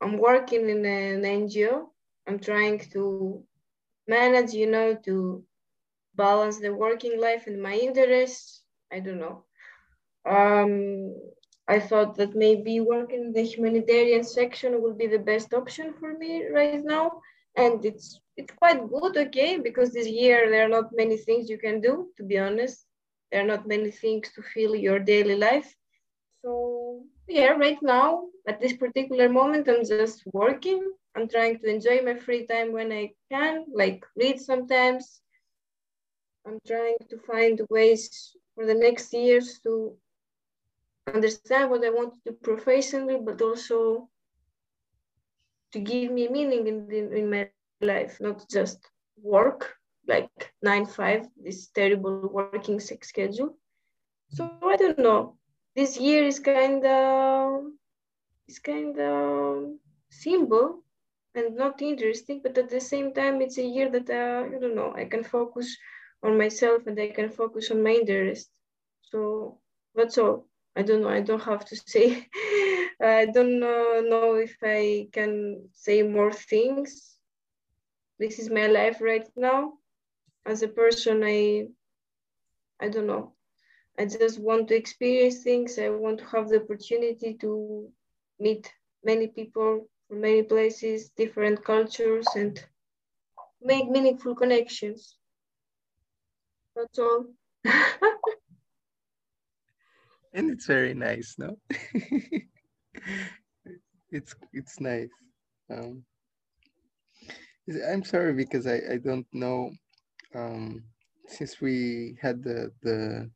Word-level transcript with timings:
I'm 0.00 0.18
working 0.18 0.68
in 0.68 0.84
an 0.84 1.24
NGO. 1.24 1.88
I'm 2.26 2.38
trying 2.38 2.78
to 2.92 3.42
manage, 4.06 4.52
you 4.52 4.66
know, 4.70 4.94
to 5.04 5.44
balance 6.14 6.58
the 6.58 6.74
working 6.74 7.20
life 7.20 7.46
and 7.46 7.62
my 7.62 7.74
interests. 7.74 8.62
I 8.92 9.00
don't 9.00 9.20
know. 9.20 9.44
Um, 10.28 11.14
I 11.68 11.80
thought 11.80 12.16
that 12.16 12.34
maybe 12.34 12.80
working 12.80 13.26
in 13.26 13.32
the 13.32 13.42
humanitarian 13.42 14.24
section 14.24 14.80
would 14.82 14.98
be 14.98 15.06
the 15.06 15.18
best 15.18 15.52
option 15.54 15.94
for 15.98 16.16
me 16.16 16.46
right 16.48 16.76
now. 16.76 17.12
And 17.50 17.76
it's 17.78 18.12
it's 18.30 18.46
quite 18.54 18.80
good, 18.88 19.16
okay, 19.16 19.58
because 19.58 19.92
this 19.92 20.06
year 20.06 20.48
there 20.50 20.64
are 20.64 20.74
not 20.76 20.90
many 20.94 21.16
things 21.16 21.48
you 21.50 21.58
can 21.58 21.80
do, 21.80 22.08
to 22.16 22.22
be 22.22 22.38
honest. 22.38 22.86
There 23.30 23.42
are 23.42 23.46
not 23.46 23.66
many 23.66 23.90
things 23.90 24.30
to 24.34 24.42
fill 24.42 24.74
your 24.74 24.98
daily 25.00 25.36
life. 25.36 25.74
So 26.42 27.02
yeah, 27.26 27.52
right 27.52 27.78
now, 27.82 28.26
at 28.48 28.60
this 28.60 28.72
particular 28.72 29.28
moment, 29.28 29.68
I'm 29.68 29.84
just 29.84 30.22
working. 30.32 30.82
I'm 31.14 31.28
trying 31.28 31.58
to 31.58 31.66
enjoy 31.68 32.00
my 32.02 32.14
free 32.14 32.46
time 32.46 32.72
when 32.72 32.90
I 32.90 33.10
can, 33.30 33.66
like 33.72 34.04
read 34.16 34.40
sometimes. 34.40 35.20
I'm 36.46 36.58
trying 36.66 36.96
to 37.10 37.18
find 37.18 37.60
ways 37.68 38.34
for 38.54 38.64
the 38.64 38.74
next 38.74 39.12
years 39.12 39.60
to 39.64 39.94
understand 41.12 41.70
what 41.70 41.84
I 41.84 41.90
want 41.90 42.14
to 42.14 42.30
do 42.30 42.36
professionally, 42.42 43.18
but 43.22 43.42
also 43.42 44.08
to 45.72 45.78
give 45.78 46.10
me 46.10 46.28
meaning 46.28 46.66
in, 46.66 46.90
in, 46.90 47.12
in 47.12 47.30
my 47.30 47.50
life, 47.82 48.16
not 48.20 48.48
just 48.48 48.78
work 49.22 49.74
like 50.06 50.30
nine 50.62 50.86
five, 50.86 51.26
this 51.36 51.66
terrible 51.68 52.30
working 52.32 52.80
schedule. 52.80 53.58
So 54.30 54.50
I 54.62 54.76
don't 54.76 54.98
know. 54.98 55.36
This 55.76 56.00
year 56.00 56.24
is 56.24 56.38
kind 56.38 56.84
of 56.86 57.64
is 58.48 58.58
kind 58.58 58.98
of 58.98 59.64
simple 60.10 60.82
and 61.34 61.56
not 61.56 61.82
interesting, 61.82 62.40
but 62.42 62.58
at 62.58 62.70
the 62.70 62.80
same 62.80 63.12
time, 63.12 63.40
it's 63.42 63.58
a 63.58 63.62
year 63.62 63.90
that 63.90 64.10
uh, 64.10 64.46
I 64.54 64.58
don't 64.58 64.74
know. 64.76 64.92
I 64.96 65.04
can 65.04 65.24
focus 65.24 65.76
on 66.22 66.38
myself 66.38 66.86
and 66.86 66.98
I 67.00 67.08
can 67.08 67.30
focus 67.30 67.70
on 67.70 67.82
my 67.82 67.90
interest. 67.90 68.50
So 69.02 69.58
that's 69.94 70.18
all. 70.18 70.46
I 70.76 70.82
don't 70.82 71.02
know. 71.02 71.08
I 71.10 71.20
don't 71.20 71.42
have 71.42 71.64
to 71.66 71.76
say. 71.76 72.26
I 73.00 73.26
don't 73.26 73.60
know, 73.60 74.00
know 74.04 74.34
if 74.34 74.56
I 74.62 75.08
can 75.12 75.68
say 75.72 76.02
more 76.02 76.32
things. 76.32 77.16
This 78.18 78.38
is 78.38 78.50
my 78.50 78.66
life 78.66 79.00
right 79.00 79.28
now. 79.36 79.74
As 80.46 80.62
a 80.62 80.68
person, 80.68 81.22
I, 81.24 81.68
I 82.80 82.88
don't 82.88 83.06
know. 83.06 83.32
I 83.98 84.06
just 84.06 84.40
want 84.40 84.68
to 84.68 84.76
experience 84.76 85.42
things. 85.42 85.78
I 85.78 85.90
want 85.90 86.18
to 86.20 86.26
have 86.26 86.48
the 86.48 86.62
opportunity 86.62 87.34
to 87.40 87.90
meet 88.38 88.72
many 89.04 89.28
people 89.28 89.88
from 90.08 90.20
many 90.20 90.42
places, 90.42 91.10
different 91.10 91.64
cultures, 91.64 92.26
and 92.34 92.62
make 93.62 93.88
meaningful 93.88 94.34
connections. 94.34 95.16
That's 96.74 96.98
all. 96.98 97.26
and 100.32 100.50
it's 100.50 100.66
very 100.66 100.94
nice, 100.94 101.34
no? 101.38 101.58
it's 104.10 104.34
it's 104.52 104.80
nice. 104.80 105.10
Um, 105.70 106.04
I'm 107.90 108.04
sorry 108.04 108.32
because 108.32 108.66
I, 108.66 108.80
I 108.92 108.96
don't 108.96 109.26
know 109.32 109.70
um, 110.34 110.82
since 111.26 111.60
we 111.60 112.16
had 112.20 112.42
the, 112.42 112.72
the 112.82 113.30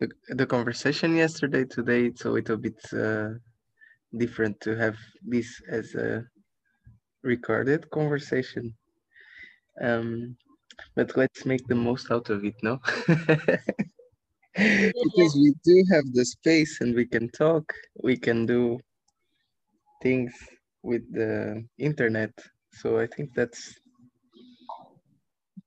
the 0.00 0.08
the 0.30 0.46
conversation 0.46 1.14
yesterday 1.14 1.64
today 1.64 2.06
it's 2.06 2.24
a 2.24 2.30
little 2.30 2.56
bit 2.56 2.78
uh, 2.92 3.34
different 4.16 4.60
to 4.62 4.76
have 4.76 4.96
this 5.22 5.60
as 5.68 5.94
a 5.94 6.24
recorded 7.22 7.90
conversation. 7.90 8.74
Um, 9.80 10.36
but 10.96 11.16
let's 11.16 11.46
make 11.46 11.66
the 11.68 11.74
most 11.74 12.10
out 12.10 12.30
of 12.30 12.44
it 12.44 12.56
no? 12.62 12.80
Because 15.02 15.34
we 15.34 15.54
do 15.64 15.84
have 15.92 16.04
the 16.12 16.24
space 16.24 16.80
and 16.80 16.94
we 16.94 17.06
can 17.06 17.28
talk 17.30 17.72
we 18.02 18.16
can 18.16 18.46
do 18.46 18.78
things 20.02 20.32
with 20.82 21.02
the 21.12 21.64
internet. 21.78 22.32
So 22.72 22.98
i 22.98 23.06
think 23.06 23.34
that's 23.34 23.74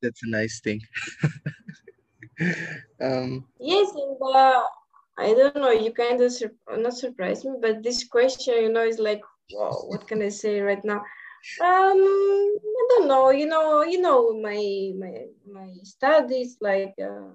that's 0.02 0.22
a 0.24 0.30
nice 0.30 0.60
thing. 0.62 0.82
Um 3.02 3.46
yes 3.60 3.90
and 3.96 4.18
uh, 4.22 4.64
i 5.18 5.34
don't 5.34 5.56
know 5.56 5.72
you 5.72 5.92
kind 5.92 6.22
of 6.22 6.32
sur- 6.32 6.56
not 6.78 6.94
surprised 6.94 7.46
me 7.46 7.54
but 7.62 7.84
this 7.84 8.04
question 8.06 8.56
you 8.56 8.70
know 8.72 8.84
is 8.84 9.00
like 9.00 9.22
wow 9.54 9.74
what 9.88 10.08
can 10.08 10.22
i 10.22 10.30
say 10.30 10.60
right 10.62 10.84
now 10.86 11.02
um 11.62 12.00
i 12.80 12.84
don't 12.90 13.08
know 13.08 13.30
you 13.32 13.46
know 13.48 13.84
you 13.84 14.02
know 14.02 14.34
my 14.42 14.92
my 14.98 15.14
my 15.52 15.70
studies 15.84 16.58
like 16.62 16.94
uh, 17.02 17.30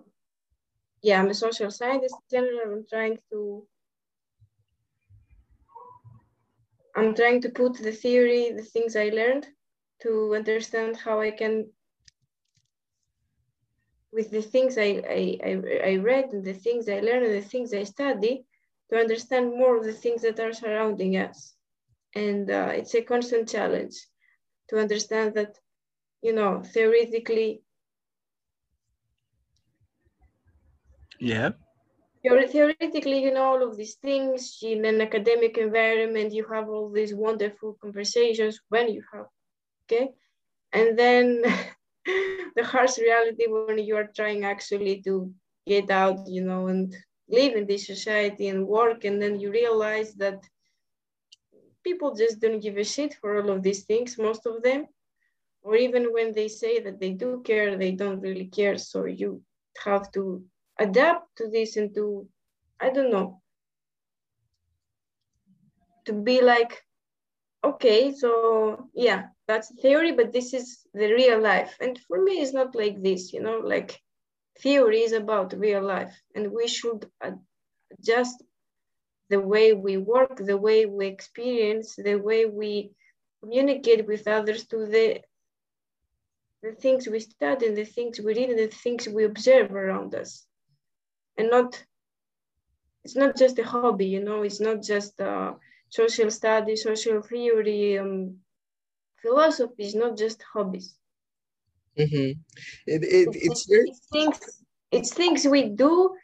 yeah, 1.03 1.21
I'm 1.21 1.29
a 1.31 1.35
social 1.35 1.71
scientist 1.71 2.15
in 2.33 2.39
general. 2.39 2.73
I'm 2.79 2.87
trying 2.89 3.19
to 3.31 3.67
I'm 6.97 7.15
trying 7.15 7.41
to 7.43 7.51
put 7.51 7.77
the 7.79 7.93
theory, 7.93 8.53
the 8.53 8.63
things 8.63 8.97
I 8.97 9.11
learned, 9.11 9.47
to 10.03 10.35
understand 10.35 10.97
how 10.97 11.21
I 11.21 11.31
can, 11.31 11.71
with 14.19 14.31
the 14.33 14.43
things 14.43 14.77
I, 14.79 14.91
I, 15.21 15.23
I, 15.51 15.53
I 15.93 15.97
read 15.97 16.27
and 16.35 16.45
the 16.45 16.55
things 16.55 16.89
I 16.89 17.01
learned 17.01 17.27
and 17.27 17.37
the 17.43 17.49
things 17.53 17.73
I 17.73 17.85
study, 17.85 18.45
to 18.91 18.99
understand 18.99 19.51
more 19.51 19.79
of 19.79 19.85
the 19.85 19.93
things 19.93 20.23
that 20.23 20.41
are 20.41 20.53
surrounding 20.53 21.17
us. 21.17 21.55
And 22.15 22.51
uh, 22.51 22.71
it's 22.73 22.95
a 22.95 23.03
constant 23.03 23.49
challenge 23.49 23.97
to 24.71 24.79
understand 24.81 25.35
that, 25.37 25.59
you 26.23 26.35
know, 26.35 26.63
theoretically 26.75 27.63
Yeah. 31.21 31.53
You're 32.23 32.47
theoretically, 32.49 33.23
you 33.23 33.33
know, 33.33 33.45
all 33.45 33.63
of 33.63 33.77
these 33.77 33.95
things 33.97 34.59
in 34.63 34.85
an 34.85 35.01
academic 35.01 35.59
environment, 35.59 36.33
you 36.33 36.45
have 36.53 36.69
all 36.69 36.91
these 36.91 37.15
wonderful 37.15 37.79
conversations 37.81 38.61
when 38.69 38.89
you 38.93 39.03
have, 39.13 39.27
okay? 39.85 40.11
And 40.73 40.99
then 40.99 41.45
the 42.57 42.65
harsh 42.65 42.99
reality 42.99 43.47
when 43.47 43.79
you 43.79 43.97
are 43.97 44.11
trying 44.15 44.45
actually 44.45 45.03
to 45.03 45.33
get 45.67 45.91
out, 45.91 46.27
you 46.27 46.43
know, 46.43 46.69
and 46.69 46.95
live 47.29 47.55
in 47.55 47.67
this 47.67 47.87
society 47.87 48.49
and 48.49 48.67
work, 48.67 49.05
and 49.05 49.21
then 49.21 49.39
you 49.39 49.51
realize 49.51 50.15
that 50.15 50.41
people 51.85 52.15
just 52.15 52.41
don't 52.41 52.61
give 52.61 52.77
a 52.77 52.85
shit 52.85 53.15
for 53.21 53.41
all 53.41 53.51
of 53.51 53.63
these 53.63 53.85
things, 53.85 54.19
most 54.19 54.47
of 54.47 54.63
them. 54.63 54.87
Or 55.63 55.77
even 55.77 56.13
when 56.13 56.33
they 56.33 56.49
say 56.49 56.81
that 56.81 56.99
they 57.01 57.13
do 57.13 57.43
care, 57.45 57.77
they 57.77 57.93
don't 57.93 58.21
really 58.21 58.47
care. 58.47 58.79
So 58.79 59.05
you 59.05 59.43
have 59.85 60.11
to 60.13 60.45
adapt 60.79 61.37
to 61.37 61.49
this 61.49 61.77
and 61.77 61.95
to, 61.95 62.27
I 62.81 62.91
don't 62.91 63.11
know, 63.11 63.43
to 66.07 66.13
be 66.13 66.41
like, 66.41 66.83
okay, 67.69 68.13
so 68.13 68.89
yeah, 68.95 69.29
that's 69.47 69.73
theory, 69.81 70.13
but 70.13 70.33
this 70.33 70.55
is 70.55 70.87
the 70.95 71.13
real 71.13 71.41
life. 71.41 71.77
And 71.81 71.99
for 72.07 72.23
me, 72.23 72.41
it's 72.41 72.53
not 72.55 72.75
like 72.75 73.03
this, 73.03 73.33
you 73.33 73.41
know, 73.43 73.61
like 73.65 74.01
theory 74.61 75.01
is 75.01 75.13
about 75.13 75.59
real 75.59 75.83
life 75.83 76.15
and 76.35 76.53
we 76.53 76.69
should 76.69 77.07
adjust 77.23 78.43
the 79.31 79.41
way 79.41 79.73
we 79.73 79.97
work, 79.99 80.37
the 80.37 80.57
way 80.57 80.87
we 80.87 81.07
experience, 81.07 81.97
the 81.97 82.17
way 82.17 82.47
we 82.47 82.91
communicate 83.43 84.07
with 84.07 84.27
others 84.27 84.67
to 84.67 84.87
the 84.87 85.21
the 86.63 86.73
things 86.73 87.07
we 87.07 87.21
study 87.21 87.67
and 87.67 87.77
the 87.77 87.85
things 87.85 88.19
we 88.19 88.35
read 88.35 88.51
and 88.51 88.59
the 88.59 88.67
things 88.67 89.09
we 89.09 89.25
observe 89.25 89.73
around 89.73 90.13
us 90.15 90.45
and 91.37 91.49
not 91.51 91.85
it's 93.05 93.15
not 93.15 93.37
just 93.37 93.61
a 93.61 93.65
hobby 93.65 94.07
you 94.07 94.23
know 94.25 94.43
it's 94.43 94.61
not 94.61 94.83
just 94.83 95.21
uh, 95.21 95.53
social 95.91 96.31
study 96.31 96.77
social 96.77 97.21
theory 97.23 97.99
um, 97.99 98.37
philosophy 99.23 99.85
is 99.85 99.95
not 99.95 100.17
just 100.17 100.43
hobbies 100.53 100.95
mm-hmm. 101.99 102.33
it, 102.87 103.03
it, 103.03 103.29
it's, 103.33 103.69
it's, 103.69 103.71
it's 103.71 104.07
things 104.13 104.39
it's 104.91 105.15
things 105.15 105.47
we 105.47 105.65
do 105.69 106.15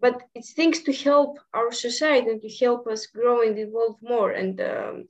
but 0.00 0.22
it's 0.34 0.52
things 0.52 0.82
to 0.82 0.92
help 0.92 1.38
our 1.54 1.72
society 1.72 2.28
and 2.30 2.42
to 2.42 2.48
help 2.64 2.86
us 2.86 3.06
grow 3.06 3.42
and 3.46 3.58
evolve 3.58 3.96
more 4.02 4.32
and 4.32 4.60
um, 4.60 5.08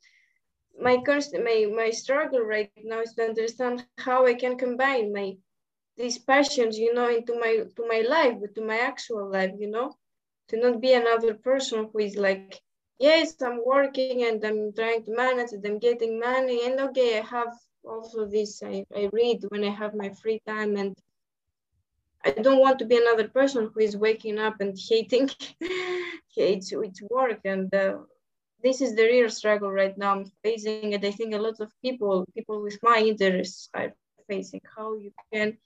my 0.81 0.97
constant 1.07 1.45
my, 1.45 1.67
my 1.75 1.91
struggle 1.91 2.41
right 2.41 2.71
now 2.83 3.01
is 3.01 3.15
to 3.15 3.23
understand 3.23 3.85
how 3.99 4.27
i 4.27 4.35
can 4.35 4.57
combine 4.57 5.13
my 5.13 5.37
these 5.97 6.19
passions, 6.19 6.79
you 6.79 6.93
know, 6.95 7.09
into 7.09 7.39
my 7.39 7.65
to 7.77 7.89
my 7.89 8.05
life, 8.09 8.39
but 8.41 8.55
to 8.55 8.63
my 8.63 8.79
actual 8.79 9.31
life, 9.31 9.53
you 9.59 9.71
know, 9.71 9.97
to 10.49 10.57
not 10.57 10.81
be 10.81 10.93
another 10.93 11.35
person 11.35 11.89
who 11.93 11.99
is 11.99 12.17
like, 12.17 12.61
yes, 12.99 13.35
I'm 13.43 13.61
working 13.65 14.25
and 14.25 14.45
I'm 14.45 14.73
trying 14.73 15.05
to 15.05 15.17
manage 15.17 15.53
and 15.53 15.65
I'm 15.67 15.79
getting 15.79 16.19
money, 16.19 16.67
and 16.67 16.81
okay, 16.81 17.19
I 17.19 17.23
have 17.23 17.55
also 17.85 18.27
this. 18.27 18.63
I, 18.63 18.85
I 18.95 19.11
read 19.13 19.45
when 19.49 19.65
I 19.65 19.71
have 19.71 19.95
my 19.95 20.11
free 20.11 20.41
time, 20.47 20.77
and 20.77 20.95
I 22.25 22.31
don't 22.31 22.61
want 22.61 22.79
to 22.79 22.87
be 22.87 22.97
another 22.97 23.29
person 23.29 23.71
who 23.73 23.81
is 23.81 23.97
waking 23.97 24.39
up 24.39 24.61
and 24.61 24.79
hating 24.79 25.31
hates 26.37 26.73
its 26.73 27.03
work 27.11 27.41
and. 27.45 27.75
Uh, 27.75 27.99
this 28.63 28.81
is 28.81 28.97
the 28.97 29.05
real 29.05 29.29
struggle 29.29 29.71
right 29.71 29.97
now 29.99 30.13
I'm 30.13 30.25
facing, 30.43 30.95
and 30.95 31.05
I 31.05 31.11
think 31.11 31.35
a 31.35 31.39
lot 31.39 31.61
of 31.61 31.71
people, 31.83 32.25
people 32.35 32.63
with 32.63 32.79
my 32.83 32.97
interests, 32.97 33.69
are 33.75 33.93
facing. 34.27 34.63
How 34.75 34.95
you 34.97 35.13
can 35.31 35.59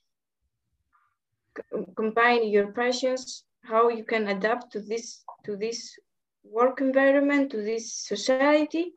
combine 1.96 2.48
your 2.48 2.72
passions, 2.72 3.44
how 3.62 3.88
you 3.88 4.04
can 4.04 4.26
adapt 4.28 4.72
to 4.72 4.80
this 4.80 5.22
to 5.44 5.56
this 5.56 5.96
work 6.44 6.80
environment, 6.80 7.50
to 7.50 7.58
this 7.62 7.94
society, 7.94 8.92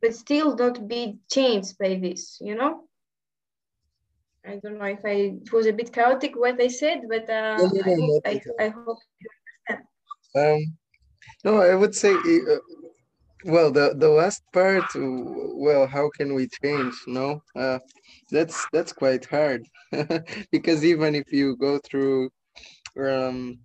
but 0.00 0.14
still 0.14 0.56
not 0.56 0.86
be 0.86 1.18
changed 1.30 1.78
by 1.78 1.94
this. 1.94 2.38
You 2.40 2.54
know. 2.54 2.84
I 4.46 4.56
don't 4.62 4.78
know 4.78 4.84
if 4.84 5.04
I 5.04 5.40
it 5.42 5.52
was 5.52 5.66
a 5.66 5.72
bit 5.72 5.92
chaotic 5.92 6.36
what 6.36 6.60
I 6.60 6.68
said, 6.68 7.02
but 7.08 7.28
uh, 7.30 7.56
no, 7.56 7.66
no, 7.66 7.94
no, 7.94 8.20
I, 8.26 8.32
hope, 8.34 8.54
I, 8.60 8.64
I, 8.64 8.68
hope 8.68 8.98
you 9.20 9.28
understand. 9.70 9.86
Um, 10.36 10.76
no, 11.44 11.62
I 11.62 11.74
would 11.74 11.94
say, 11.94 12.12
uh, 12.12 12.58
well, 13.44 13.70
the 13.70 13.94
the 13.96 14.08
last 14.08 14.42
part, 14.52 14.84
well, 14.94 15.86
how 15.86 16.10
can 16.10 16.34
we 16.34 16.48
change? 16.62 16.94
No, 17.06 17.42
uh, 17.56 17.78
that's 18.30 18.66
that's 18.72 18.92
quite 18.92 19.24
hard 19.24 19.62
because 20.52 20.84
even 20.84 21.14
if 21.14 21.32
you 21.32 21.56
go 21.56 21.78
through, 21.78 22.30
um, 22.98 23.58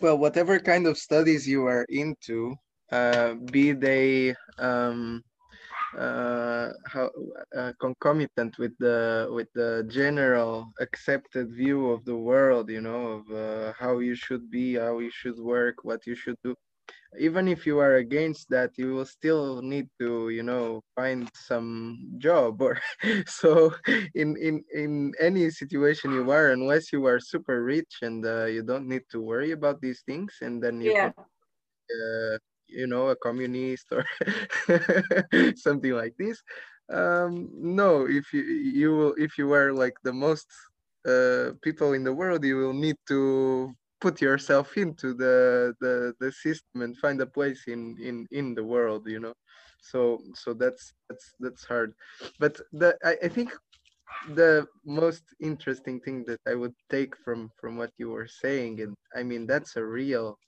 well, 0.00 0.18
whatever 0.18 0.58
kind 0.58 0.86
of 0.86 0.98
studies 0.98 1.46
you 1.46 1.66
are 1.66 1.86
into, 1.88 2.56
uh, 2.92 3.34
be 3.34 3.72
they 3.72 4.34
um, 4.58 5.22
uh, 5.98 6.70
how 6.86 7.10
uh, 7.56 7.72
concomitant 7.80 8.58
with 8.58 8.72
the 8.78 9.28
with 9.30 9.48
the 9.54 9.86
general 9.88 10.72
accepted 10.80 11.52
view 11.52 11.90
of 11.90 12.04
the 12.04 12.16
world 12.16 12.68
you 12.68 12.80
know 12.80 13.06
of 13.06 13.30
uh, 13.30 13.72
how 13.78 13.98
you 13.98 14.14
should 14.14 14.50
be 14.50 14.74
how 14.74 14.98
you 14.98 15.10
should 15.10 15.38
work 15.38 15.76
what 15.84 16.06
you 16.06 16.14
should 16.14 16.36
do 16.42 16.54
even 17.18 17.48
if 17.48 17.66
you 17.66 17.78
are 17.78 17.96
against 17.96 18.48
that 18.50 18.70
you 18.76 18.94
will 18.94 19.04
still 19.04 19.62
need 19.62 19.88
to 19.98 20.28
you 20.30 20.42
know 20.42 20.82
find 20.94 21.30
some 21.34 21.98
job 22.18 22.60
or 22.60 22.78
so 23.26 23.72
in 24.14 24.36
in 24.36 24.62
in 24.74 25.12
any 25.20 25.50
situation 25.50 26.12
you 26.12 26.30
are 26.30 26.50
unless 26.50 26.92
you 26.92 27.04
are 27.06 27.20
super 27.20 27.62
rich 27.64 28.02
and 28.02 28.24
uh, 28.26 28.44
you 28.44 28.62
don't 28.62 28.88
need 28.88 29.02
to 29.10 29.20
worry 29.20 29.52
about 29.52 29.80
these 29.80 30.02
things 30.06 30.34
and 30.42 30.62
then 30.62 30.80
you 30.80 30.92
yeah. 30.92 31.10
can, 31.10 31.14
uh, 31.18 32.38
you 32.66 32.86
know 32.86 33.08
a 33.08 33.16
communist 33.16 33.86
or 33.92 34.04
something 35.56 35.92
like 35.92 36.14
this 36.18 36.42
um 36.92 37.48
no 37.52 38.06
if 38.06 38.32
you 38.32 38.42
you 38.42 38.90
will 38.96 39.14
if 39.16 39.38
you 39.38 39.52
are 39.52 39.72
like 39.72 39.94
the 40.02 40.12
most 40.12 40.46
uh 41.06 41.52
people 41.62 41.92
in 41.92 42.04
the 42.04 42.12
world 42.12 42.44
you 42.44 42.56
will 42.56 42.72
need 42.72 42.96
to 43.06 43.72
put 44.00 44.20
yourself 44.20 44.76
into 44.76 45.14
the 45.14 45.74
the 45.80 46.14
the 46.20 46.30
system 46.32 46.82
and 46.82 46.96
find 46.98 47.20
a 47.20 47.26
place 47.26 47.64
in 47.66 47.96
in 48.00 48.26
in 48.30 48.54
the 48.54 48.64
world 48.64 49.06
you 49.08 49.20
know 49.20 49.34
so 49.80 50.20
so 50.34 50.54
that's 50.54 50.92
that's 51.08 51.34
that's 51.40 51.64
hard 51.64 51.94
but 52.38 52.60
the 52.72 52.96
i, 53.04 53.16
I 53.22 53.28
think 53.28 53.52
the 54.34 54.66
most 54.84 55.24
interesting 55.40 56.00
thing 56.00 56.24
that 56.26 56.40
i 56.46 56.54
would 56.54 56.74
take 56.90 57.16
from 57.24 57.50
from 57.60 57.76
what 57.76 57.90
you 57.98 58.10
were 58.10 58.28
saying 58.28 58.80
and 58.80 58.94
i 59.16 59.22
mean 59.22 59.46
that's 59.46 59.76
a 59.76 59.84
real 59.84 60.38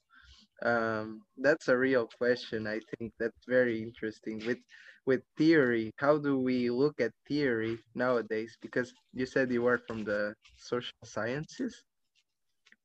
um, 0.63 1.23
that's 1.39 1.69
a 1.69 1.77
real 1.77 2.09
question. 2.19 2.67
I 2.67 2.81
think 2.99 3.13
that's 3.19 3.45
very 3.47 3.83
interesting. 3.83 4.43
With 4.47 4.59
with 5.05 5.23
theory, 5.37 5.93
how 5.99 6.19
do 6.19 6.39
we 6.39 6.71
look 6.71 7.01
at 7.01 7.13
theory 7.29 7.79
nowadays? 7.95 8.57
Because 8.61 8.93
you 9.13 9.27
said 9.27 9.53
you 9.53 9.63
were 9.63 9.79
from 9.87 10.05
the 10.05 10.35
social 10.57 10.97
sciences. 11.05 11.85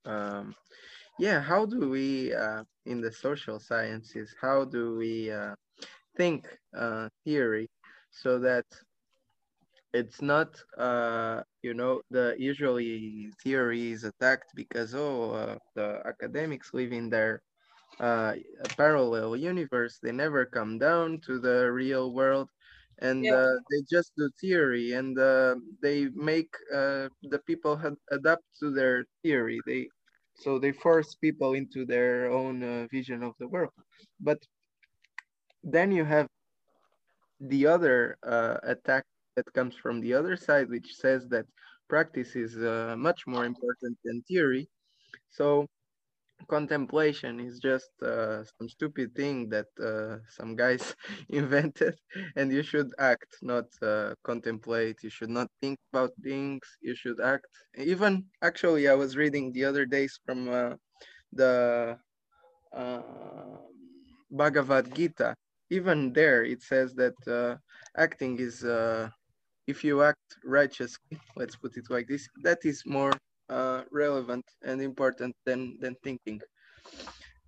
Um, 0.05 0.55
yeah, 1.19 1.41
how 1.41 1.65
do 1.65 1.89
we 1.89 2.33
uh, 2.33 2.63
in 2.85 3.01
the 3.01 3.11
social 3.11 3.59
sciences? 3.59 4.35
How 4.41 4.65
do 4.65 4.95
we 4.97 5.31
uh, 5.31 5.55
think 6.17 6.47
uh, 6.75 7.09
theory 7.25 7.69
so 8.11 8.39
that 8.39 8.65
it's 9.93 10.21
not 10.21 10.49
uh 10.77 11.41
you 11.61 11.73
know 11.73 12.01
the 12.09 12.35
usually 12.37 13.31
theory 13.43 13.91
is 13.91 14.03
attacked 14.03 14.51
because 14.55 14.93
oh 14.95 15.31
uh, 15.31 15.55
the 15.75 16.01
academics 16.05 16.73
live 16.73 16.91
in 16.91 17.09
their 17.09 17.41
uh, 17.99 18.33
parallel 18.77 19.35
universe. 19.35 19.99
They 20.01 20.11
never 20.11 20.45
come 20.45 20.77
down 20.79 21.19
to 21.27 21.39
the 21.39 21.71
real 21.71 22.13
world 22.13 22.49
and 23.01 23.25
yeah. 23.25 23.33
uh, 23.33 23.55
they 23.69 23.81
just 23.89 24.11
do 24.15 24.29
theory 24.39 24.93
and 24.93 25.17
uh, 25.17 25.55
they 25.81 26.07
make 26.13 26.53
uh, 26.73 27.09
the 27.23 27.39
people 27.45 27.79
adapt 28.11 28.43
to 28.59 28.71
their 28.71 29.05
theory. 29.23 29.59
They 29.65 29.87
so 30.35 30.57
they 30.57 30.71
force 30.71 31.15
people 31.15 31.53
into 31.53 31.85
their 31.85 32.31
own 32.31 32.63
uh, 32.63 32.87
vision 32.89 33.21
of 33.21 33.33
the 33.39 33.47
world. 33.47 33.73
But 34.19 34.39
then 35.63 35.91
you 35.91 36.05
have 36.05 36.27
the 37.39 37.67
other 37.67 38.17
uh, 38.23 38.57
attack 38.63 39.05
that 39.35 39.51
comes 39.53 39.75
from 39.75 39.99
the 39.99 40.13
other 40.13 40.35
side, 40.35 40.69
which 40.69 40.95
says 40.95 41.27
that 41.29 41.45
practice 41.89 42.35
is 42.35 42.55
uh, 42.57 42.95
much 42.97 43.27
more 43.27 43.45
important 43.45 43.97
than 44.03 44.21
theory. 44.23 44.69
So 45.29 45.67
contemplation 46.47 47.39
is 47.39 47.59
just 47.59 47.91
uh, 48.01 48.43
some 48.43 48.69
stupid 48.69 49.15
thing 49.15 49.49
that 49.49 49.67
uh, 49.83 50.17
some 50.29 50.55
guys 50.55 50.95
invented 51.29 51.95
and 52.35 52.51
you 52.51 52.63
should 52.63 52.91
act 52.99 53.37
not 53.41 53.65
uh, 53.81 54.13
contemplate. 54.23 54.97
You 55.03 55.09
should 55.09 55.29
not 55.29 55.47
think 55.61 55.77
about 55.93 56.11
things. 56.23 56.61
You 56.81 56.95
should 56.95 57.19
act. 57.21 57.47
Even 57.77 58.25
actually 58.41 58.87
i 58.87 58.93
was 58.93 59.15
reading 59.17 59.51
the 59.53 59.65
other 59.65 59.85
days 59.85 60.19
from 60.25 60.49
uh, 60.49 60.75
the 61.33 61.97
uh, 62.73 63.01
bhagavad 64.31 64.93
gita. 64.95 65.35
Even 65.69 66.11
there 66.13 66.43
it 66.43 66.61
says 66.61 66.93
that 66.95 67.15
uh, 67.27 67.55
acting 67.97 68.39
is 68.39 68.63
if 69.67 69.83
you 69.83 70.01
act 70.01 70.37
righteously 70.43 71.17
let's 71.35 71.55
put 71.55 71.77
it 71.77 71.85
like 71.89 72.07
this 72.07 72.27
that 72.43 72.59
is 72.65 72.83
more 72.85 73.11
uh, 73.51 73.83
relevant 73.91 74.45
and 74.63 74.81
important 74.81 75.35
than 75.45 75.77
than 75.81 75.95
thinking. 76.03 76.39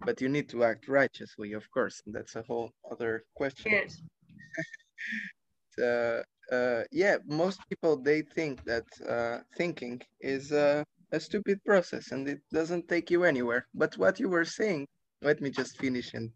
But 0.06 0.20
you 0.22 0.30
need 0.30 0.50
to 0.50 0.64
act 0.64 0.88
righteously 0.88 1.54
of 1.54 1.66
course. 1.72 2.02
That's 2.06 2.36
a 2.36 2.44
whole 2.44 2.70
other 2.92 3.24
question. 3.36 3.72
Yes. 3.72 4.02
uh, 5.88 6.22
uh, 6.54 6.84
yeah 6.92 7.18
most 7.26 7.60
people 7.70 7.96
they 7.96 8.22
think 8.22 8.64
that 8.66 8.88
uh, 9.08 9.38
thinking 9.58 10.02
is 10.20 10.52
a 10.52 10.86
stupid 11.20 11.64
process 11.64 12.12
and 12.12 12.28
it 12.28 12.42
doesn't 12.52 12.88
take 12.88 13.10
you 13.12 13.24
anywhere. 13.24 13.66
But 13.74 13.98
what 13.98 14.20
you 14.20 14.30
were 14.30 14.46
saying 14.46 14.88
let 15.24 15.40
me 15.42 15.50
just 15.50 15.78
finish 15.78 16.14
and 16.14 16.30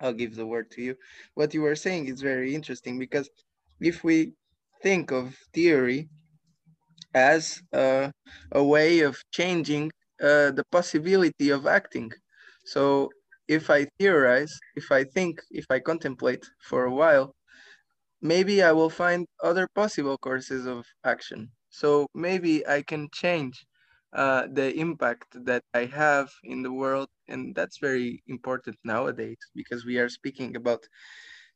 i'll 0.00 0.12
give 0.12 0.34
the 0.36 0.46
word 0.46 0.70
to 0.70 0.82
you. 0.82 0.94
What 1.34 1.52
you 1.52 1.62
were 1.62 1.76
saying 1.76 2.06
is 2.06 2.22
very 2.22 2.54
interesting 2.54 2.98
because 2.98 3.28
if 3.80 4.04
we 4.04 4.34
think 4.82 5.10
of 5.10 5.36
theory 5.52 6.08
as 7.14 7.62
a, 7.72 8.12
a 8.52 8.64
way 8.64 9.00
of 9.00 9.16
changing 9.32 9.90
uh, 10.22 10.50
the 10.52 10.64
possibility 10.70 11.50
of 11.50 11.66
acting. 11.66 12.10
So 12.64 13.10
if 13.48 13.70
I 13.70 13.86
theorize, 13.98 14.52
if 14.76 14.92
I 14.92 15.04
think, 15.04 15.40
if 15.50 15.66
I 15.70 15.80
contemplate 15.80 16.44
for 16.62 16.84
a 16.84 16.94
while, 16.94 17.34
maybe 18.22 18.62
I 18.62 18.72
will 18.72 18.90
find 18.90 19.26
other 19.42 19.68
possible 19.74 20.18
courses 20.18 20.66
of 20.66 20.86
action. 21.04 21.50
So 21.70 22.06
maybe 22.14 22.66
I 22.66 22.82
can 22.82 23.08
change 23.12 23.66
uh, 24.12 24.48
the 24.52 24.74
impact 24.74 25.26
that 25.44 25.62
I 25.74 25.84
have 25.86 26.30
in 26.44 26.62
the 26.62 26.72
world. 26.72 27.08
And 27.28 27.54
that's 27.54 27.78
very 27.78 28.22
important 28.26 28.76
nowadays 28.84 29.38
because 29.54 29.84
we 29.84 29.98
are 29.98 30.08
speaking 30.08 30.56
about 30.56 30.82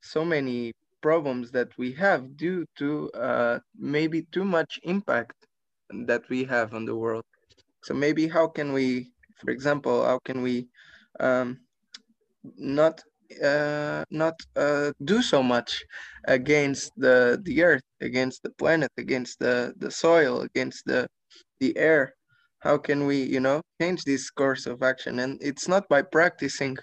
so 0.02 0.24
many 0.24 0.72
problems 1.08 1.46
that 1.56 1.70
we 1.82 1.88
have 2.04 2.20
due 2.46 2.60
to 2.80 2.88
uh, 3.28 3.56
maybe 3.96 4.18
too 4.36 4.46
much 4.58 4.72
impact 4.94 5.38
that 6.10 6.22
we 6.32 6.40
have 6.54 6.68
on 6.78 6.84
the 6.90 6.96
world. 7.04 7.24
So 7.86 7.92
maybe 8.04 8.24
how 8.36 8.46
can 8.56 8.68
we, 8.78 8.86
for 9.40 9.50
example, 9.56 9.96
how 10.10 10.18
can 10.28 10.38
we 10.48 10.56
um, 11.28 11.48
not 12.78 12.94
uh, 13.50 14.04
not 14.10 14.36
uh, 14.64 14.90
do 15.12 15.18
so 15.32 15.42
much 15.54 15.70
against 16.38 16.86
the 17.04 17.16
the 17.46 17.56
earth, 17.68 17.86
against 18.08 18.38
the 18.44 18.52
planet, 18.60 18.92
against 19.04 19.34
the 19.44 19.56
the 19.82 19.90
soil, 20.04 20.34
against 20.48 20.80
the 20.90 21.00
the 21.60 21.70
air? 21.90 22.02
How 22.66 22.76
can 22.86 23.00
we, 23.08 23.18
you 23.34 23.40
know, 23.46 23.58
change 23.80 24.00
this 24.04 24.24
course 24.40 24.64
of 24.72 24.82
action? 24.82 25.14
And 25.24 25.32
it's 25.48 25.68
not 25.68 25.84
by 25.94 26.00
practicing 26.18 26.76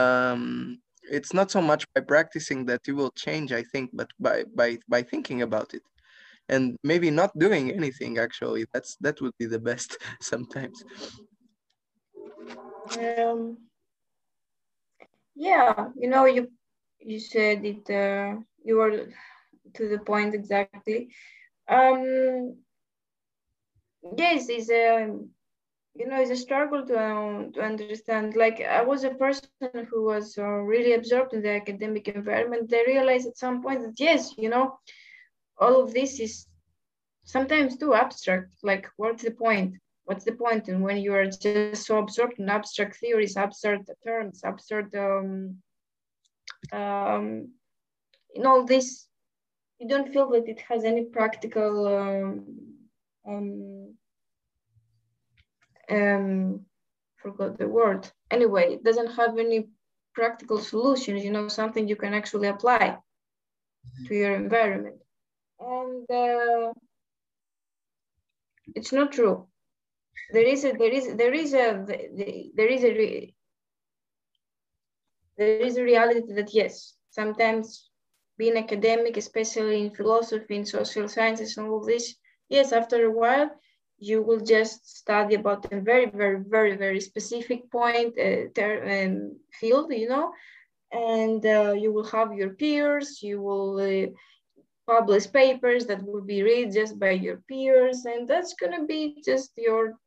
um, 0.00 0.78
it's 1.10 1.34
not 1.34 1.50
so 1.50 1.60
much 1.62 1.84
by 1.94 2.00
practicing 2.00 2.66
that 2.66 2.80
you 2.88 2.96
will 2.96 3.10
change 3.24 3.52
i 3.52 3.62
think 3.62 3.90
but 3.92 4.08
by 4.20 4.44
by 4.54 4.78
by 4.88 5.02
thinking 5.02 5.42
about 5.42 5.74
it. 5.74 5.82
And 6.48 6.76
maybe 6.84 7.10
not 7.10 7.32
doing 7.38 7.70
anything 7.70 8.18
actually. 8.18 8.66
That's 8.72 8.96
that 9.00 9.20
would 9.22 9.34
be 9.38 9.46
the 9.46 9.60
best 9.60 9.98
sometimes. 10.20 10.84
Um 12.96 13.58
yeah 15.36 15.88
you 15.96 16.08
know 16.08 16.24
you 16.26 16.48
you 17.00 17.18
said 17.20 17.64
it 17.64 17.88
uh, 17.90 18.36
you 18.64 18.76
were 18.76 19.06
to 19.74 19.88
the 19.88 19.98
point 19.98 20.34
exactly. 20.34 21.08
Um 21.68 22.56
yes 24.16 24.48
is 24.48 24.70
a 24.70 25.08
you 26.00 26.08
know, 26.08 26.18
it's 26.18 26.30
a 26.30 26.36
struggle 26.36 26.82
to, 26.86 26.98
um, 26.98 27.52
to 27.52 27.60
understand. 27.60 28.34
Like 28.34 28.62
I 28.62 28.80
was 28.82 29.04
a 29.04 29.10
person 29.10 29.44
who 29.90 30.02
was 30.02 30.38
uh, 30.38 30.44
really 30.72 30.94
absorbed 30.94 31.34
in 31.34 31.42
the 31.42 31.50
academic 31.50 32.08
environment. 32.08 32.70
they 32.70 32.84
realized 32.86 33.26
at 33.26 33.36
some 33.36 33.62
point 33.62 33.82
that 33.82 34.00
yes, 34.00 34.32
you 34.38 34.48
know, 34.48 34.78
all 35.58 35.82
of 35.82 35.92
this 35.92 36.18
is 36.18 36.46
sometimes 37.24 37.76
too 37.76 37.92
abstract. 37.92 38.54
Like 38.62 38.88
what's 38.96 39.24
the 39.24 39.30
point? 39.30 39.74
What's 40.06 40.24
the 40.24 40.32
point? 40.32 40.68
And 40.68 40.82
when 40.82 40.96
you 40.96 41.12
are 41.12 41.26
just 41.26 41.84
so 41.84 41.98
absorbed 41.98 42.38
in 42.38 42.48
abstract 42.48 42.96
theories, 42.96 43.36
absurd 43.36 43.82
terms, 44.02 44.40
absurd 44.42 44.94
um, 44.94 45.56
um, 46.72 47.52
in 48.34 48.46
all 48.46 48.64
this, 48.64 49.06
you 49.78 49.86
don't 49.86 50.10
feel 50.14 50.30
that 50.30 50.48
it 50.48 50.60
has 50.60 50.84
any 50.84 51.04
practical 51.04 51.74
um, 51.86 52.46
um, 53.28 53.94
um, 55.90 56.66
forgot 57.16 57.58
the 57.58 57.68
word. 57.68 58.08
Anyway, 58.30 58.74
it 58.74 58.84
doesn't 58.84 59.12
have 59.12 59.38
any 59.38 59.68
practical 60.14 60.58
solutions, 60.58 61.24
you 61.24 61.30
know, 61.30 61.48
something 61.48 61.88
you 61.88 61.96
can 61.96 62.14
actually 62.14 62.48
apply 62.48 62.96
mm-hmm. 62.96 64.06
to 64.06 64.14
your 64.14 64.34
environment. 64.34 64.96
And 65.58 66.10
uh, 66.10 66.72
it's 68.74 68.92
not 68.92 69.12
true. 69.12 69.46
There 70.32 70.46
is 70.46 70.64
a, 70.64 70.72
there 70.72 70.92
is, 70.92 71.16
there 71.16 71.34
is 71.34 71.54
a, 71.54 71.84
there 72.54 72.68
is 72.68 72.84
a, 72.84 73.34
there 75.36 75.60
is 75.60 75.76
a 75.76 75.82
reality 75.82 76.32
that 76.34 76.54
yes, 76.54 76.94
sometimes 77.10 77.90
being 78.38 78.56
academic, 78.56 79.16
especially 79.16 79.80
in 79.84 79.94
philosophy, 79.94 80.56
in 80.56 80.64
social 80.64 81.08
sciences 81.08 81.56
and 81.56 81.68
all 81.68 81.84
this, 81.84 82.14
yes, 82.48 82.72
after 82.72 83.04
a 83.04 83.10
while, 83.10 83.50
you 84.00 84.22
will 84.22 84.40
just 84.40 84.96
study 84.98 85.34
about 85.34 85.72
a 85.72 85.80
very, 85.80 86.06
very, 86.06 86.40
very, 86.40 86.76
very 86.76 87.00
specific 87.00 87.70
point, 87.70 88.14
uh, 88.18 88.48
um, 88.60 89.36
field, 89.52 89.92
you 89.92 90.08
know, 90.08 90.32
and 90.90 91.44
uh, 91.44 91.72
you 91.72 91.92
will 91.92 92.04
have 92.04 92.32
your 92.34 92.50
peers, 92.50 93.22
you 93.22 93.40
will 93.40 93.78
uh, 93.78 94.06
publish 94.86 95.30
papers 95.30 95.86
that 95.86 96.02
will 96.02 96.22
be 96.22 96.42
read 96.42 96.72
just 96.72 96.98
by 96.98 97.10
your 97.10 97.38
peers, 97.48 98.04
and 98.06 98.26
that's 98.26 98.54
gonna 98.54 98.84
be 98.86 99.22
just 99.24 99.52
your 99.56 99.98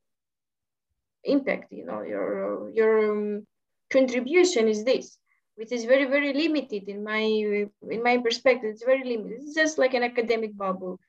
impact, 1.23 1.71
you 1.71 1.85
know, 1.85 2.01
your, 2.01 2.69
your 2.73 3.11
um, 3.11 3.47
contribution 3.89 4.67
is 4.67 4.83
this 4.83 5.17
which 5.55 5.71
is 5.71 5.85
very 5.85 6.05
very 6.05 6.33
limited 6.33 6.89
in 6.89 7.03
my 7.03 7.21
in 7.21 8.03
my 8.03 8.17
perspective. 8.17 8.71
It's 8.71 8.83
very 8.83 9.03
limited. 9.03 9.41
It's 9.41 9.55
just 9.55 9.77
like 9.77 9.93
an 9.93 10.03
academic 10.03 10.57
bubble. 10.57 10.99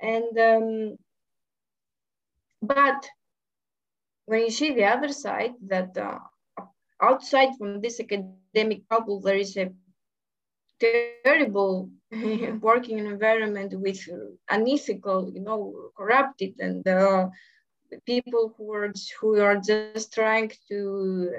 And 0.00 0.38
um, 0.38 0.96
but 2.66 3.08
when 4.26 4.40
you 4.40 4.50
see 4.50 4.72
the 4.74 4.84
other 4.84 5.12
side, 5.12 5.54
that 5.66 5.96
uh, 5.96 6.18
outside 7.00 7.50
from 7.58 7.80
this 7.80 8.00
academic 8.00 8.88
bubble, 8.88 9.20
there 9.20 9.36
is 9.36 9.56
a 9.56 9.70
terrible 10.80 11.90
working 12.60 12.98
environment 12.98 13.72
with 13.78 14.00
unethical, 14.50 15.30
you 15.32 15.40
know, 15.40 15.90
corrupted 15.96 16.54
and 16.58 16.86
uh, 16.86 17.28
people 18.06 18.54
who 18.56 18.72
are 18.72 18.92
who 19.20 19.40
are 19.40 19.56
just 19.56 20.12
trying 20.12 20.50
to 20.68 21.30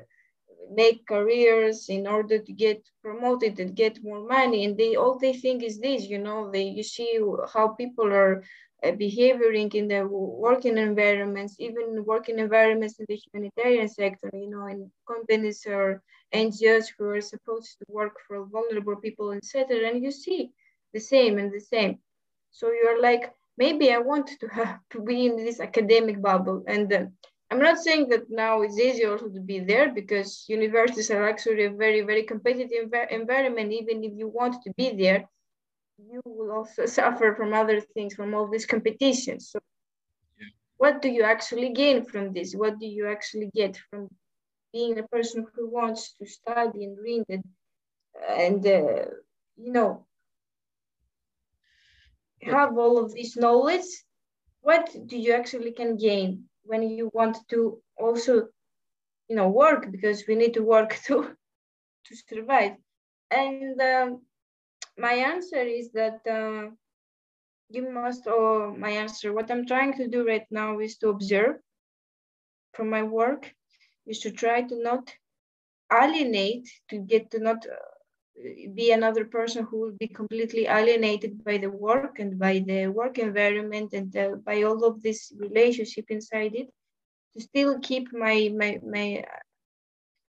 make 0.74 1.06
careers 1.08 1.90
in 1.90 2.08
order 2.08 2.40
to 2.40 2.54
get 2.54 2.82
promoted 3.04 3.60
and 3.60 3.76
get 3.76 4.04
more 4.04 4.26
money. 4.28 4.66
And 4.66 4.78
they 4.78 4.96
all 4.96 5.18
they 5.20 5.34
think 5.34 5.64
is 5.64 5.80
this 5.80 6.08
you 6.08 6.20
know 6.20 6.52
they 6.52 6.64
you 6.64 6.84
see 6.84 7.20
how 7.54 7.70
people 7.70 8.12
are 8.14 8.44
behaving 8.92 9.72
in 9.74 9.88
the 9.88 10.08
working 10.08 10.78
environments, 10.78 11.56
even 11.60 12.04
working 12.06 12.40
environments 12.40 13.00
in 13.00 13.06
the 13.08 13.20
humanitarian 13.24 13.88
sector, 13.88 14.30
you 14.34 14.50
know, 14.50 14.66
in 14.68 14.92
companies 15.08 15.66
or 15.68 16.02
NGOs 16.34 16.88
who 16.98 17.06
are 17.06 17.22
supposed 17.22 17.78
to 17.80 17.86
work 17.88 18.16
for 18.28 18.46
vulnerable 18.46 18.96
people, 18.96 19.32
etc. 19.32 19.90
And 19.90 20.04
you 20.04 20.12
see 20.12 20.52
the 20.94 21.00
same 21.00 21.38
and 21.38 21.52
the 21.52 21.60
same. 21.60 22.00
So 22.52 22.72
you're 22.72 23.02
like, 23.02 23.34
maybe 23.58 23.92
I 23.92 24.00
want 24.00 24.28
to 24.40 24.48
have 24.60 24.80
to 24.92 25.02
be 25.02 25.26
in 25.26 25.38
this 25.38 25.60
academic 25.60 26.22
bubble. 26.22 26.64
And 26.68 26.92
uh, 26.92 27.06
I'm 27.52 27.60
not 27.60 27.80
saying 27.80 28.10
that 28.10 28.30
now 28.30 28.62
it's 28.62 28.80
easy 28.80 29.06
also 29.06 29.30
to 29.30 29.40
be 29.40 29.60
there 29.60 29.94
because 29.94 30.46
universities 30.48 31.12
are 31.12 31.30
actually 31.30 31.66
a 31.66 31.72
very, 31.72 32.02
very 32.02 32.24
competitive 32.24 32.90
env 32.90 33.12
environment, 33.12 33.72
even 33.72 34.04
if 34.04 34.14
you 34.16 34.28
want 34.28 34.62
to 34.64 34.74
be 34.76 34.96
there 34.96 35.30
you 35.98 36.22
will 36.26 36.52
also 36.52 36.86
suffer 36.86 37.36
from 37.36 37.54
other 37.54 37.80
things, 37.80 38.14
from 38.14 38.34
all 38.34 38.48
these 38.48 38.66
competitions. 38.66 39.50
So 39.52 39.60
yeah. 40.40 40.48
what 40.78 41.02
do 41.02 41.10
you 41.10 41.24
actually 41.24 41.70
gain 41.74 42.06
from 42.06 42.34
this? 42.34 42.54
What 42.54 42.80
do 42.80 42.86
you 42.86 43.08
actually 43.08 43.50
get 43.54 43.78
from 43.90 44.10
being 44.74 45.00
a 45.00 45.08
person 45.08 45.46
who 45.56 45.70
wants 45.70 46.14
to 46.18 46.26
study 46.26 46.84
and 46.84 46.98
read 47.00 47.24
and, 47.30 47.44
and 48.30 48.66
uh, 48.66 49.06
you 49.58 49.72
know, 49.72 50.06
have 52.42 52.78
all 52.78 53.04
of 53.04 53.14
this 53.14 53.38
knowledge? 53.38 53.86
What 54.62 54.94
do 55.06 55.18
you 55.18 55.34
actually 55.34 55.72
can 55.72 55.98
gain 55.98 56.46
when 56.64 56.84
you 56.84 57.10
want 57.14 57.38
to 57.50 57.80
also, 57.98 58.48
you 59.30 59.36
know, 59.36 59.48
work 59.48 59.92
because 59.92 60.26
we 60.28 60.36
need 60.36 60.56
to 60.56 60.64
work 60.64 61.00
to, 61.06 61.36
to 62.06 62.16
survive. 62.28 62.74
And 63.32 63.80
um, 63.82 64.22
my 64.98 65.14
answer 65.14 65.60
is 65.60 65.92
that 65.92 66.20
uh, 66.28 66.70
you 67.70 67.92
must, 67.92 68.28
or 68.28 68.76
my 68.78 68.92
answer, 68.92 69.34
what 69.34 69.52
I'm 69.52 69.66
trying 69.66 69.94
to 69.98 70.08
do 70.08 70.26
right 70.26 70.46
now 70.52 70.80
is 70.80 70.98
to 70.98 71.10
observe 71.10 71.58
from 72.74 72.90
my 72.90 73.04
work, 73.04 73.54
is 74.06 74.20
to 74.22 74.32
try 74.32 74.62
to 74.62 74.82
not 74.82 75.14
alienate, 75.92 76.70
to 76.90 76.98
get 76.98 77.32
to 77.32 77.40
not 77.40 77.66
uh, 77.66 77.76
be 78.74 78.92
another 78.92 79.26
person 79.26 79.66
who 79.66 79.80
will 79.80 79.96
be 80.00 80.08
completely 80.08 80.66
alienated 80.66 81.44
by 81.44 81.58
the 81.58 81.70
work 81.70 82.20
and 82.20 82.38
by 82.38 82.60
the 82.60 82.88
work 82.88 83.18
environment 83.18 83.94
and 83.94 84.16
uh, 84.16 84.36
by 84.46 84.64
all 84.64 84.84
of 84.84 85.02
this 85.02 85.32
relationship 85.38 86.06
inside 86.10 86.54
it, 86.54 86.70
to 87.34 87.42
still 87.42 87.80
keep 87.80 88.14
my, 88.14 88.52
my, 88.56 88.80
my, 88.86 89.24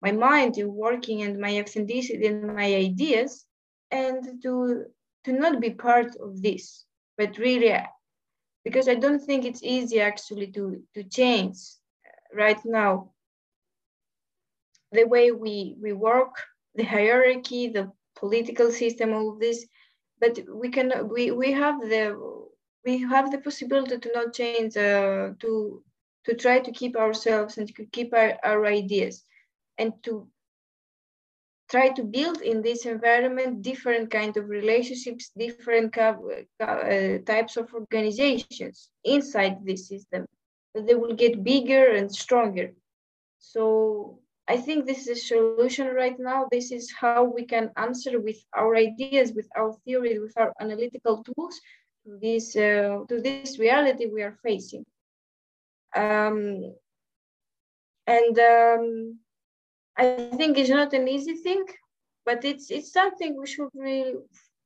my 0.01 0.11
mind 0.11 0.55
working 0.65 1.21
and 1.21 1.37
my 1.37 1.59
authenticity 1.59 2.25
and 2.27 2.55
my 2.55 2.73
ideas 2.73 3.45
and 3.91 4.41
to 4.41 4.85
to 5.25 5.31
not 5.33 5.59
be 5.59 5.71
part 5.71 6.15
of 6.17 6.41
this 6.41 6.85
but 7.17 7.37
really 7.37 7.75
because 8.63 8.87
i 8.87 8.95
don't 8.95 9.19
think 9.19 9.45
it's 9.45 9.63
easy 9.63 9.99
actually 9.99 10.47
to 10.47 10.81
to 10.93 11.03
change 11.03 11.57
right 12.33 12.63
now. 12.65 13.11
The 14.91 15.05
way 15.05 15.31
we 15.31 15.75
we 15.79 15.93
work 15.93 16.35
the 16.75 16.83
hierarchy 16.83 17.69
the 17.69 17.91
political 18.15 18.71
system 18.71 19.13
all 19.13 19.37
this 19.37 19.65
but 20.19 20.39
we 20.53 20.69
can 20.69 21.07
we 21.09 21.31
we 21.31 21.51
have 21.51 21.79
the 21.81 22.17
we 22.85 22.99
have 22.99 23.31
the 23.31 23.37
possibility 23.39 23.97
to 23.97 24.11
not 24.13 24.33
change 24.33 24.75
uh, 24.77 25.29
to 25.39 25.83
to 26.25 26.35
try 26.35 26.59
to 26.59 26.71
keep 26.71 26.95
ourselves 26.95 27.57
and 27.57 27.67
to 27.75 27.85
keep 27.85 28.13
our, 28.13 28.37
our 28.43 28.65
ideas 28.65 29.23
and 29.77 29.93
to 30.03 30.27
try 31.69 31.89
to 31.89 32.03
build 32.03 32.41
in 32.41 32.61
this 32.61 32.85
environment 32.85 33.61
different 33.61 34.09
kind 34.09 34.35
of 34.37 34.49
relationships, 34.49 35.31
different 35.37 35.95
uh, 35.97 36.15
types 37.25 37.57
of 37.57 37.71
organizations 37.73 38.89
inside 39.03 39.57
this 39.63 39.87
system. 39.87 40.25
They 40.73 40.95
will 40.95 41.13
get 41.13 41.43
bigger 41.43 41.93
and 41.93 42.11
stronger. 42.11 42.73
So 43.39 44.19
I 44.47 44.57
think 44.57 44.85
this 44.85 45.07
is 45.07 45.09
a 45.09 45.21
solution 45.21 45.87
right 45.87 46.19
now. 46.19 46.47
This 46.51 46.71
is 46.71 46.91
how 46.91 47.23
we 47.23 47.45
can 47.45 47.69
answer 47.77 48.19
with 48.19 48.43
our 48.55 48.75
ideas, 48.75 49.31
with 49.33 49.47
our 49.55 49.73
theory, 49.85 50.17
with 50.19 50.33
our 50.37 50.53
analytical 50.59 51.23
tools 51.23 51.59
to 52.05 52.17
this, 52.19 52.55
uh, 52.55 52.99
to 53.07 53.21
this 53.21 53.59
reality 53.59 54.07
we 54.07 54.23
are 54.23 54.37
facing. 54.41 54.85
Um, 55.95 56.73
and 58.07 58.39
um, 58.39 59.19
I 59.99 60.31
think 60.37 60.57
it's 60.57 60.69
not 60.69 60.93
an 60.93 61.07
easy 61.09 61.35
thing, 61.35 61.65
but 62.25 62.45
it's 62.45 62.71
it's 62.71 62.93
something 62.93 63.35
we 63.35 63.47
should 63.47 63.69
really 63.73 64.13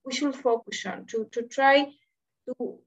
we 0.06 0.14
should 0.14 0.36
focus 0.36 0.86
on 0.86 1.06
to 1.08 1.28
to 1.32 1.42
try 1.58 1.76
to 2.46 2.80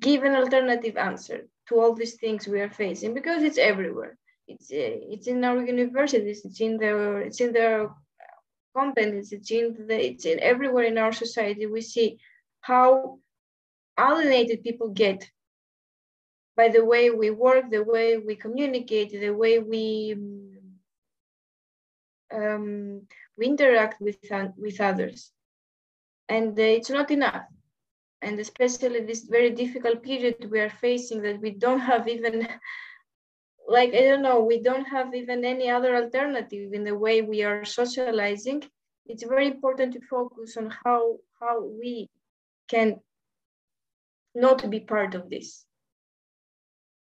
give 0.00 0.22
an 0.24 0.34
alternative 0.34 0.96
answer 0.96 1.38
to 1.68 1.72
all 1.80 1.94
these 1.94 2.14
things 2.14 2.48
we 2.48 2.60
are 2.60 2.70
facing 2.70 3.12
because 3.12 3.42
it's 3.42 3.58
everywhere. 3.58 4.16
It's 4.48 4.68
it's 4.70 5.26
in 5.26 5.44
our 5.44 5.60
universities. 5.76 6.44
It's 6.46 6.60
in 6.60 6.78
the 6.78 6.92
it's 7.26 7.40
in 7.40 7.52
the 7.52 7.90
companies. 8.74 9.32
It's 9.32 9.50
in 9.50 9.86
the 9.88 9.98
it's 10.10 10.24
in 10.24 10.40
everywhere 10.40 10.84
in 10.84 10.96
our 10.96 11.12
society. 11.12 11.66
We 11.66 11.82
see 11.82 12.18
how 12.60 13.18
alienated 13.98 14.62
people 14.62 14.88
get 14.88 15.30
by 16.56 16.68
the 16.68 16.84
way 16.84 17.10
we 17.10 17.30
work, 17.30 17.64
the 17.70 17.84
way 17.84 18.16
we 18.16 18.36
communicate, 18.36 19.10
the 19.10 19.30
way 19.42 19.58
we 19.58 20.16
um, 22.34 23.02
we 23.38 23.46
interact 23.46 24.00
with, 24.00 24.18
uh, 24.30 24.48
with 24.56 24.80
others. 24.80 25.30
And 26.28 26.58
uh, 26.58 26.62
it's 26.62 26.90
not 26.90 27.10
enough. 27.10 27.44
And 28.22 28.40
especially 28.40 29.00
this 29.00 29.24
very 29.24 29.50
difficult 29.50 30.02
period 30.02 30.50
we 30.50 30.60
are 30.60 30.70
facing 30.70 31.22
that 31.22 31.40
we 31.40 31.50
don't 31.50 31.80
have 31.80 32.08
even 32.08 32.48
like 33.68 33.94
I 33.94 34.02
don't 34.02 34.22
know, 34.22 34.40
we 34.40 34.60
don't 34.60 34.86
have 34.86 35.14
even 35.14 35.44
any 35.44 35.70
other 35.70 35.96
alternative 35.96 36.72
in 36.72 36.84
the 36.84 36.96
way 36.96 37.22
we 37.22 37.42
are 37.42 37.64
socializing. 37.64 38.62
It's 39.06 39.22
very 39.22 39.46
important 39.46 39.92
to 39.94 40.00
focus 40.00 40.56
on 40.56 40.72
how 40.84 41.16
how 41.40 41.64
we 41.64 42.08
can 42.68 43.00
not 44.34 44.68
be 44.70 44.80
part 44.80 45.14
of 45.14 45.30
this, 45.30 45.64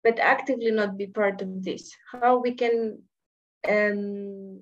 but 0.03 0.19
actively 0.19 0.71
not 0.71 0.97
be 0.97 1.07
part 1.07 1.41
of 1.41 1.63
this. 1.63 1.91
How 2.11 2.39
we 2.39 2.53
can 2.53 3.03
um, 3.67 4.61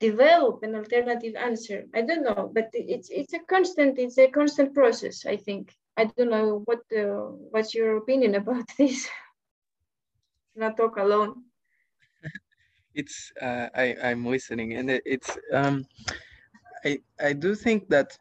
develop 0.00 0.62
an 0.62 0.74
alternative 0.74 1.34
answer. 1.36 1.84
I 1.94 2.02
don't 2.02 2.22
know, 2.22 2.50
but 2.54 2.70
it's 2.72 3.10
it's 3.10 3.34
a 3.34 3.40
constant 3.40 3.98
it's 3.98 4.18
a 4.18 4.28
constant 4.28 4.74
process. 4.74 5.26
I 5.26 5.36
think. 5.36 5.74
I 5.96 6.04
don't 6.04 6.30
know 6.30 6.62
what 6.64 6.82
uh, 6.96 7.34
what's 7.50 7.74
your 7.74 7.96
opinion 7.96 8.34
about 8.36 8.64
this. 8.78 9.08
Not 10.54 10.76
talk 10.76 10.96
alone. 10.96 11.44
it's 12.94 13.32
uh, 13.40 13.68
I 13.74 13.96
I'm 14.02 14.24
listening, 14.26 14.74
and 14.74 14.90
it, 14.90 15.02
it's 15.04 15.36
um 15.52 15.84
I 16.84 17.00
I 17.20 17.32
do 17.32 17.54
think 17.54 17.88
that 17.88 18.16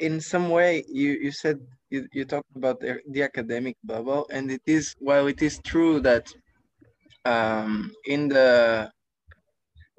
in 0.00 0.20
some 0.20 0.48
way 0.50 0.84
you 0.88 1.10
you 1.20 1.30
said 1.30 1.58
you, 1.90 2.06
you 2.12 2.24
talked 2.24 2.54
about 2.56 2.80
the, 2.80 2.98
the 3.10 3.22
academic 3.22 3.76
bubble 3.84 4.26
and 4.30 4.50
it 4.50 4.62
is 4.66 4.94
while 4.98 5.26
it 5.26 5.42
is 5.42 5.58
true 5.64 6.00
that 6.00 6.26
um 7.24 7.92
in 8.06 8.28
the 8.28 8.90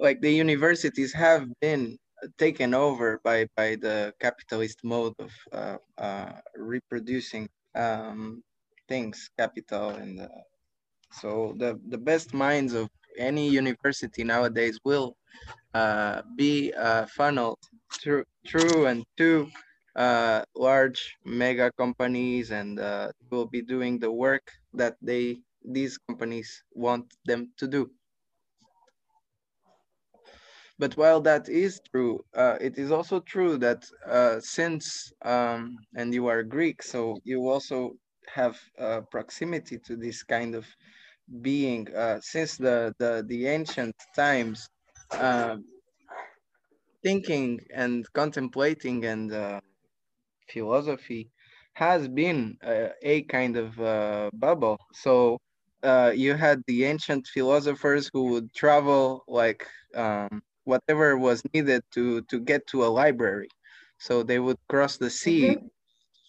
like 0.01 0.21
the 0.21 0.31
universities 0.31 1.13
have 1.13 1.47
been 1.61 1.97
taken 2.37 2.73
over 2.73 3.19
by 3.23 3.47
by 3.57 3.77
the 3.77 4.13
capitalist 4.19 4.79
mode 4.83 5.15
of 5.19 5.31
uh, 5.53 5.77
uh, 5.97 6.33
reproducing 6.57 7.49
um, 7.75 8.43
things, 8.89 9.29
capital, 9.37 9.89
and 9.91 10.21
uh, 10.21 10.27
so 11.13 11.55
the 11.59 11.79
the 11.89 11.97
best 11.97 12.33
minds 12.33 12.73
of 12.73 12.89
any 13.17 13.49
university 13.49 14.23
nowadays 14.23 14.79
will 14.85 15.15
uh, 15.73 16.23
be 16.37 16.73
uh, 16.73 17.05
funneled 17.07 17.59
through 18.01 18.25
through 18.47 18.87
and 18.87 19.05
to 19.17 19.49
uh, 19.95 20.43
large 20.55 21.17
mega 21.25 21.71
companies, 21.77 22.51
and 22.51 22.79
will 23.31 23.47
be 23.47 23.61
doing 23.61 23.99
the 23.99 24.11
work 24.11 24.51
that 24.73 24.97
they 25.01 25.41
these 25.63 25.97
companies 26.09 26.63
want 26.73 27.05
them 27.25 27.51
to 27.57 27.67
do. 27.67 27.91
But 30.81 30.97
while 30.97 31.21
that 31.21 31.47
is 31.47 31.79
true, 31.91 32.25
uh, 32.33 32.57
it 32.59 32.79
is 32.79 32.89
also 32.91 33.19
true 33.19 33.55
that 33.59 33.85
uh, 34.09 34.39
since, 34.39 35.13
um, 35.21 35.77
and 35.95 36.11
you 36.11 36.25
are 36.25 36.41
Greek, 36.41 36.81
so 36.81 37.19
you 37.23 37.47
also 37.47 37.91
have 38.33 38.59
uh, 38.79 39.01
proximity 39.11 39.77
to 39.85 39.95
this 39.95 40.23
kind 40.23 40.55
of 40.55 40.65
being 41.43 41.87
uh, 41.93 42.17
since 42.23 42.57
the, 42.57 42.95
the, 42.97 43.23
the 43.27 43.45
ancient 43.45 43.95
times, 44.15 44.67
um, 45.19 45.63
thinking 47.03 47.59
and 47.75 48.11
contemplating 48.13 49.05
and 49.05 49.31
uh, 49.31 49.61
philosophy 50.49 51.29
has 51.73 52.07
been 52.07 52.57
a 53.03 53.21
kind 53.29 53.55
of 53.55 53.79
uh, 53.79 54.31
bubble. 54.33 54.79
So 54.93 55.37
you 56.15 56.33
had 56.33 56.63
the 56.65 56.85
ancient 56.85 57.27
philosophers 57.27 58.09
who 58.11 58.23
would 58.31 58.51
travel 58.55 59.23
like 59.27 59.67
um, 59.95 60.41
whatever 60.65 61.17
was 61.17 61.43
needed 61.53 61.83
to 61.93 62.21
to 62.23 62.39
get 62.39 62.67
to 62.67 62.85
a 62.85 62.91
library. 63.01 63.49
So 63.99 64.23
they 64.23 64.39
would 64.39 64.57
cross 64.69 64.97
the 64.97 65.09
sea, 65.09 65.55
mm-hmm. 65.55 65.67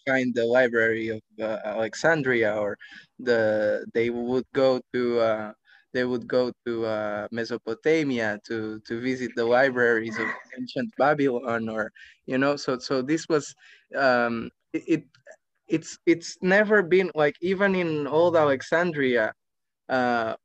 find 0.07 0.35
the 0.35 0.45
library 0.47 1.09
of 1.09 1.23
uh, 1.41 1.59
Alexandria, 1.65 2.57
or 2.57 2.77
the 3.19 3.87
they 3.95 4.11
would 4.11 4.47
go 4.55 4.81
to 4.93 5.21
uh, 5.21 5.53
they 5.93 6.05
would 6.05 6.27
go 6.27 6.53
to 6.67 6.87
uh, 6.87 7.29
Mesopotamia 7.31 8.39
to 8.47 8.81
to 8.87 9.01
visit 9.01 9.33
the 9.37 9.45
libraries 9.45 10.19
of 10.19 10.29
ancient 10.59 10.93
Babylon, 10.99 11.69
or 11.69 11.93
you 12.27 12.39
know. 12.39 12.57
So 12.57 12.79
so 12.79 13.03
this 13.03 13.27
was 13.29 13.55
um, 13.97 14.51
it, 14.73 14.85
it 14.89 15.05
it's 15.69 15.99
it's 16.07 16.37
never 16.43 16.83
been 16.83 17.11
like 17.15 17.37
even 17.41 17.75
in 17.75 18.07
old 18.07 18.37
Alexandria. 18.37 19.33
Uh, 19.89 20.37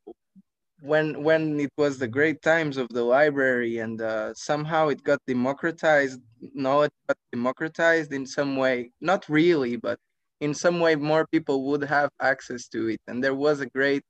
when 0.82 1.24
when 1.24 1.60
it 1.60 1.72
was 1.78 1.98
the 1.98 2.08
great 2.08 2.42
times 2.42 2.78
of 2.78 2.88
the 2.90 3.04
library 3.04 3.80
and 3.80 4.02
uh, 4.02 4.34
somehow 4.36 4.88
it 4.90 5.04
got 5.04 5.20
democratized 5.28 6.22
knowledge 6.54 6.92
got 7.08 7.18
democratized 7.32 8.14
in 8.14 8.26
some 8.26 8.56
way 8.56 8.92
not 9.02 9.28
really 9.28 9.76
but 9.76 9.98
in 10.40 10.54
some 10.54 10.80
way 10.80 10.96
more 10.96 11.26
people 11.28 11.66
would 11.66 11.84
have 11.84 12.10
access 12.22 12.68
to 12.70 12.90
it. 12.90 13.02
And 13.08 13.24
there 13.24 13.34
was 13.36 13.60
a 13.60 13.66
great 13.66 14.04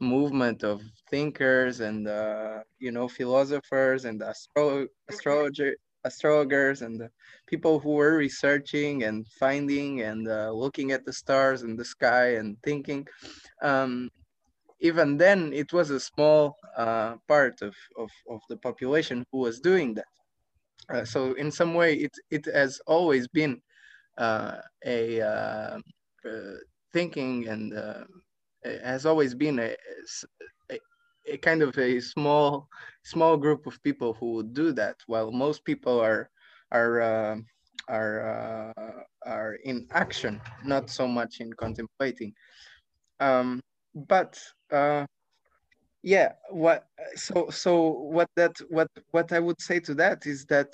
movement 0.00 0.62
of 0.62 0.82
thinkers 1.10 1.80
and 1.80 2.06
uh, 2.06 2.60
you 2.78 2.92
know 2.92 3.08
philosophers 3.08 4.04
and 4.04 4.22
astro- 4.22 4.88
astrologer 5.08 5.74
astrologers 6.04 6.82
and 6.82 7.08
people 7.46 7.80
who 7.80 7.90
were 7.90 8.16
researching 8.16 9.04
and 9.04 9.26
finding 9.40 10.02
and 10.02 10.28
uh, 10.28 10.50
looking 10.52 10.92
at 10.92 11.04
the 11.04 11.12
stars 11.12 11.62
and 11.62 11.78
the 11.78 11.84
sky 11.84 12.34
and 12.36 12.56
thinking. 12.62 13.06
Um, 13.62 14.10
even 14.80 15.16
then 15.16 15.52
it 15.52 15.72
was 15.72 15.90
a 15.90 16.00
small 16.00 16.56
uh, 16.76 17.14
part 17.28 17.62
of, 17.62 17.74
of, 17.98 18.10
of 18.30 18.40
the 18.48 18.56
population 18.56 19.24
who 19.32 19.38
was 19.38 19.60
doing 19.60 19.94
that. 19.94 20.06
Uh, 20.88 21.04
so 21.04 21.32
in 21.34 21.50
some 21.50 21.74
way, 21.74 21.94
it, 21.94 22.12
it 22.30 22.44
has 22.46 22.80
always 22.86 23.26
been 23.28 23.60
uh, 24.18 24.58
a 24.84 25.20
uh, 25.20 25.78
uh, 26.28 26.56
thinking 26.92 27.48
and 27.48 27.74
uh, 27.74 28.04
has 28.84 29.04
always 29.04 29.34
been 29.34 29.58
a, 29.58 29.74
a, 30.70 30.78
a, 31.28 31.36
kind 31.38 31.62
of 31.62 31.76
a 31.78 32.00
small 32.00 32.68
small 33.04 33.36
group 33.36 33.66
of 33.66 33.82
people 33.82 34.14
who 34.14 34.32
would 34.32 34.54
do 34.54 34.72
that, 34.72 34.96
while 35.06 35.30
most 35.30 35.64
people 35.64 36.00
are 36.00 36.30
are 36.72 37.42
are 37.88 38.72
are 39.24 39.54
in 39.64 39.86
action, 39.90 40.40
not 40.64 40.88
so 40.88 41.06
much 41.06 41.40
in 41.40 41.52
contemplating. 41.52 42.32
Um, 43.20 43.60
but 43.94 44.38
uh, 44.72 45.06
yeah 46.02 46.32
what 46.50 46.86
so 47.14 47.48
so 47.50 47.90
what 47.90 48.28
that 48.36 48.54
what 48.68 48.88
what 49.10 49.32
i 49.32 49.38
would 49.40 49.60
say 49.60 49.80
to 49.80 49.94
that 49.94 50.26
is 50.26 50.44
that 50.46 50.68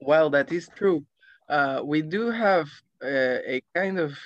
while 0.00 0.30
that 0.30 0.50
is 0.52 0.68
true 0.76 1.04
uh, 1.48 1.80
we 1.84 2.02
do 2.02 2.30
have 2.30 2.68
a, 3.02 3.56
a 3.56 3.62
kind 3.74 3.98
of 3.98 4.16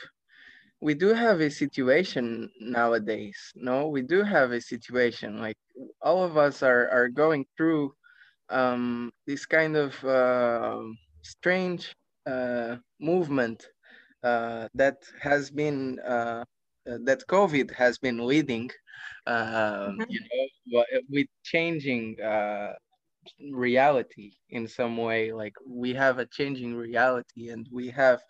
we 0.80 0.94
do 0.94 1.14
have 1.14 1.40
a 1.40 1.50
situation 1.50 2.50
nowadays 2.60 3.52
no? 3.56 3.88
We 3.88 4.02
do 4.02 4.22
have 4.22 4.52
a 4.52 4.60
situation 4.60 5.40
like 5.40 5.56
all 6.02 6.22
of 6.24 6.36
us 6.36 6.62
are 6.62 6.88
are 6.90 7.08
going 7.08 7.46
through 7.56 7.94
um, 8.50 9.10
this 9.26 9.46
kind 9.46 9.76
of 9.76 10.04
uh, 10.04 10.80
strange 11.22 11.94
uh, 12.26 12.76
movement 13.00 13.66
uh, 14.22 14.68
that 14.74 14.98
has 15.20 15.50
been 15.50 15.98
uh, 16.00 16.44
uh, 16.44 16.44
that 16.86 17.26
COVID 17.28 17.70
has 17.72 17.98
been 17.98 18.26
leading, 18.26 18.70
um, 19.26 19.36
mm-hmm. 19.36 20.02
you 20.08 20.20
know, 20.66 20.84
with 21.08 21.26
changing 21.42 22.20
uh, 22.20 22.72
reality 23.52 24.32
in 24.50 24.68
some 24.68 24.96
way. 24.96 25.32
Like 25.32 25.54
we 25.66 25.94
have 25.94 26.18
a 26.18 26.26
changing 26.26 26.74
reality, 26.74 27.48
and 27.48 27.66
we 27.72 27.88
have 27.88 28.20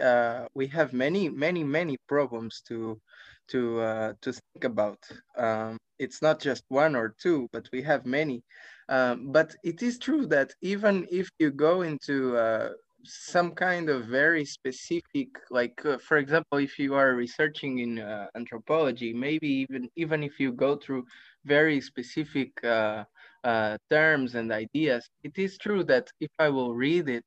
uh, 0.00 0.46
we 0.54 0.66
have 0.68 0.92
many, 0.92 1.28
many, 1.28 1.64
many 1.64 1.96
problems 2.08 2.62
to 2.68 3.00
to 3.48 3.80
uh, 3.80 4.12
to 4.22 4.32
think 4.32 4.64
about. 4.64 4.98
Um, 5.36 5.78
it's 5.98 6.20
not 6.20 6.40
just 6.40 6.64
one 6.68 6.94
or 6.94 7.14
two, 7.20 7.48
but 7.52 7.68
we 7.72 7.82
have 7.82 8.04
many. 8.04 8.42
Um, 8.88 9.32
but 9.32 9.54
it 9.64 9.82
is 9.82 9.98
true 9.98 10.26
that 10.26 10.52
even 10.60 11.06
if 11.10 11.28
you 11.38 11.50
go 11.50 11.82
into 11.82 12.36
uh, 12.36 12.70
some 13.06 13.52
kind 13.52 13.88
of 13.88 14.06
very 14.06 14.44
specific 14.44 15.28
like 15.50 15.80
uh, 15.84 15.98
for 15.98 16.18
example 16.18 16.58
if 16.58 16.78
you 16.78 16.94
are 16.94 17.14
researching 17.14 17.78
in 17.78 17.98
uh, 17.98 18.26
anthropology 18.34 19.12
maybe 19.12 19.48
even 19.48 19.88
even 19.96 20.22
if 20.22 20.38
you 20.38 20.52
go 20.52 20.76
through 20.76 21.04
very 21.44 21.80
specific 21.80 22.50
uh, 22.64 23.04
uh 23.44 23.76
terms 23.90 24.34
and 24.34 24.50
ideas 24.50 25.08
it 25.22 25.38
is 25.38 25.56
true 25.58 25.84
that 25.84 26.08
if 26.20 26.30
i 26.38 26.48
will 26.48 26.74
read 26.74 27.08
it 27.08 27.24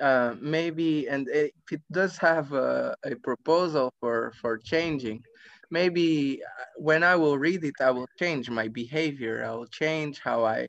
uh, 0.00 0.34
maybe 0.40 1.08
and 1.08 1.28
if 1.28 1.52
it 1.70 1.82
does 1.92 2.16
have 2.16 2.52
a, 2.52 2.94
a 3.04 3.14
proposal 3.16 3.92
for 4.00 4.32
for 4.40 4.58
changing 4.58 5.22
maybe 5.70 6.40
uh, 6.42 6.64
when 6.76 7.02
i 7.02 7.14
will 7.14 7.38
read 7.38 7.62
it 7.64 7.74
i 7.80 7.90
will 7.90 8.08
change 8.18 8.48
my 8.48 8.68
behavior 8.68 9.44
i 9.44 9.50
will 9.50 9.66
change 9.66 10.20
how 10.20 10.44
i 10.44 10.66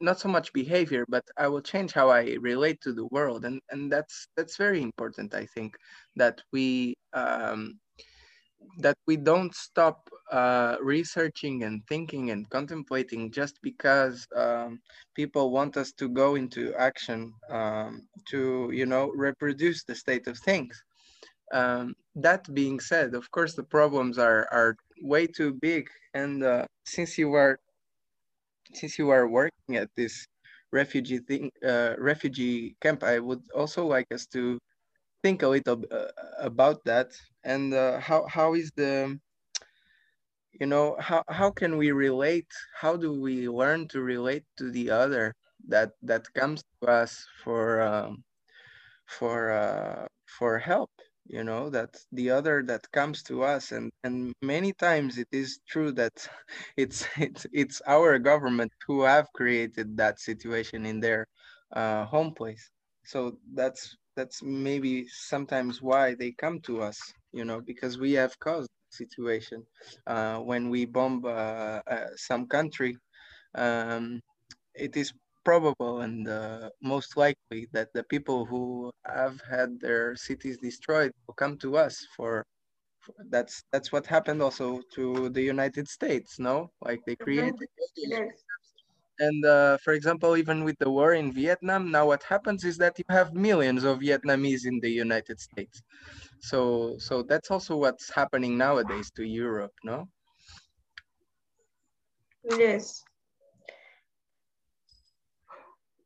not 0.00 0.18
so 0.18 0.28
much 0.28 0.52
behavior 0.52 1.04
but 1.08 1.24
i 1.36 1.46
will 1.46 1.60
change 1.60 1.92
how 1.92 2.08
i 2.10 2.36
relate 2.40 2.80
to 2.80 2.92
the 2.92 3.06
world 3.06 3.44
and 3.44 3.60
and 3.70 3.92
that's 3.92 4.28
that's 4.36 4.56
very 4.56 4.82
important 4.82 5.34
i 5.34 5.46
think 5.46 5.76
that 6.16 6.40
we 6.52 6.94
um, 7.12 7.78
that 8.78 8.96
we 9.06 9.16
don't 9.16 9.54
stop 9.54 10.08
uh, 10.30 10.76
researching 10.82 11.64
and 11.64 11.82
thinking 11.88 12.30
and 12.30 12.48
contemplating 12.50 13.30
just 13.30 13.58
because 13.62 14.26
um, 14.36 14.78
people 15.14 15.50
want 15.50 15.76
us 15.76 15.92
to 15.92 16.08
go 16.08 16.34
into 16.34 16.74
action 16.74 17.32
um, 17.50 18.06
to 18.28 18.70
you 18.72 18.86
know 18.86 19.10
reproduce 19.14 19.82
the 19.84 19.94
state 19.94 20.26
of 20.28 20.38
things 20.38 20.82
um, 21.52 21.94
that 22.14 22.42
being 22.54 22.78
said 22.78 23.14
of 23.14 23.30
course 23.30 23.54
the 23.54 23.62
problems 23.62 24.18
are 24.18 24.46
are 24.52 24.76
way 25.02 25.26
too 25.26 25.54
big. 25.54 25.88
And 26.14 26.42
uh, 26.42 26.66
since 26.84 27.18
you 27.18 27.32
are 27.34 27.58
since 28.72 28.98
you 28.98 29.10
are 29.10 29.28
working 29.28 29.76
at 29.76 29.90
this 29.96 30.26
refugee 30.72 31.18
thing, 31.18 31.50
uh, 31.66 31.94
refugee 31.98 32.76
camp, 32.80 33.02
I 33.04 33.18
would 33.18 33.42
also 33.54 33.86
like 33.86 34.06
us 34.12 34.26
to 34.28 34.58
think 35.22 35.42
a 35.42 35.48
little 35.48 35.82
uh, 35.90 36.08
about 36.38 36.84
that. 36.84 37.12
And 37.44 37.74
uh, 37.74 38.00
how 38.00 38.26
how 38.28 38.54
is 38.54 38.70
the 38.76 39.18
you 40.52 40.66
know 40.66 40.96
how 41.00 41.24
how 41.28 41.50
can 41.50 41.76
we 41.76 41.90
relate? 41.92 42.48
How 42.74 42.96
do 42.96 43.12
we 43.20 43.48
learn 43.48 43.88
to 43.88 44.00
relate 44.02 44.44
to 44.58 44.70
the 44.70 44.90
other 44.90 45.34
that 45.68 45.92
that 46.02 46.32
comes 46.34 46.62
to 46.82 46.88
us 46.88 47.26
for 47.42 47.82
um, 47.82 48.24
for 49.06 49.50
uh, 49.52 50.06
for 50.26 50.58
help 50.58 50.90
you 51.26 51.44
know 51.44 51.70
that 51.70 51.96
the 52.12 52.30
other 52.30 52.62
that 52.64 52.90
comes 52.92 53.22
to 53.24 53.42
us. 53.44 53.72
And 53.72 53.90
and 54.04 54.32
many 54.42 54.72
times 54.72 55.18
it 55.18 55.28
is 55.32 55.60
true 55.68 55.92
that 55.92 56.28
it's 56.76 57.06
it's 57.18 57.46
it's 57.52 57.82
our 57.86 58.18
government 58.18 58.72
who 58.86 59.02
have 59.02 59.26
created 59.34 59.96
that 59.96 60.20
situation 60.20 60.86
in 60.86 61.00
their 61.00 61.26
uh, 61.72 62.04
home 62.06 62.34
place. 62.34 62.70
So 63.04 63.38
that's 63.54 63.96
that's 64.16 64.42
maybe 64.42 65.06
sometimes 65.08 65.82
why 65.82 66.14
they 66.14 66.32
come 66.32 66.60
to 66.62 66.82
us 66.82 66.98
you 67.32 67.44
know 67.44 67.60
because 67.60 67.98
we 67.98 68.12
have 68.12 68.38
caused 68.40 68.68
situation 68.90 69.64
uh, 70.06 70.38
when 70.38 70.68
we 70.70 70.84
bomb 70.84 71.24
uh, 71.24 71.80
uh, 71.86 72.06
some 72.16 72.46
country. 72.46 72.96
Um, 73.54 74.20
it 74.74 74.96
is 74.96 75.12
probable 75.44 76.00
and 76.00 76.28
uh, 76.28 76.70
most 76.82 77.16
likely 77.16 77.68
that 77.72 77.88
the 77.94 78.04
people 78.04 78.44
who 78.44 78.92
have 79.06 79.40
had 79.48 79.80
their 79.80 80.14
cities 80.16 80.58
destroyed 80.58 81.12
will 81.26 81.34
come 81.34 81.56
to 81.58 81.76
us 81.76 82.06
for, 82.16 82.44
for 83.00 83.14
that's 83.28 83.62
that's 83.72 83.92
what 83.92 84.06
happened 84.06 84.42
also 84.42 84.80
to 84.94 85.28
the 85.30 85.42
United 85.42 85.88
States 85.88 86.38
no? 86.38 86.70
Like 86.80 87.00
they 87.06 87.16
created 87.16 87.68
yes. 87.96 88.44
and 89.18 89.44
uh, 89.44 89.78
for 89.78 89.92
example 89.92 90.36
even 90.36 90.64
with 90.64 90.78
the 90.78 90.90
war 90.90 91.14
in 91.14 91.32
Vietnam 91.32 91.90
now 91.90 92.06
what 92.06 92.22
happens 92.22 92.64
is 92.64 92.76
that 92.78 92.98
you 92.98 93.04
have 93.08 93.34
millions 93.34 93.84
of 93.84 94.00
Vietnamese 94.00 94.66
in 94.66 94.80
the 94.80 94.90
United 94.90 95.40
States. 95.40 95.82
So 96.40 96.96
so 96.98 97.22
that's 97.22 97.50
also 97.50 97.76
what's 97.76 98.10
happening 98.10 98.58
nowadays 98.58 99.10
to 99.16 99.24
Europe 99.24 99.72
no? 99.84 100.08
Yes 102.58 103.04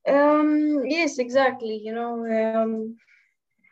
um, 0.06 0.84
yes, 0.84 1.18
exactly. 1.18 1.80
You 1.82 1.94
know, 1.94 2.14
um, 2.26 2.96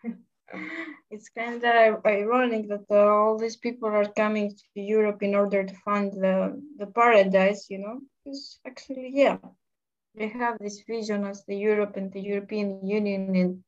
it's 1.10 1.28
kind 1.30 1.62
of 1.64 2.04
ironic 2.06 2.68
that 2.68 2.84
uh, 2.90 2.94
all 2.94 3.38
these 3.38 3.56
people 3.56 3.88
are 3.88 4.12
coming 4.12 4.50
to 4.50 4.80
Europe 4.80 5.22
in 5.22 5.34
order 5.34 5.64
to 5.64 5.74
find 5.84 6.12
the, 6.12 6.60
the 6.78 6.86
paradise, 6.86 7.66
you 7.70 7.78
know, 7.78 8.00
because 8.24 8.58
actually, 8.66 9.10
yeah, 9.14 9.38
they 10.14 10.28
have 10.28 10.58
this 10.58 10.82
vision 10.86 11.24
as 11.24 11.44
the 11.46 11.56
Europe 11.56 11.96
and 11.96 12.12
the 12.12 12.20
European 12.20 12.86
Union 12.86 13.34
and 13.36 13.64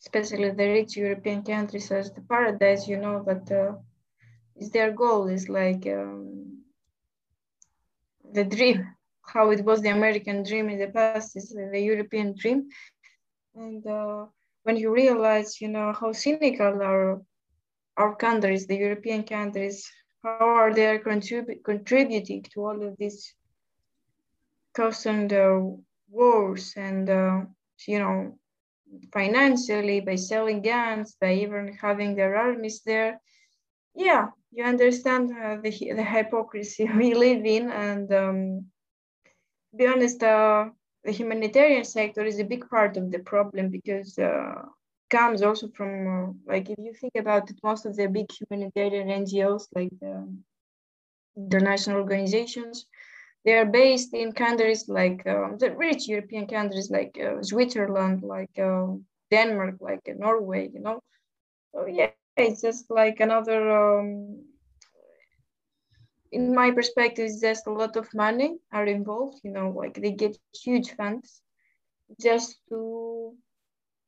especially 0.00 0.50
the 0.50 0.68
rich 0.68 0.96
European 0.96 1.42
countries 1.42 1.90
as 1.90 2.12
the 2.12 2.20
paradise, 2.22 2.86
you 2.86 2.96
know, 2.96 3.22
but 3.24 3.50
uh, 3.50 3.72
is 4.56 4.70
their 4.70 4.92
goal 4.92 5.28
is 5.28 5.48
like 5.48 5.86
um, 5.86 6.62
the 8.32 8.44
dream 8.44 8.86
how 9.32 9.50
it 9.50 9.64
was 9.64 9.80
the 9.82 9.90
American 9.90 10.42
dream 10.42 10.68
in 10.70 10.78
the 10.78 10.88
past 10.88 11.36
is 11.36 11.50
the 11.50 11.80
European 11.80 12.34
dream. 12.36 12.68
And 13.54 13.86
uh, 13.86 14.26
when 14.62 14.76
you 14.76 14.92
realize, 14.92 15.60
you 15.60 15.68
know, 15.68 15.92
how 15.92 16.12
cynical 16.12 16.82
are 16.82 17.20
our 17.96 18.14
countries, 18.16 18.66
the 18.66 18.76
European 18.76 19.24
countries, 19.24 19.90
how 20.22 20.48
are 20.62 20.72
they 20.74 20.98
contrib- 20.98 21.62
contributing 21.64 22.44
to 22.54 22.60
all 22.60 22.82
of 22.82 22.96
these 22.98 23.34
constant 24.74 25.32
uh, 25.32 25.60
wars 26.10 26.72
and, 26.76 27.10
uh, 27.10 27.40
you 27.86 27.98
know, 27.98 28.38
financially 29.12 30.00
by 30.00 30.14
selling 30.16 30.62
guns, 30.62 31.16
by 31.20 31.34
even 31.34 31.76
having 31.80 32.14
their 32.14 32.36
armies 32.36 32.82
there. 32.86 33.20
Yeah, 33.94 34.28
you 34.52 34.64
understand 34.64 35.30
uh, 35.32 35.56
the, 35.62 35.70
the 35.70 36.04
hypocrisy 36.04 36.88
we 36.96 37.14
live 37.14 37.44
in 37.44 37.70
and 37.70 38.12
um, 38.12 38.64
be 39.76 39.86
honest, 39.86 40.22
uh, 40.22 40.70
the 41.04 41.12
humanitarian 41.12 41.84
sector 41.84 42.24
is 42.24 42.38
a 42.38 42.44
big 42.44 42.68
part 42.68 42.96
of 42.96 43.10
the 43.10 43.20
problem 43.20 43.70
because 43.70 44.18
uh, 44.18 44.62
comes 45.10 45.42
also 45.42 45.68
from 45.68 45.92
uh, 46.06 46.52
like 46.52 46.68
if 46.70 46.78
you 46.78 46.92
think 46.94 47.14
about 47.16 47.50
it, 47.50 47.58
most 47.62 47.86
of 47.86 47.96
the 47.96 48.06
big 48.08 48.30
humanitarian 48.32 49.08
NGOs 49.10 49.68
like 49.74 49.90
the 50.00 50.26
international 51.36 51.98
organizations, 51.98 52.86
they 53.44 53.54
are 53.54 53.64
based 53.66 54.14
in 54.14 54.32
countries 54.32 54.88
like 54.88 55.26
um, 55.26 55.56
the 55.58 55.70
rich 55.76 56.08
European 56.08 56.46
countries 56.46 56.90
like 56.90 57.18
uh, 57.22 57.42
Switzerland, 57.42 58.22
like 58.22 58.58
uh, 58.58 58.86
Denmark, 59.30 59.76
like 59.80 60.02
uh, 60.08 60.14
Norway. 60.18 60.68
You 60.72 60.80
know, 60.80 61.00
so 61.74 61.86
yeah, 61.86 62.10
it's 62.36 62.62
just 62.62 62.90
like 62.90 63.20
another 63.20 63.60
um, 63.98 64.44
in 66.32 66.54
my 66.54 66.70
perspective, 66.70 67.26
it's 67.26 67.40
just 67.40 67.66
a 67.66 67.72
lot 67.72 67.96
of 67.96 68.12
money 68.14 68.58
are 68.72 68.86
involved. 68.86 69.40
You 69.42 69.52
know, 69.52 69.70
like 69.70 69.94
they 69.94 70.12
get 70.12 70.38
huge 70.54 70.92
funds 70.92 71.42
just 72.20 72.58
to 72.68 73.34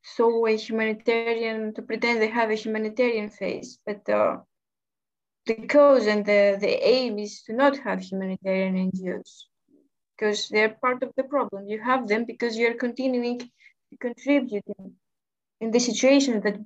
show 0.01 0.47
a 0.47 0.55
humanitarian 0.55 1.73
to 1.75 1.81
pretend 1.81 2.21
they 2.21 2.29
have 2.29 2.49
a 2.49 2.55
humanitarian 2.55 3.29
face, 3.29 3.77
but 3.85 4.07
uh, 4.09 4.37
the 5.45 5.55
cause 5.67 6.07
and 6.07 6.25
the, 6.25 6.57
the 6.59 6.87
aim 6.87 7.19
is 7.19 7.43
to 7.43 7.53
not 7.53 7.77
have 7.77 8.01
humanitarian 8.01 8.91
NGOs 8.91 9.43
because 10.17 10.49
they're 10.49 10.75
part 10.81 11.03
of 11.03 11.11
the 11.17 11.23
problem. 11.23 11.67
You 11.67 11.81
have 11.81 12.07
them 12.07 12.25
because 12.25 12.57
you're 12.57 12.75
continuing 12.75 13.39
to 13.39 13.97
contribute 13.99 14.63
in, 14.77 14.93
in 15.59 15.71
the 15.71 15.79
situation 15.79 16.41
that 16.41 16.59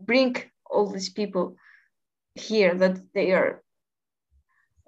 bring 0.00 0.36
all 0.68 0.90
these 0.90 1.10
people 1.10 1.56
here 2.34 2.74
that 2.74 2.98
they 3.14 3.32
are 3.32 3.62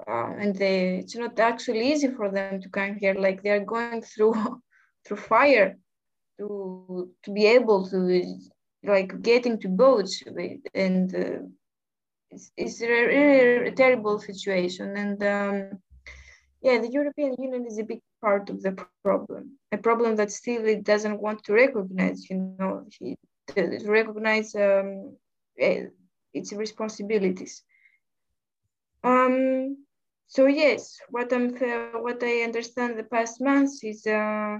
uh, 0.06 0.32
and 0.38 0.56
they 0.56 0.98
it's 0.98 1.16
not 1.16 1.38
actually 1.38 1.92
easy 1.92 2.08
for 2.08 2.30
them 2.30 2.60
to 2.60 2.68
come 2.68 2.96
here. 2.96 3.14
Like 3.14 3.42
they're 3.42 3.64
going 3.64 4.02
through 4.02 4.34
through 5.04 5.16
fire 5.16 5.76
to 6.38 7.10
to 7.22 7.32
be 7.32 7.46
able 7.46 7.88
to 7.88 8.38
like 8.82 9.22
getting 9.22 9.58
to 9.60 9.68
boats 9.68 10.22
and 10.74 11.14
uh, 11.14 11.42
it's, 12.30 12.50
it's 12.56 12.82
a 12.82 12.88
really 12.88 13.70
terrible 13.72 14.18
situation. 14.18 14.96
And 14.96 15.22
um, 15.22 15.78
yeah 16.64 16.78
the 16.78 16.90
european 16.90 17.34
union 17.38 17.66
is 17.66 17.78
a 17.78 17.84
big 17.84 18.00
part 18.22 18.48
of 18.48 18.62
the 18.62 18.72
problem 19.04 19.58
a 19.70 19.76
problem 19.76 20.16
that 20.16 20.32
still 20.32 20.64
it 20.64 20.82
doesn't 20.82 21.20
want 21.20 21.44
to 21.44 21.52
recognize 21.52 22.28
you 22.30 22.36
know. 22.58 22.86
He, 22.98 23.16
to 23.48 23.78
recognize 23.86 24.54
um, 24.54 25.16
its 25.56 26.52
responsibilities. 26.52 27.62
Um, 29.02 29.83
so 30.26 30.46
yes, 30.46 30.98
what 31.10 31.32
I'm 31.32 31.54
what 32.02 32.22
I 32.22 32.42
understand 32.42 32.98
the 32.98 33.04
past 33.04 33.40
months 33.40 33.84
is 33.84 34.06
uh, 34.06 34.58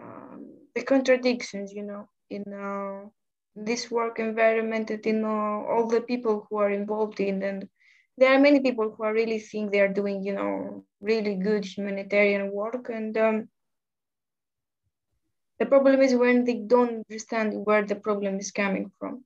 um, 0.00 0.46
the 0.74 0.82
contradictions, 0.82 1.72
you 1.72 1.82
know, 1.82 2.08
in 2.30 2.44
uh, 2.52 3.08
this 3.54 3.90
work 3.90 4.18
environment 4.18 4.88
that 4.88 5.06
in 5.06 5.24
uh, 5.24 5.28
all 5.28 5.86
the 5.88 6.00
people 6.00 6.46
who 6.48 6.58
are 6.58 6.70
involved 6.70 7.20
in 7.20 7.42
and 7.42 7.68
there 8.16 8.34
are 8.34 8.40
many 8.40 8.60
people 8.60 8.90
who 8.90 9.04
are 9.04 9.12
really 9.12 9.38
think 9.38 9.70
they 9.70 9.80
are 9.80 9.92
doing, 9.92 10.24
you 10.24 10.32
know, 10.32 10.84
really 11.00 11.36
good 11.36 11.64
humanitarian 11.64 12.50
work 12.52 12.88
and 12.88 13.16
um, 13.16 13.48
the 15.58 15.66
problem 15.66 16.00
is 16.00 16.14
when 16.14 16.44
they 16.44 16.54
don't 16.54 17.04
understand 17.10 17.52
where 17.66 17.84
the 17.84 17.96
problem 17.96 18.38
is 18.38 18.52
coming 18.52 18.90
from. 18.98 19.24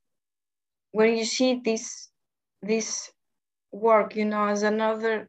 When 0.93 1.17
you 1.17 1.25
see 1.25 1.61
this 1.65 2.09
this 2.63 3.11
work, 3.73 4.15
you 4.15 4.25
know, 4.25 4.47
as 4.47 4.63
another 4.63 5.29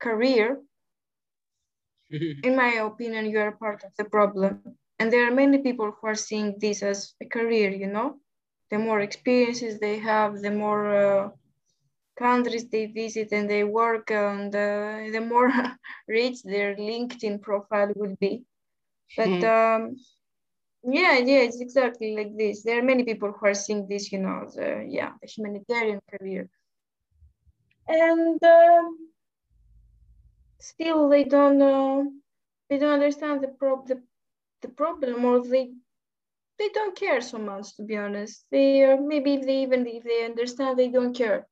career, 0.00 0.60
in 2.10 2.56
my 2.56 2.74
opinion, 2.74 3.26
you 3.26 3.40
are 3.40 3.52
part 3.52 3.84
of 3.84 3.90
the 3.98 4.04
problem. 4.04 4.62
And 4.98 5.12
there 5.12 5.26
are 5.26 5.34
many 5.34 5.58
people 5.58 5.90
who 5.90 6.06
are 6.06 6.14
seeing 6.14 6.56
this 6.58 6.82
as 6.82 7.14
a 7.20 7.26
career, 7.26 7.70
you 7.70 7.88
know. 7.88 8.20
The 8.70 8.78
more 8.78 9.00
experiences 9.00 9.78
they 9.78 9.98
have, 9.98 10.40
the 10.40 10.50
more 10.50 10.84
uh, 10.94 11.30
countries 12.16 12.68
they 12.68 12.86
visit 12.86 13.28
and 13.32 13.48
they 13.50 13.64
work, 13.64 14.10
and 14.10 14.54
uh, 14.54 15.10
the 15.12 15.20
more 15.20 15.52
rich 16.08 16.42
their 16.42 16.76
LinkedIn 16.76 17.42
profile 17.42 17.92
will 17.96 18.16
be. 18.20 18.44
But 19.16 19.28
hmm. 19.28 19.44
um, 19.44 19.96
yeah, 20.84 21.18
yeah, 21.18 21.40
it's 21.46 21.60
exactly 21.60 22.16
like 22.16 22.36
this. 22.36 22.62
There 22.62 22.78
are 22.78 22.82
many 22.82 23.04
people 23.04 23.32
who 23.32 23.46
are 23.46 23.54
seeing 23.54 23.86
this, 23.88 24.12
you 24.12 24.18
know, 24.18 24.46
the, 24.54 24.86
yeah, 24.88 25.12
the 25.20 25.28
humanitarian 25.28 26.00
career 26.10 26.48
and 27.88 28.42
um, 28.44 28.98
still 30.60 31.08
they 31.08 31.24
don't 31.24 31.62
uh, 31.62 32.02
they 32.68 32.78
don't 32.78 32.94
understand 32.94 33.40
the, 33.42 33.48
prob- 33.48 33.86
the, 33.86 34.02
the 34.62 34.68
problem 34.68 35.24
or 35.24 35.42
they 35.46 35.70
they 36.58 36.68
don't 36.70 36.96
care 36.96 37.20
so 37.20 37.38
much 37.38 37.76
to 37.76 37.82
be 37.82 37.96
honest 37.96 38.46
they 38.50 38.84
uh, 38.84 38.96
maybe 38.98 39.36
they 39.38 39.62
even 39.62 39.86
if 39.86 40.04
they 40.04 40.24
understand 40.24 40.78
they 40.78 40.88
don't 40.90 41.14
care 41.16 41.46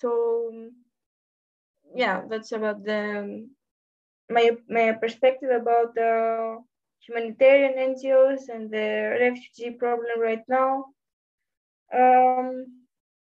so 0.00 0.70
yeah, 1.94 2.22
that's 2.28 2.52
about 2.52 2.84
the 2.84 3.46
my 4.30 4.50
my 4.68 4.92
perspective 4.92 5.50
about 5.50 5.94
the 5.94 6.58
humanitarian 7.06 7.78
NGOs 7.78 8.48
and 8.48 8.70
the 8.70 9.16
refugee 9.20 9.72
problem 9.78 10.20
right 10.20 10.44
now. 10.48 10.86
Um, 11.92 12.79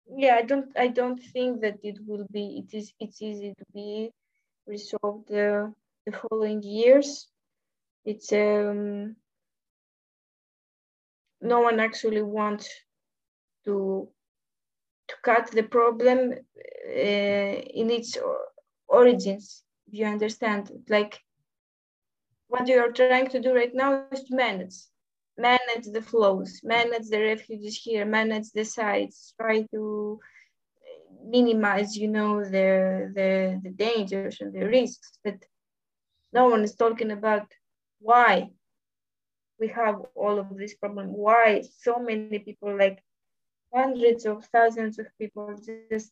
yeah, 0.08 0.36
I 0.36 0.42
don't 0.42 0.66
I 0.76 0.88
don't 0.88 1.20
think 1.32 1.60
that 1.62 1.78
it 1.82 1.98
will 2.06 2.26
be 2.32 2.64
it 2.64 2.76
is 2.76 2.92
it's 3.00 3.20
easy 3.22 3.54
to 3.56 3.64
be 3.74 4.10
resolved 4.66 5.28
the 5.28 5.72
the 6.06 6.12
following 6.12 6.62
years. 6.62 7.28
It's 8.04 8.32
um 8.32 9.16
no 11.40 11.60
one 11.60 11.80
actually 11.80 12.22
wants 12.22 12.68
to 13.64 14.08
to 15.08 15.14
cut 15.22 15.50
the 15.52 15.62
problem 15.62 16.32
uh, 16.32 17.54
in 17.80 17.90
its 17.90 18.16
origins. 18.88 19.64
If 19.86 19.94
you 19.94 20.06
understand, 20.06 20.70
like 20.88 21.20
what 22.48 22.68
you 22.68 22.78
are 22.80 22.92
trying 22.92 23.28
to 23.28 23.40
do 23.40 23.54
right 23.54 23.74
now 23.74 23.94
is 23.94 24.22
to 24.24 24.34
manage 24.34 24.74
manage 25.50 25.86
the 25.92 26.02
flows, 26.10 26.60
manage 26.62 27.08
the 27.08 27.20
refugees 27.20 27.76
here, 27.84 28.04
manage 28.04 28.48
the 28.52 28.64
sites, 28.64 29.34
try 29.40 29.56
to 29.74 30.20
minimize, 31.24 31.96
you 31.96 32.08
know, 32.08 32.42
the, 32.44 33.10
the, 33.18 33.60
the 33.64 33.70
dangers 33.70 34.40
and 34.40 34.52
the 34.52 34.64
risks, 34.66 35.18
but 35.24 35.38
no 36.32 36.48
one 36.48 36.62
is 36.62 36.74
talking 36.74 37.10
about 37.10 37.46
why 38.00 38.50
we 39.60 39.68
have 39.68 39.96
all 40.14 40.38
of 40.38 40.48
this 40.56 40.74
problem, 40.74 41.06
why 41.12 41.62
so 41.86 41.98
many 41.98 42.38
people, 42.38 42.76
like 42.76 43.02
hundreds 43.74 44.26
of 44.26 44.44
thousands 44.46 44.98
of 44.98 45.06
people 45.18 45.54
just 45.90 46.10